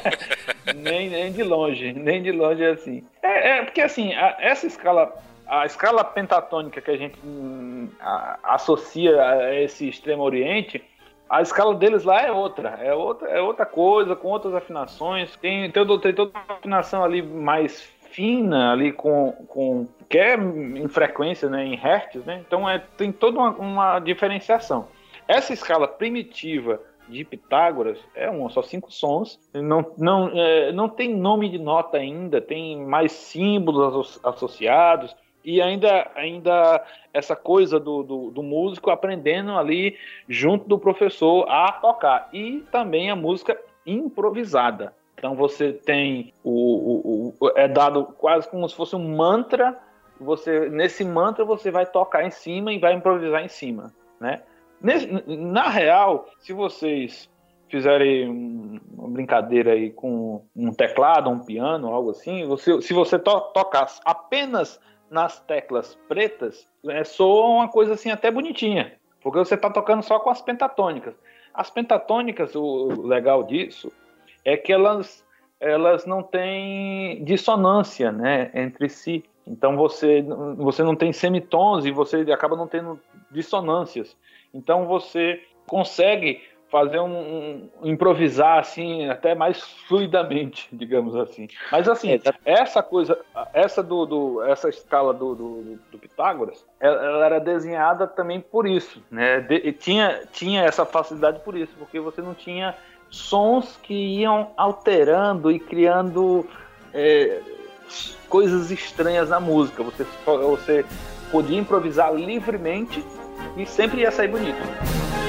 nem, 0.75 1.09
nem 1.09 1.31
de 1.31 1.41
longe, 1.41 1.91
nem 1.93 2.21
de 2.21 2.31
longe 2.31 2.63
é 2.63 2.69
assim. 2.71 3.03
É, 3.23 3.49
é 3.49 3.63
porque 3.63 3.81
assim, 3.81 4.13
a, 4.13 4.37
essa 4.39 4.67
escala, 4.67 5.11
a 5.47 5.65
escala 5.65 6.03
pentatônica 6.03 6.79
que 6.79 6.91
a 6.91 6.97
gente 6.97 7.17
hum, 7.23 7.89
a, 7.99 8.37
associa 8.43 9.19
a 9.23 9.59
esse 9.59 9.89
extremo 9.89 10.21
oriente, 10.21 10.83
a 11.29 11.41
escala 11.41 11.73
deles 11.75 12.03
lá 12.03 12.21
é 12.21 12.31
outra, 12.31 12.69
é 12.81 12.93
outra, 12.93 13.29
é 13.29 13.41
outra 13.41 13.65
coisa, 13.65 14.15
com 14.15 14.27
outras 14.27 14.53
afinações. 14.53 15.35
Tem, 15.37 15.69
tem, 15.71 15.99
tem 15.99 16.13
toda 16.13 16.31
uma 16.31 16.55
afinação 16.57 17.03
ali 17.03 17.21
mais 17.21 17.81
fina 18.11 18.71
ali 18.71 18.93
com, 18.93 19.31
com 19.47 19.87
que 20.09 20.17
é 20.17 20.35
em 20.35 20.87
frequência, 20.87 21.49
né, 21.49 21.65
em 21.65 21.75
hertz, 21.75 22.23
né? 22.25 22.41
Então 22.47 22.69
é, 22.69 22.79
tem 22.97 23.11
toda 23.11 23.39
uma, 23.39 23.49
uma 23.51 23.99
diferenciação. 23.99 24.87
Essa 25.27 25.53
escala 25.53 25.87
primitiva 25.87 26.79
de 27.09 27.23
Pitágoras 27.23 27.99
é 28.15 28.29
um, 28.29 28.49
só 28.49 28.61
cinco 28.61 28.91
sons. 28.91 29.39
Não, 29.53 29.85
não, 29.97 30.29
é, 30.33 30.71
não 30.71 30.87
tem 30.87 31.15
nome 31.15 31.49
de 31.49 31.57
nota 31.57 31.97
ainda, 31.97 32.39
tem 32.39 32.83
mais 32.85 33.11
símbolos 33.11 34.19
associados 34.23 35.15
e 35.45 35.61
ainda, 35.61 36.09
ainda 36.15 36.83
essa 37.13 37.35
coisa 37.35 37.79
do, 37.79 38.01
do, 38.01 38.31
do, 38.31 38.41
músico 38.41 38.89
aprendendo 38.89 39.51
ali 39.51 39.95
junto 40.27 40.67
do 40.67 40.79
professor 40.79 41.45
a 41.47 41.71
tocar. 41.71 42.27
E 42.33 42.63
também 42.71 43.11
a 43.11 43.15
música 43.15 43.55
improvisada. 43.85 44.93
Então 45.15 45.35
você 45.35 45.71
tem 45.71 46.33
o, 46.43 46.51
o, 46.51 47.33
o, 47.39 47.51
é 47.55 47.67
dado 47.67 48.05
quase 48.17 48.49
como 48.49 48.67
se 48.67 48.75
fosse 48.75 48.95
um 48.95 49.15
mantra. 49.15 49.77
Você 50.19 50.67
nesse 50.69 51.05
mantra 51.05 51.45
você 51.45 51.69
vai 51.69 51.85
tocar 51.85 52.25
em 52.25 52.31
cima 52.31 52.73
e 52.73 52.79
vai 52.79 52.93
improvisar 52.93 53.43
em 53.43 53.47
cima, 53.47 53.93
né? 54.19 54.41
Nesse, 54.81 55.07
na 55.27 55.69
real, 55.69 56.27
se 56.39 56.53
vocês 56.53 57.29
fizerem 57.69 58.81
uma 58.97 59.09
brincadeira 59.09 59.73
aí 59.73 59.91
com 59.91 60.43
um 60.55 60.71
teclado, 60.71 61.29
um 61.29 61.39
piano, 61.39 61.87
algo 61.87 62.11
assim, 62.11 62.45
você, 62.45 62.81
se 62.81 62.93
você 62.93 63.17
to, 63.17 63.39
tocar 63.53 63.87
apenas 64.05 64.79
nas 65.15 65.39
teclas 65.39 65.97
pretas, 66.09 66.67
é, 66.89 67.05
soa 67.05 67.47
uma 67.47 67.69
coisa 67.69 67.93
assim 67.93 68.11
até 68.11 68.29
bonitinha, 68.29 68.91
porque 69.21 69.39
você 69.39 69.55
está 69.55 69.69
tocando 69.69 70.03
só 70.03 70.19
com 70.19 70.29
as 70.29 70.41
pentatônicas. 70.41 71.15
As 71.53 71.69
pentatônicas, 71.69 72.53
o 72.53 73.01
legal 73.07 73.41
disso 73.43 73.89
é 74.43 74.57
que 74.57 74.73
elas, 74.73 75.25
elas 75.57 76.05
não 76.05 76.21
têm 76.21 77.23
dissonância 77.23 78.11
né, 78.11 78.51
entre 78.53 78.89
si. 78.89 79.23
Então 79.47 79.77
você, 79.77 80.21
você 80.57 80.83
não 80.83 80.97
tem 80.97 81.13
semitons 81.13 81.85
e 81.85 81.91
você 81.91 82.17
acaba 82.29 82.57
não 82.57 82.67
tendo 82.67 82.99
dissonâncias. 83.31 84.17
Então 84.53 84.85
você 84.85 85.41
consegue 85.65 86.41
fazer 86.75 86.99
um, 86.99 87.07
um, 87.07 87.69
improvisar 87.83 88.59
assim 88.59 89.07
até 89.07 89.33
mais 89.33 89.61
fluidamente, 89.87 90.67
digamos 90.75 91.15
assim. 91.15 91.47
Mas 91.71 91.87
assim, 91.87 92.11
é, 92.11 92.17
tá. 92.17 92.35
essa 92.43 92.83
coisa, 92.83 93.17
essa 93.53 93.81
do, 93.81 94.05
do 94.05 94.43
essa 94.43 94.67
escala 94.67 95.13
do, 95.13 95.33
do, 95.33 95.79
do, 95.89 95.97
Pitágoras, 95.97 96.65
ela, 96.77 97.01
ela, 97.01 97.25
era 97.27 97.39
desenhada 97.39 98.05
também 98.05 98.41
por 98.41 98.67
isso, 98.67 99.01
né? 99.09 99.39
De, 99.39 99.71
tinha 99.71 100.23
tinha 100.33 100.63
essa 100.63 100.85
facilidade 100.85 101.39
por 101.45 101.55
isso, 101.55 101.71
porque 101.79 101.97
você 101.97 102.21
não 102.21 102.33
tinha 102.33 102.75
sons 103.09 103.79
que 103.81 103.93
iam 103.93 104.51
alterando 104.57 105.49
e 105.49 105.57
criando 105.57 106.45
é, 106.93 107.39
coisas 108.27 108.69
estranhas 108.69 109.29
na 109.29 109.39
música. 109.39 109.81
Você 109.81 110.05
você 110.25 110.85
podia 111.31 111.57
improvisar 111.57 112.13
livremente 112.13 113.01
e 113.55 113.65
sempre 113.65 114.01
ia 114.01 114.11
sair 114.11 114.27
bonito. 114.27 115.24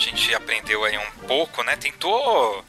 Gente 0.00 0.34
aprendeu 0.34 0.82
aí 0.84 0.96
um 0.96 1.10
pouco, 1.26 1.62
né? 1.62 1.76
Tentou 1.76 2.64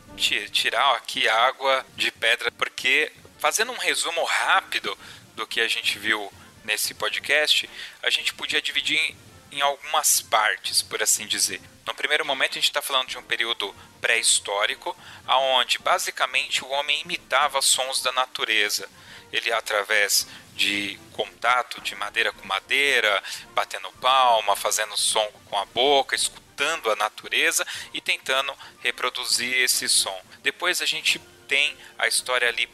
tirar 0.52 0.96
aqui 0.96 1.28
água 1.28 1.86
de 1.96 2.12
pedra, 2.12 2.52
porque 2.52 3.12
fazendo 3.40 3.72
um 3.72 3.78
resumo 3.78 4.24
rápido 4.24 4.96
do 5.36 5.48
que 5.48 5.62
a 5.62 5.68
gente 5.68 5.98
viu 5.98 6.32
nesse 6.64 6.94
podcast, 6.94 7.70
a 8.04 8.10
gente 8.10 8.34
podia 8.34 8.62
dividir 8.62 9.16
em, 9.52 9.62
algumas 9.62 10.22
partes, 10.22 10.82
por 10.82 11.02
assim 11.02 11.26
dizer. 11.26 11.62
No 11.88 11.96
primeiro 11.96 12.26
momento, 12.26 12.52
a 12.52 12.56
gente 12.56 12.66
está 12.66 12.82
falando 12.82 13.08
de 13.08 13.18
um 13.18 13.24
período 13.24 13.74
pré-histórico, 14.00 14.96
aonde 15.26 15.80
basicamente 15.80 16.64
o 16.64 16.70
homem 16.70 17.02
imitava 17.02 17.62
sons 17.62 18.02
da 18.02 18.12
natureza. 18.12 18.88
Ele, 19.32 19.52
através 19.52 20.28
de 20.62 21.00
contato 21.14 21.82
de 21.82 21.96
madeira 21.96 22.32
com 22.32 22.46
madeira, 22.46 23.24
batendo 23.56 23.92
palma, 23.94 24.56
fazendo 24.56 24.96
som 24.96 25.28
com 25.46 25.58
a 25.58 25.66
boca, 25.66 26.16
escutando 26.16 26.92
a 26.92 26.96
natureza 26.96 27.66
e 27.92 28.00
tentando 28.00 28.54
reproduzir 28.80 29.56
esse 29.58 29.90
som. 29.90 30.16
Depois 30.44 30.80
a 30.80 30.86
gente 30.86 31.18
tem 31.48 31.76
a 31.98 32.08
história 32.08 32.48
ali 32.48 32.70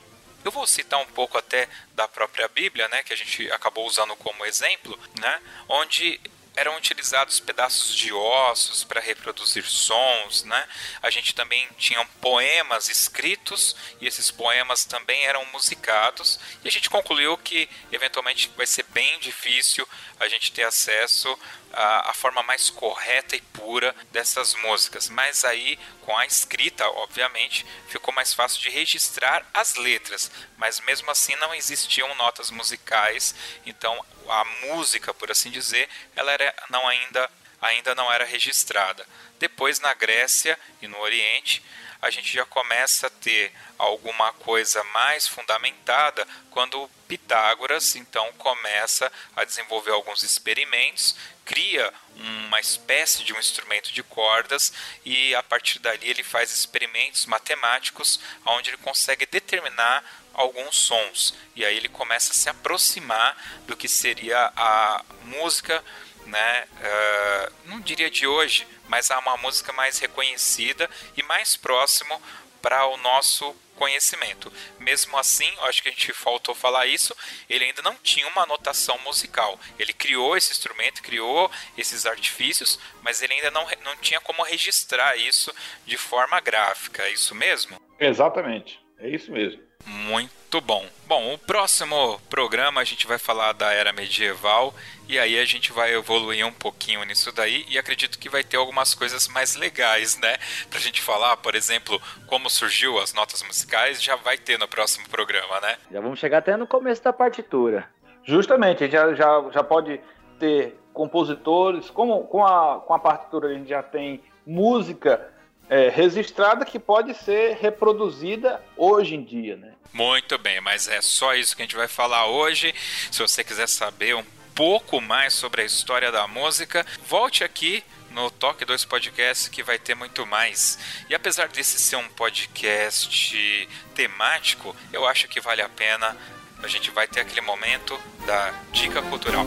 eu 0.46 0.52
vou 0.52 0.66
citar 0.66 1.00
um 1.02 1.06
pouco 1.08 1.38
até 1.38 1.68
da 1.94 2.08
própria 2.08 2.48
Bíblia, 2.48 2.88
né, 2.88 3.04
que 3.04 3.12
a 3.12 3.18
gente 3.18 3.52
acabou 3.52 3.86
usando 3.86 4.16
como 4.16 4.46
exemplo, 4.46 4.98
né, 5.20 5.42
onde 5.68 6.22
eram 6.58 6.76
utilizados 6.76 7.40
pedaços 7.40 7.96
de 7.96 8.12
ossos 8.12 8.84
para 8.84 9.00
reproduzir 9.00 9.64
sons, 9.64 10.44
né? 10.44 10.68
A 11.04 11.10
gente 11.12 11.36
também 11.36 11.68
tinha 11.78 12.04
poemas 12.20 12.90
escritos 12.90 13.76
e 14.02 14.08
esses 14.08 14.32
poemas 14.32 14.84
também 14.84 15.24
eram 15.26 15.46
musicados 15.54 16.40
e 16.64 16.68
a 16.68 16.72
gente 16.72 16.90
concluiu 16.90 17.38
que 17.38 17.70
eventualmente 17.92 18.52
vai 18.58 18.66
ser 18.66 18.84
bem 18.90 19.20
difícil 19.20 19.88
a 20.20 20.28
gente 20.28 20.52
ter 20.52 20.64
acesso 20.64 21.38
à, 21.74 22.12
à 22.12 22.14
forma 22.14 22.42
mais 22.44 22.70
correta 22.70 23.36
e 23.36 23.42
pura 23.42 23.96
dessas 24.12 24.54
músicas, 24.56 25.10
mas 25.10 25.44
aí 25.46 25.78
com 26.02 26.18
a 26.18 26.26
escrita, 26.26 26.88
obviamente, 26.90 27.66
ficou 27.90 28.14
mais 28.14 28.34
fácil 28.34 28.62
de 28.62 28.70
registrar 28.70 29.46
as 29.54 29.76
letras, 29.76 30.32
mas 30.58 30.80
mesmo 30.82 31.12
assim 31.12 31.36
não 31.36 31.54
existiam 31.54 32.14
notas 32.16 32.50
musicais, 32.50 33.36
então 33.66 34.04
a 34.30 34.46
música, 34.68 35.14
por 35.14 35.32
assim 35.32 35.50
dizer, 35.50 35.90
ela 36.16 36.32
era 36.32 36.54
não 36.70 36.88
ainda 36.88 37.30
ainda 37.62 37.96
não 37.96 38.12
era 38.12 38.24
registrada. 38.24 39.06
Depois 39.40 39.80
na 39.80 39.94
Grécia 39.94 40.58
e 40.82 40.88
no 40.88 41.00
Oriente, 41.00 41.64
a 42.02 42.10
gente 42.10 42.34
já 42.34 42.46
começa 42.46 43.08
a 43.08 43.10
ter 43.10 43.52
alguma 43.78 44.34
coisa 44.34 44.84
mais 44.86 45.28
fundamentada 45.28 46.28
quando 46.50 46.90
Pitágoras 47.08 47.96
então 47.96 48.32
começa 48.34 49.12
a 49.36 49.44
desenvolver 49.46 49.92
alguns 49.92 50.24
experimentos, 50.24 51.16
cria 51.46 51.94
uma 52.16 52.60
espécie 52.60 53.24
de 53.24 53.34
um 53.34 53.40
instrumento 53.40 53.94
de 53.94 54.04
cordas 54.04 54.74
e 55.06 55.34
a 55.34 55.42
partir 55.42 55.80
dali 55.80 56.10
ele 56.10 56.24
faz 56.24 56.52
experimentos 56.52 57.26
matemáticos 57.26 58.20
onde 58.46 58.72
ele 58.72 58.78
consegue 58.78 59.26
determinar 59.26 60.04
alguns 60.34 60.76
sons. 60.76 61.34
E 61.56 61.66
aí 61.66 61.78
ele 61.78 61.88
começa 61.90 62.32
a 62.32 62.36
se 62.36 62.50
aproximar 62.50 63.38
do 63.66 63.78
que 63.78 63.88
seria 63.88 64.52
a 64.56 65.04
música 65.24 65.84
né, 66.28 66.68
uh, 66.82 67.54
não 67.66 67.80
diria 67.80 68.10
de 68.10 68.28
hoje, 68.28 68.68
mas 68.88 69.12
há 69.12 69.20
uma 69.20 69.38
música 69.38 69.72
mais 69.74 70.00
reconhecida 70.00 70.90
e 71.16 71.24
mais 71.24 71.56
próximo 71.56 72.22
para 72.62 72.86
o 72.88 72.98
nosso 72.98 73.56
conhecimento. 73.76 74.52
Mesmo 74.80 75.18
assim, 75.18 75.52
acho 75.62 75.82
que 75.82 75.90
a 75.90 75.92
gente 75.92 76.12
faltou 76.12 76.54
falar 76.56 76.88
isso, 76.88 77.16
ele 77.50 77.66
ainda 77.66 77.82
não 77.82 77.96
tinha 77.96 78.28
uma 78.28 78.46
notação 78.46 78.98
musical. 79.00 79.60
Ele 79.78 79.94
criou 79.94 80.36
esse 80.36 80.52
instrumento, 80.52 81.02
criou 81.02 81.50
esses 81.78 82.06
artifícios, 82.06 82.80
mas 83.02 83.22
ele 83.22 83.34
ainda 83.36 83.52
não, 83.52 83.66
não 83.84 83.96
tinha 83.98 84.20
como 84.20 84.44
registrar 84.44 85.16
isso 85.16 85.54
de 85.86 85.98
forma 85.98 86.40
gráfica. 86.40 87.04
É 87.04 87.12
isso 87.12 87.36
mesmo? 87.36 87.80
Exatamente. 88.00 88.80
É 89.00 89.08
isso 89.08 89.32
mesmo. 89.32 89.62
Muito 89.86 90.37
bom. 90.62 90.86
Bom, 91.06 91.34
o 91.34 91.38
próximo 91.38 92.20
programa 92.30 92.82
a 92.82 92.84
gente 92.84 93.06
vai 93.06 93.18
falar 93.18 93.54
da 93.54 93.72
era 93.72 93.92
medieval 93.92 94.74
e 95.08 95.20
aí 95.20 95.38
a 95.40 95.46
gente 95.46 95.72
vai 95.72 95.94
evoluir 95.94 96.46
um 96.46 96.52
pouquinho 96.52 97.04
nisso 97.04 97.32
daí 97.34 97.66
e 97.70 97.78
acredito 97.78 98.18
que 98.18 98.30
vai 98.30 98.44
ter 98.44 98.58
algumas 98.58 98.94
coisas 98.94 99.28
mais 99.28 99.56
legais, 99.56 100.18
né? 100.20 100.38
Pra 100.70 100.80
gente 100.80 101.02
falar, 101.02 101.38
por 101.38 101.56
exemplo, 101.56 102.02
como 102.28 102.50
surgiu 102.50 102.98
as 103.00 103.14
notas 103.14 103.44
musicais, 103.44 104.02
já 104.02 104.16
vai 104.16 104.38
ter 104.38 104.58
no 104.58 104.68
próximo 104.68 105.08
programa, 105.10 105.60
né? 105.62 105.78
Já 105.92 106.02
vamos 106.02 106.20
chegar 106.20 106.40
até 106.40 106.56
no 106.56 106.68
começo 106.68 107.04
da 107.04 107.14
partitura. 107.14 107.88
Justamente, 108.24 108.90
já, 108.90 109.14
já, 109.14 109.46
já 109.54 109.64
pode 109.64 110.00
ter 110.40 110.80
compositores, 110.94 111.90
como 111.90 112.24
com 112.24 112.46
a, 112.46 112.80
com 112.80 112.94
a 112.94 113.00
partitura 113.00 113.50
a 113.50 113.54
gente 113.54 113.70
já 113.70 113.84
tem 113.84 114.22
música 114.46 115.37
é, 115.70 115.90
registrada 115.90 116.66
que 116.66 116.80
pode 116.80 117.14
ser 117.14 117.58
reproduzida 117.58 118.62
hoje 118.76 119.16
em 119.16 119.24
dia, 119.24 119.56
né? 119.56 119.74
Muito 119.94 120.38
bem, 120.38 120.62
mas 120.62 120.88
é 120.88 121.02
só 121.02 121.34
isso 121.34 121.56
que 121.56 121.62
a 121.62 121.66
gente 121.66 121.76
vai 121.76 121.88
falar 121.88 122.28
hoje. 122.28 122.74
Se 123.12 123.20
você 123.20 123.44
quiser 123.44 123.68
saber 123.68 124.16
um 124.16 124.24
pouco 124.54 125.02
mais 125.02 125.34
sobre 125.34 125.62
a 125.62 125.66
história 125.66 126.12
da 126.12 126.28
música, 126.28 126.86
volte 127.06 127.44
aqui 127.44 127.84
no 128.12 128.32
Toque 128.32 128.66
2 128.66 128.86
Podcast 128.86 129.50
que 129.50 129.62
vai 129.62 129.78
ter 129.78 129.96
muito 129.96 130.26
mais. 130.26 130.80
E 131.10 131.16
apesar 131.16 131.48
desse 131.48 131.80
ser 131.80 131.96
um 131.98 132.08
podcast 132.10 133.70
temático, 133.94 134.76
eu 134.92 135.08
acho 135.08 135.28
que 135.28 135.40
vale 135.40 135.62
a 135.62 135.70
pena. 135.70 136.18
A 136.64 136.68
gente 136.68 136.90
vai 136.90 137.08
ter 137.08 137.20
aquele 137.20 137.42
momento 137.42 138.00
da 138.26 138.52
dica 138.72 139.02
cultural. 139.04 139.46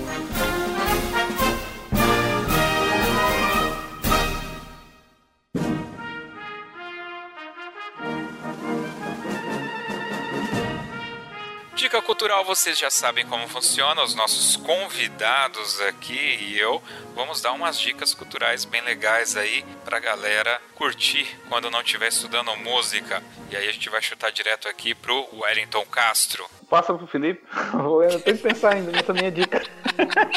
Dica 11.90 12.00
cultural, 12.02 12.44
vocês 12.44 12.78
já 12.78 12.88
sabem 12.88 13.26
como 13.26 13.48
funciona. 13.48 14.04
Os 14.04 14.14
nossos 14.14 14.54
convidados 14.54 15.80
aqui 15.80 16.38
e 16.40 16.56
eu 16.56 16.80
vamos 17.16 17.42
dar 17.42 17.50
umas 17.50 17.80
dicas 17.80 18.14
culturais 18.14 18.64
bem 18.64 18.80
legais 18.82 19.36
aí 19.36 19.64
pra 19.84 19.98
galera 19.98 20.60
curtir 20.76 21.26
quando 21.48 21.68
não 21.68 21.80
estiver 21.80 22.06
estudando 22.06 22.54
música. 22.58 23.20
E 23.50 23.56
aí 23.56 23.68
a 23.68 23.72
gente 23.72 23.90
vai 23.90 24.00
chutar 24.00 24.30
direto 24.30 24.68
aqui 24.68 24.94
pro 24.94 25.26
Wellington 25.32 25.84
Castro. 25.86 26.46
Passa 26.68 26.94
pro 26.94 27.08
Felipe. 27.08 27.42
Eu 27.74 28.20
tenho 28.20 28.36
que 28.36 28.42
pensar 28.44 28.74
ainda 28.74 28.92
nessa 28.92 29.12
minha 29.12 29.32
dica. 29.32 29.60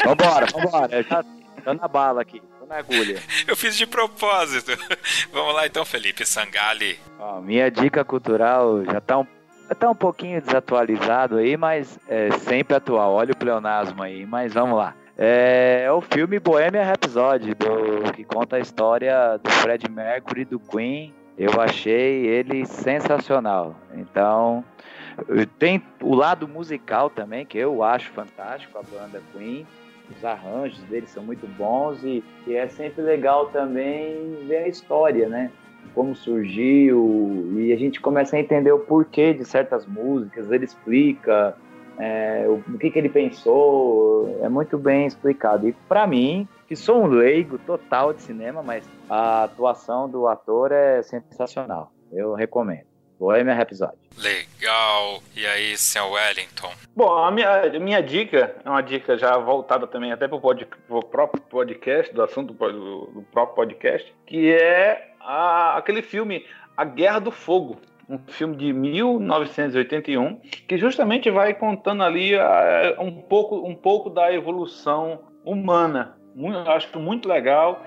Vambora, 0.04 0.46
vambora. 0.46 0.96
Eu 0.96 1.04
já 1.04 1.24
tô 1.64 1.72
na 1.72 1.86
bala 1.86 2.20
aqui, 2.22 2.42
tô 2.58 2.66
na 2.66 2.78
agulha. 2.78 3.22
Eu 3.46 3.56
fiz 3.56 3.76
de 3.76 3.86
propósito. 3.86 4.72
Vamos 5.32 5.54
lá 5.54 5.68
então, 5.68 5.84
Felipe 5.84 6.26
Sangali. 6.26 6.98
Ó, 7.16 7.40
minha 7.40 7.70
dica 7.70 8.04
cultural 8.04 8.84
já 8.84 9.00
tá 9.00 9.18
um, 9.18 9.26
tá 9.72 9.90
um 9.90 9.94
pouquinho 9.94 10.40
desatualizado 10.40 11.36
aí, 11.36 11.56
mas 11.56 11.98
é 12.08 12.30
sempre 12.32 12.76
atual. 12.76 13.12
Olha 13.12 13.32
o 13.32 13.36
pleonasmo 13.36 14.02
aí, 14.02 14.26
mas 14.26 14.52
vamos 14.52 14.76
lá. 14.76 14.94
É, 15.16 15.86
o 15.92 16.00
filme 16.00 16.40
Bohemian 16.40 16.82
Rhapsody, 16.82 17.54
do, 17.54 18.12
que 18.12 18.24
conta 18.24 18.56
a 18.56 18.58
história 18.58 19.38
do 19.38 19.50
Fred 19.50 19.88
Mercury 19.88 20.44
do 20.44 20.58
Queen. 20.58 21.14
Eu 21.38 21.60
achei 21.60 22.26
ele 22.26 22.66
sensacional. 22.66 23.76
Então, 23.94 24.64
tem 25.58 25.82
o 26.02 26.14
lado 26.14 26.48
musical 26.48 27.08
também, 27.08 27.46
que 27.46 27.58
eu 27.58 27.82
acho 27.82 28.10
fantástico, 28.10 28.78
a 28.78 28.82
banda 28.82 29.22
Queen. 29.32 29.66
Os 30.14 30.24
arranjos 30.24 30.82
deles 30.84 31.10
são 31.10 31.22
muito 31.22 31.46
bons 31.46 32.02
e, 32.04 32.22
e 32.46 32.54
é 32.54 32.68
sempre 32.68 33.02
legal 33.02 33.46
também 33.46 34.44
ver 34.46 34.58
a 34.58 34.68
história, 34.68 35.28
né? 35.28 35.50
Como 35.94 36.14
surgiu 36.14 37.52
e 37.56 37.72
a 37.72 37.76
gente 37.76 38.00
começa 38.00 38.36
a 38.36 38.40
entender 38.40 38.72
o 38.72 38.80
porquê 38.80 39.32
de 39.32 39.44
certas 39.44 39.86
músicas, 39.86 40.50
ele 40.50 40.64
explica 40.64 41.56
é, 41.98 42.46
o, 42.48 42.54
o 42.74 42.78
que, 42.78 42.90
que 42.90 42.98
ele 42.98 43.08
pensou, 43.08 44.38
é 44.42 44.48
muito 44.48 44.78
bem 44.78 45.06
explicado. 45.06 45.68
E 45.68 45.72
para 45.88 46.06
mim, 46.06 46.48
que 46.66 46.74
sou 46.74 47.02
um 47.02 47.06
leigo 47.06 47.58
total 47.58 48.12
de 48.12 48.22
cinema, 48.22 48.62
mas 48.62 48.88
a 49.08 49.44
atuação 49.44 50.08
do 50.08 50.26
ator 50.26 50.72
é 50.72 51.02
sensacional. 51.02 51.92
Eu 52.12 52.34
recomendo. 52.34 52.93
Bohemian 53.24 53.54
Rhapsody. 53.54 53.96
Legal. 54.18 55.22
E 55.34 55.46
aí, 55.46 55.76
Sam 55.78 56.08
Wellington? 56.08 56.70
Bom, 56.94 57.10
a 57.16 57.30
minha, 57.30 57.62
a 57.62 57.80
minha 57.80 58.02
dica 58.02 58.54
é 58.62 58.68
uma 58.68 58.82
dica 58.82 59.16
já 59.16 59.38
voltada 59.38 59.86
também 59.86 60.12
até 60.12 60.28
para 60.28 60.36
o 60.36 61.02
próprio 61.02 61.42
podcast, 61.42 62.12
do 62.14 62.22
assunto 62.22 62.52
do, 62.52 63.06
do 63.06 63.22
próprio 63.32 63.56
podcast, 63.56 64.14
que 64.26 64.52
é 64.52 65.14
a, 65.20 65.78
aquele 65.78 66.02
filme 66.02 66.44
A 66.76 66.84
Guerra 66.84 67.18
do 67.18 67.30
Fogo, 67.30 67.80
um 68.08 68.18
filme 68.18 68.56
de 68.56 68.72
1981 68.74 70.36
que 70.68 70.76
justamente 70.76 71.30
vai 71.30 71.54
contando 71.54 72.02
ali 72.02 72.34
uh, 72.34 73.00
um 73.00 73.22
pouco 73.22 73.66
um 73.66 73.74
pouco 73.74 74.10
da 74.10 74.30
evolução 74.30 75.22
humana 75.42 76.14
muito, 76.34 76.58
acho 76.70 76.98
muito 76.98 77.26
legal 77.26 77.82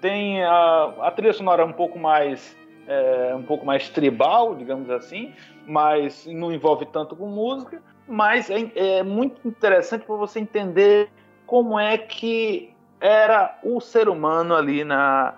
tem 0.00 0.42
a, 0.42 0.92
a 1.02 1.10
trilha 1.12 1.32
sonora 1.32 1.64
um 1.64 1.72
pouco 1.72 1.98
mais 2.00 2.56
é, 2.90 3.34
um 3.34 3.42
pouco 3.42 3.64
mais 3.64 3.88
tribal 3.88 4.54
digamos 4.54 4.90
assim 4.90 5.32
mas 5.66 6.26
não 6.26 6.52
envolve 6.52 6.86
tanto 6.86 7.14
com 7.14 7.26
música 7.26 7.82
mas 8.08 8.50
é, 8.50 8.70
é 8.74 9.02
muito 9.02 9.46
interessante 9.46 10.04
para 10.04 10.16
você 10.16 10.40
entender 10.40 11.08
como 11.46 11.78
é 11.78 11.96
que 11.96 12.74
era 13.00 13.58
o 13.62 13.80
ser 13.80 14.08
humano 14.08 14.54
ali 14.54 14.84
na 14.84 15.34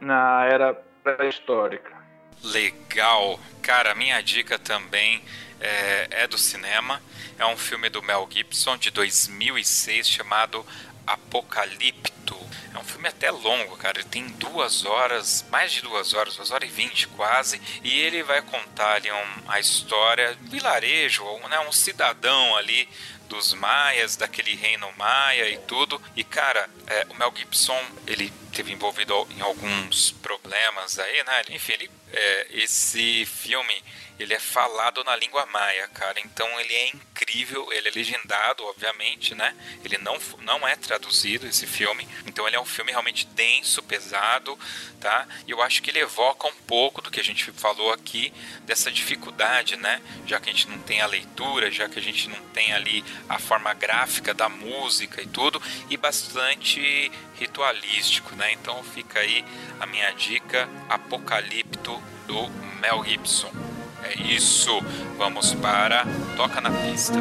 na 0.00 0.44
era 0.44 0.74
pré-histórica 1.02 1.96
Legal. 2.44 3.38
Cara, 3.62 3.94
minha 3.94 4.20
dica 4.20 4.58
também 4.58 5.20
é, 5.60 6.08
é, 6.10 6.26
do 6.26 6.38
cinema. 6.38 7.02
É 7.38 7.46
um 7.46 7.56
filme 7.56 7.88
do 7.88 8.02
Mel 8.02 8.28
Gibson 8.30 8.76
de 8.76 8.90
2006 8.90 10.08
chamado 10.08 10.64
Apocalipto. 11.06 12.36
É 12.74 12.78
um 12.78 12.84
filme 12.84 13.08
até 13.08 13.30
longo, 13.30 13.76
cara. 13.76 13.98
Ele 13.98 14.08
tem 14.08 14.26
duas 14.28 14.84
horas, 14.84 15.44
mais 15.50 15.72
de 15.72 15.82
duas 15.82 16.12
horas, 16.12 16.36
duas 16.36 16.50
horas 16.50 16.68
e 16.68 16.72
vinte 16.72 17.08
quase. 17.08 17.60
E 17.82 17.98
ele 18.00 18.22
vai 18.22 18.42
contar 18.42 18.94
ali 18.94 19.10
um, 19.10 19.24
a 19.48 19.58
história 19.60 20.34
do 20.34 20.50
vilarejo, 20.50 21.24
né, 21.48 21.60
um 21.60 21.72
cidadão 21.72 22.56
ali 22.56 22.88
dos 23.28 23.54
maias, 23.54 24.16
daquele 24.16 24.54
reino 24.54 24.90
maia 24.96 25.48
e 25.48 25.58
tudo. 25.58 26.00
E 26.14 26.24
cara, 26.24 26.68
é, 26.86 27.06
o 27.10 27.14
Mel 27.14 27.32
Gibson, 27.34 27.80
ele 28.06 28.32
teve 28.52 28.72
envolvido 28.72 29.26
em 29.36 29.40
alguns 29.40 30.12
problemas 30.22 30.98
aí, 30.98 31.24
né? 31.24 31.42
Enfim, 31.50 31.72
ele, 31.72 31.90
é, 32.12 32.46
esse 32.50 33.26
filme 33.26 33.82
ele 34.18 34.32
é 34.32 34.40
falado 34.40 35.04
na 35.04 35.14
língua 35.16 35.44
maia, 35.46 35.86
cara. 35.88 36.18
Então 36.20 36.48
ele 36.60 36.72
é 36.72 36.88
incrível, 36.88 37.70
ele 37.72 37.88
é 37.88 37.92
legendado, 37.92 38.64
obviamente, 38.64 39.34
né? 39.34 39.54
Ele 39.84 39.98
não, 39.98 40.18
não 40.40 40.66
é 40.66 40.74
traduzido 40.74 41.46
esse 41.46 41.66
filme. 41.66 42.08
Então 42.26 42.46
ele 42.46 42.56
é 42.56 42.60
um 42.60 42.64
filme 42.64 42.90
realmente 42.90 43.26
denso, 43.26 43.82
pesado, 43.82 44.58
tá? 45.00 45.26
E 45.46 45.50
eu 45.50 45.62
acho 45.62 45.82
que 45.82 45.90
ele 45.90 45.98
evoca 45.98 46.48
um 46.48 46.54
pouco 46.66 47.02
do 47.02 47.10
que 47.10 47.20
a 47.20 47.24
gente 47.24 47.52
falou 47.52 47.92
aqui 47.92 48.32
dessa 48.62 48.90
dificuldade, 48.90 49.76
né? 49.76 50.00
Já 50.26 50.40
que 50.40 50.48
a 50.48 50.52
gente 50.52 50.68
não 50.68 50.78
tem 50.78 51.00
a 51.00 51.06
leitura, 51.06 51.70
já 51.70 51.88
que 51.88 51.98
a 51.98 52.02
gente 52.02 52.28
não 52.28 52.40
tem 52.48 52.72
ali 52.72 53.04
a 53.28 53.38
forma 53.38 53.72
gráfica 53.74 54.32
da 54.32 54.48
música 54.48 55.20
e 55.20 55.26
tudo, 55.26 55.60
e 55.90 55.96
bastante 55.96 57.10
ritualístico, 57.38 58.34
né? 58.34 58.52
Então 58.52 58.82
fica 58.82 59.20
aí 59.20 59.44
a 59.78 59.86
minha 59.86 60.10
dica 60.12 60.68
Apocalipto 60.88 62.02
do 62.26 62.48
Mel 62.80 63.04
Gibson. 63.04 63.75
É 64.02 64.14
isso. 64.20 64.80
Vamos 65.18 65.54
para 65.54 66.04
Toca 66.36 66.60
na 66.60 66.70
Pista. 66.70 67.18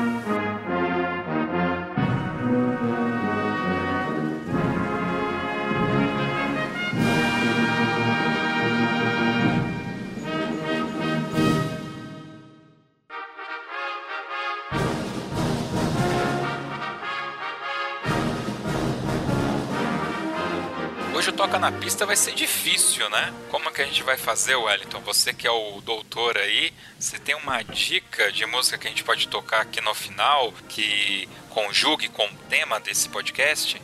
Toca 21.46 21.60
na 21.60 21.72
Pista 21.72 22.08
vai 22.08 22.16
ser 22.16 22.34
difícil, 22.34 23.08
né? 23.12 23.32
Como 23.52 23.72
que 23.72 23.80
a 23.80 23.86
gente 23.86 24.02
vai 24.02 24.18
fazer, 24.18 24.56
Wellington? 24.56 25.00
Você 25.02 25.32
que 25.32 25.46
é 25.46 25.52
o 25.52 25.80
doutor 25.80 26.36
aí, 26.38 26.72
você 26.98 27.20
tem 27.20 27.36
uma 27.36 27.62
dica 27.62 28.32
de 28.32 28.48
música 28.48 28.80
que 28.80 28.88
a 28.88 28.89
gente 28.89 29.04
pode 29.04 29.28
tocar 29.28 29.62
aqui 29.62 29.80
no 29.80 29.93
final 29.93 30.52
que 30.68 31.30
conjugue 31.52 32.10
com 32.10 32.24
o 32.24 32.38
tema 32.50 32.80
desse 32.80 33.08
podcast? 33.10 33.80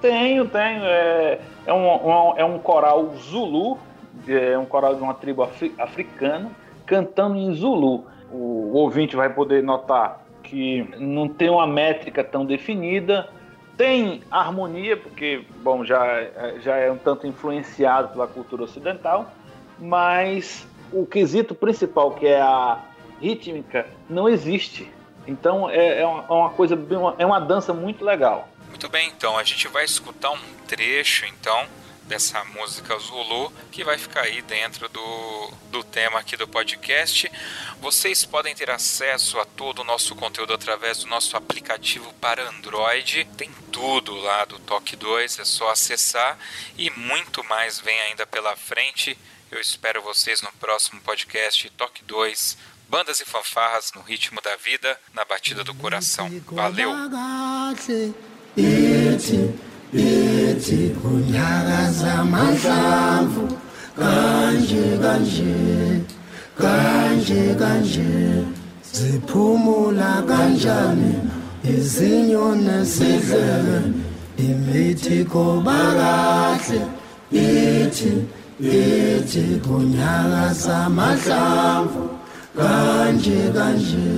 Tenho, 0.00 0.48
tenho. 0.48 0.82
É, 0.82 1.38
é, 1.66 1.72
um, 1.72 2.34
é 2.36 2.44
um 2.44 2.58
coral 2.58 3.14
Zulu, 3.18 3.78
é 4.26 4.58
um 4.58 4.66
coral 4.66 4.96
de 4.96 5.00
uma 5.00 5.14
tribo 5.14 5.44
afri, 5.44 5.72
africana, 5.78 6.50
cantando 6.84 7.36
em 7.36 7.54
Zulu. 7.54 8.06
O 8.32 8.72
ouvinte 8.72 9.14
vai 9.14 9.32
poder 9.32 9.62
notar 9.62 10.20
que 10.42 10.82
não 10.98 11.28
tem 11.28 11.48
uma 11.48 11.64
métrica 11.64 12.24
tão 12.24 12.44
definida, 12.44 13.28
tem 13.76 14.22
harmonia, 14.30 14.96
porque, 14.96 15.44
bom, 15.62 15.84
já, 15.84 16.04
já 16.60 16.76
é 16.76 16.90
um 16.90 16.98
tanto 16.98 17.26
influenciado 17.26 18.08
pela 18.08 18.26
cultura 18.26 18.64
ocidental, 18.64 19.32
mas 19.78 20.66
o 20.92 21.04
quesito 21.04 21.54
principal, 21.54 22.12
que 22.12 22.26
é 22.26 22.40
a 22.40 22.80
rítmica, 23.20 23.86
não 24.08 24.28
existe. 24.28 24.90
Então 25.26 25.68
é, 25.68 26.00
é 26.00 26.06
uma 26.06 26.50
é 26.50 26.54
coisa, 26.54 26.78
é 27.18 27.26
uma 27.26 27.40
dança 27.40 27.72
muito 27.72 28.04
legal. 28.04 28.48
Muito 28.68 28.88
bem, 28.88 29.08
então 29.16 29.38
a 29.38 29.42
gente 29.42 29.68
vai 29.68 29.84
escutar 29.84 30.30
um 30.30 30.38
trecho, 30.66 31.24
então, 31.26 31.64
dessa 32.06 32.44
música 32.44 32.98
Zulu, 32.98 33.52
que 33.70 33.84
vai 33.84 33.98
ficar 33.98 34.22
aí 34.22 34.42
dentro 34.42 34.88
do, 34.88 35.52
do 35.70 35.84
tema 35.84 36.18
aqui 36.20 36.36
do 36.36 36.46
podcast. 36.46 37.30
Vocês 37.80 38.24
podem 38.24 38.54
ter 38.54 38.70
acesso 38.70 39.38
a 39.38 39.44
todo 39.44 39.80
o 39.80 39.84
nosso 39.84 40.14
conteúdo 40.14 40.54
através 40.54 40.98
do 40.98 41.06
nosso 41.06 41.36
aplicativo 41.36 42.12
para 42.20 42.48
Android. 42.48 43.26
Tem 43.36 43.50
tudo 43.72 44.14
lá 44.16 44.44
do 44.44 44.58
Toque 44.60 44.96
2, 44.96 45.38
é 45.38 45.44
só 45.44 45.70
acessar 45.70 46.38
e 46.76 46.90
muito 46.90 47.42
mais 47.44 47.80
vem 47.80 47.98
ainda 48.02 48.26
pela 48.26 48.54
frente. 48.56 49.18
Eu 49.50 49.60
espero 49.60 50.02
vocês 50.02 50.42
no 50.42 50.52
próximo 50.52 51.00
podcast 51.00 51.70
Toque 51.70 52.02
2. 52.04 52.74
Bandas 52.88 53.20
e 53.20 53.24
fanfarras 53.24 53.92
no 53.94 54.02
ritmo 54.02 54.40
da 54.42 54.56
vida, 54.56 55.00
na 55.12 55.24
batida 55.24 55.64
do 55.64 55.74
coração. 55.74 56.30
Valeu! 56.52 56.90
Ethi 61.44 61.52
unyakaza 61.52 62.12
amahlamvu 62.20 63.48
kanje 63.98 64.98
kanje 65.02 66.00
kanje 66.58 67.54
kanje 67.60 68.44
ziphumula 68.92 70.22
kanjani 70.28 71.14
izinyoni 71.74 72.84
zidlele 72.84 73.78
imithi 74.38 75.24
koba 75.24 75.78
kahle 76.00 76.80
ithi 77.32 78.12
ithi 78.60 79.60
kunyakaza 79.64 80.76
amahlamvu 80.86 82.02
kanje 82.56 83.40
kanje 83.56 84.08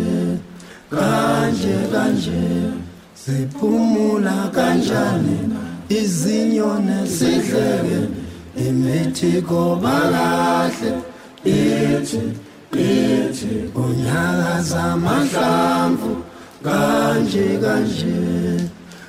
kanje 0.91 1.77
kanje 1.93 2.43
ziphumula 3.25 4.51
kanjani? 4.55 5.66
Izinyone 5.89 7.07
sidleke 7.07 8.09
imithi 8.57 9.43
koba 9.43 10.01
kahle 10.13 10.93
ithi 11.45 12.21
ithi 12.73 13.71
unyakaza 13.75 14.83
amahlamvu 14.93 16.17
kanje 16.65 17.59
kanje 17.63 18.17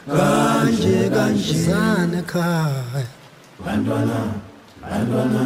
kanje 0.07 1.09
kanje. 1.15 1.55
Sane 1.65 2.21
khaya 2.31 3.05
bantwana 3.65 4.19
bantwana 4.81 5.43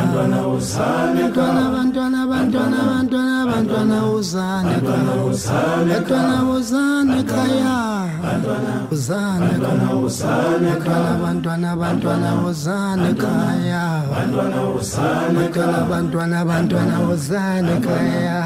bantwana 1.17 1.63
bantwana 1.75 2.21
bantwana 2.31 2.79
bantwana 2.91 3.37
bantwana 3.51 3.99
uzani 4.17 4.71
ekhaya 4.79 5.15
bantwana 5.89 6.37
wozani 6.51 7.15
ekhaya 7.21 7.77
uzani 8.93 9.47
ekhaya 10.77 11.13
bantwana 11.23 11.71
bantwana 11.81 12.31
wozani 12.45 13.09
ekhaya 13.11 13.85
bantwana 15.35 15.79
bantwana 15.91 16.39
bantwana 16.45 16.97
wozani 17.09 17.71
ekhaya 17.77 18.41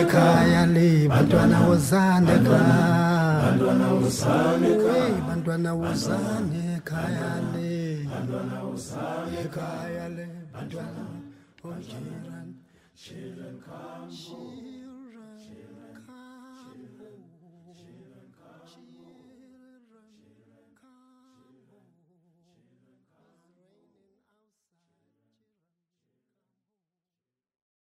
ekhaya 0.00 0.62
le 0.74 1.08
bantwana 1.08 1.58
wozani 1.68 2.30
ekhaya 2.30 2.57
bantwana 5.28 5.70
ekhaya 6.76 7.30
bantwana 8.10 8.58
uzane 8.74 9.36
ekhaya 9.44 10.04
le 10.16 10.28
bantwana 10.52 11.04
oh 11.64 11.74
children 11.88 12.46
children 13.02 13.54
come 13.66 14.67